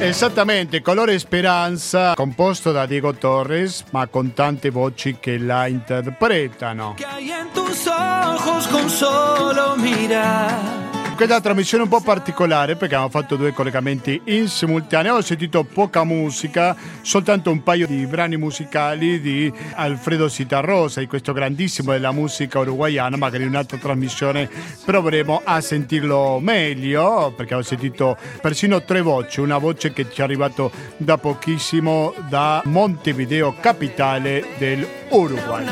Esattamente, 0.00 0.82
Colore 0.82 1.16
Speranza, 1.20 2.14
composto 2.14 2.72
da 2.72 2.86
Diego 2.86 3.14
Torres, 3.14 3.84
ma 3.90 4.08
con 4.08 4.32
tante 4.32 4.70
voci 4.70 5.18
che 5.20 5.38
la 5.38 5.68
interpretano. 5.68 6.96
que 6.96 7.06
hay 7.06 7.30
en 7.30 7.52
tus 7.52 7.86
ojos 7.86 8.66
con 8.66 8.90
solo 8.90 9.76
mirar. 9.76 10.95
Questa 11.16 11.40
trasmissione 11.40 11.84
un 11.84 11.88
po' 11.88 12.02
particolare 12.02 12.76
perché 12.76 12.94
abbiamo 12.94 13.08
fatto 13.08 13.36
due 13.36 13.52
collegamenti 13.52 14.20
in 14.26 14.48
simultaneo. 14.48 15.14
Ho 15.14 15.22
sentito 15.22 15.64
poca 15.64 16.04
musica, 16.04 16.76
soltanto 17.00 17.50
un 17.50 17.62
paio 17.62 17.86
di 17.86 18.04
brani 18.06 18.36
musicali 18.36 19.18
di 19.20 19.50
Alfredo 19.76 20.28
Citarrosa, 20.28 21.00
di 21.00 21.06
questo 21.06 21.32
grandissimo 21.32 21.92
della 21.92 22.12
musica 22.12 22.58
uruguayana. 22.58 23.16
Magari 23.16 23.44
in 23.44 23.48
un'altra 23.48 23.78
trasmissione 23.78 24.48
proveremo 24.84 25.40
a 25.42 25.60
sentirlo 25.62 26.38
meglio 26.38 27.32
perché 27.34 27.54
ho 27.54 27.62
sentito 27.62 28.16
persino 28.42 28.84
tre 28.84 29.00
voci. 29.00 29.40
Una 29.40 29.56
voce 29.56 29.94
che 29.94 30.12
ci 30.12 30.20
è 30.20 30.24
arrivato 30.24 30.70
da 30.98 31.16
pochissimo 31.16 32.12
da 32.28 32.60
Montevideo, 32.66 33.54
capitale 33.58 34.44
del 34.58 34.86
Uruguay. 35.08 35.64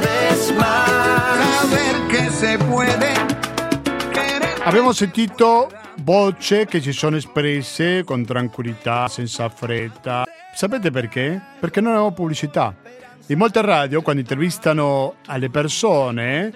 vez 0.00 0.52
más. 0.52 0.90
Saber 1.60 2.08
que 2.08 2.30
se 2.30 2.58
puede. 2.58 3.33
Abbiamo 4.66 4.92
sentito 4.92 5.70
voci 5.96 6.64
che 6.64 6.80
si 6.80 6.92
sono 6.92 7.16
espresse 7.16 8.02
con 8.02 8.24
tranquillità, 8.24 9.08
senza 9.08 9.50
fretta. 9.50 10.24
Sapete 10.54 10.90
perché? 10.90 11.38
Perché 11.60 11.82
non 11.82 11.92
abbiamo 11.92 12.12
pubblicità. 12.12 12.74
In 13.26 13.36
molte 13.36 13.60
radio, 13.60 14.00
quando 14.00 14.22
intervistano 14.22 15.16
alle 15.26 15.50
persone, 15.50 16.52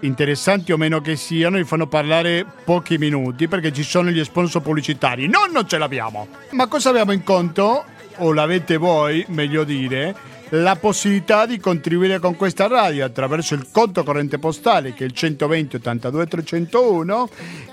interessanti 0.00 0.70
o 0.70 0.76
meno 0.76 1.00
che 1.00 1.16
siano, 1.16 1.56
li 1.56 1.64
fanno 1.64 1.88
parlare 1.88 2.46
pochi 2.64 2.96
minuti 2.96 3.48
perché 3.48 3.72
ci 3.72 3.82
sono 3.82 4.10
gli 4.10 4.22
sponsor 4.22 4.62
pubblicitari. 4.62 5.26
Noi 5.26 5.50
non 5.50 5.66
ce 5.66 5.78
l'abbiamo. 5.78 6.28
Ma 6.50 6.68
cosa 6.68 6.90
abbiamo 6.90 7.10
in 7.10 7.24
conto? 7.24 7.84
O 8.18 8.32
l'avete 8.32 8.76
voi, 8.76 9.24
meglio 9.28 9.64
dire, 9.64 10.14
la 10.54 10.76
possibilità 10.76 11.46
di 11.46 11.58
contribuire 11.58 12.18
con 12.18 12.36
questa 12.36 12.66
radio 12.66 13.04
attraverso 13.04 13.54
il 13.54 13.68
conto 13.70 14.04
corrente 14.04 14.38
postale 14.38 14.92
che 14.92 15.04
è 15.04 15.06
il 15.06 15.12
120 15.12 15.76
82 15.76 16.26
301, 16.26 17.28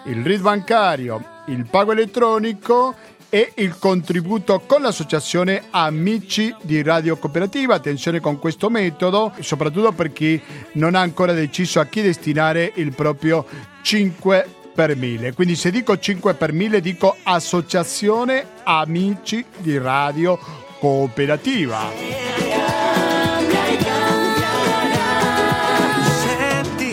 il 0.05 0.23
RID 0.23 0.41
bancario, 0.41 1.23
il 1.47 1.65
pago 1.69 1.91
elettronico 1.91 2.95
e 3.30 3.51
il 3.55 3.77
contributo 3.77 4.61
con 4.65 4.82
l'associazione 4.82 5.65
Amici 5.71 6.55
di 6.61 6.82
Radio 6.82 7.17
Cooperativa. 7.17 7.75
Attenzione 7.75 8.19
con 8.19 8.39
questo 8.39 8.69
metodo, 8.69 9.34
soprattutto 9.39 9.91
per 9.91 10.13
chi 10.13 10.41
non 10.73 10.95
ha 10.95 11.01
ancora 11.01 11.34
deciso 11.34 11.80
a 11.80 11.86
chi 11.86 12.01
destinare 12.01 12.71
il 12.75 12.93
proprio 12.95 13.45
5 13.82 14.47
per 14.73 14.95
1000. 14.95 15.34
Quindi 15.34 15.55
se 15.55 15.69
dico 15.69 15.99
5 15.99 16.34
per 16.34 16.53
1000 16.53 16.80
dico 16.80 17.17
Associazione 17.23 18.45
Amici 18.63 19.43
di 19.57 19.77
Radio 19.77 20.39
Cooperativa. 20.80 22.48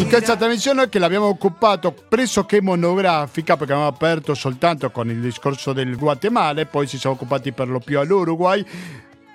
In 0.07 0.13
questa 0.13 0.37
trasmissione 0.37 0.89
che 0.89 1.01
l'abbiamo 1.01 1.27
occupato 1.27 1.93
pressoché 1.93 2.63
monografica 2.63 3.57
perché 3.57 3.73
abbiamo 3.73 3.91
aperto 3.91 4.35
soltanto 4.35 4.93
con 4.93 5.11
il 5.11 5.19
discorso 5.19 5.73
del 5.73 5.97
Guatemala 5.97 6.61
e 6.61 6.67
poi 6.67 6.87
ci 6.87 6.97
siamo 6.97 7.17
occupati 7.17 7.51
per 7.51 7.69
lo 7.69 7.81
più 7.81 7.99
all'Uruguay. 7.99 8.65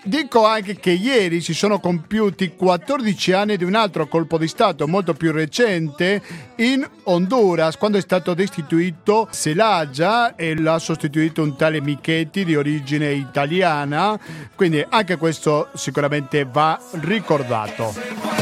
Dico 0.01 0.45
anche 0.45 0.78
che 0.78 0.91
ieri 0.91 1.41
si 1.41 1.53
sono 1.53 1.82
compiuti 1.82 2.55
14 2.55 3.34
anni 3.34 3.57
di 3.57 3.65
un 3.65 3.76
altro 3.76 4.07
colpo 4.07 4.38
di 4.38 4.47
Stato 4.47 4.88
molto 4.88 5.13
più 5.13 5.34
recente 5.34 6.22
in 6.55 6.88
Honduras, 7.03 7.76
quando 7.76 7.97
è 7.97 8.01
stato 8.01 8.34
destituito 8.34 9.28
Zelaya 9.30 10.38
e 10.38 10.57
l'ha 10.57 10.80
sostituito 10.80 11.43
un 11.43 11.57
tale 11.57 11.82
Michetti 11.82 12.45
di 12.45 12.55
origine 12.55 13.11
italiana. 13.11 14.17
Quindi 14.55 14.84
anche 14.88 15.17
questo 15.17 15.67
sicuramente 15.74 16.47
va 16.49 16.80
ricordato. 16.91 18.41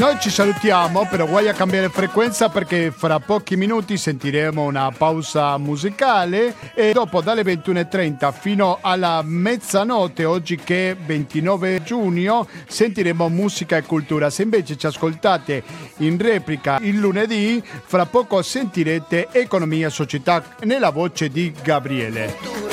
Noi 0.00 0.18
ci 0.18 0.30
salutiamo, 0.30 1.06
però 1.10 1.26
guai 1.26 1.48
a 1.48 1.52
cambiare 1.52 1.90
frequenza 1.90 2.48
perché 2.48 2.90
fra 2.90 3.20
pochi 3.20 3.54
minuti 3.54 3.98
sentiremo 3.98 4.62
una 4.62 4.90
pausa 4.96 5.58
musicale 5.58 6.54
e 6.72 6.92
dopo 6.92 7.20
dalle 7.20 7.42
21.30 7.42 8.32
fino 8.32 8.78
alla 8.80 9.20
mezzanotte, 9.22 10.24
oggi 10.24 10.56
che 10.56 10.92
è 10.92 10.96
29 10.96 11.82
giugno, 11.82 12.48
sentiremo 12.66 13.28
musica 13.28 13.76
e 13.76 13.82
cultura. 13.82 14.30
Se 14.30 14.42
invece 14.42 14.78
ci 14.78 14.86
ascoltate 14.86 15.62
in 15.98 16.16
replica 16.16 16.78
il 16.80 16.96
lunedì, 16.98 17.62
fra 17.84 18.06
poco 18.06 18.40
sentirete 18.40 19.28
Economia 19.32 19.88
e 19.88 19.90
Società 19.90 20.42
nella 20.60 20.88
voce 20.88 21.28
di 21.28 21.52
Gabriele. 21.62 22.69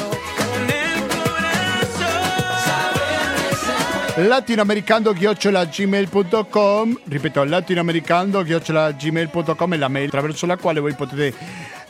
latinoamericando-gmail.com 4.17 6.99
ripeto 7.03 7.43
latinoamericando-gmail.com 7.43 9.73
è 9.73 9.77
la 9.77 9.87
mail 9.87 10.07
attraverso 10.07 10.47
la 10.47 10.57
quale 10.57 10.79
voi 10.79 10.95
potete 10.95 11.35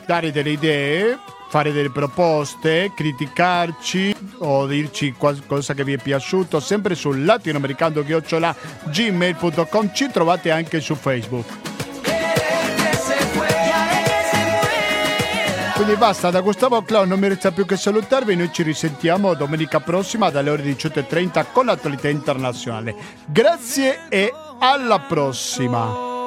dare 0.06 0.30
delle 0.30 0.50
idee 0.50 1.18
fare 1.48 1.72
delle 1.72 1.90
proposte 1.90 2.92
criticarci 2.94 4.14
o 4.38 4.66
dirci 4.66 5.12
qualcosa 5.12 5.72
che 5.72 5.84
vi 5.84 5.94
è 5.94 5.98
piaciuto. 5.98 6.60
Sempre 6.60 6.94
su 6.94 7.12
latinoamericando-gmail.com 7.12 9.94
ci 9.94 10.10
trovate 10.10 10.50
anche 10.50 10.80
su 10.80 10.94
facebook 10.94 11.46
Quindi 15.78 15.94
basta, 15.94 16.30
da 16.30 16.40
Gustavo 16.40 16.82
Clown 16.82 17.06
non 17.06 17.20
mi 17.20 17.28
resta 17.28 17.52
più 17.52 17.64
che 17.64 17.76
salutarvi, 17.76 18.34
noi 18.34 18.50
ci 18.52 18.64
risentiamo 18.64 19.34
domenica 19.34 19.78
prossima 19.78 20.28
dalle 20.28 20.50
ore 20.50 20.64
18.30 20.64 21.46
con 21.52 21.66
l'attualità 21.66 22.08
internazionale. 22.08 22.96
Grazie 23.26 24.08
e 24.08 24.34
alla 24.58 24.98
prossima! 24.98 26.17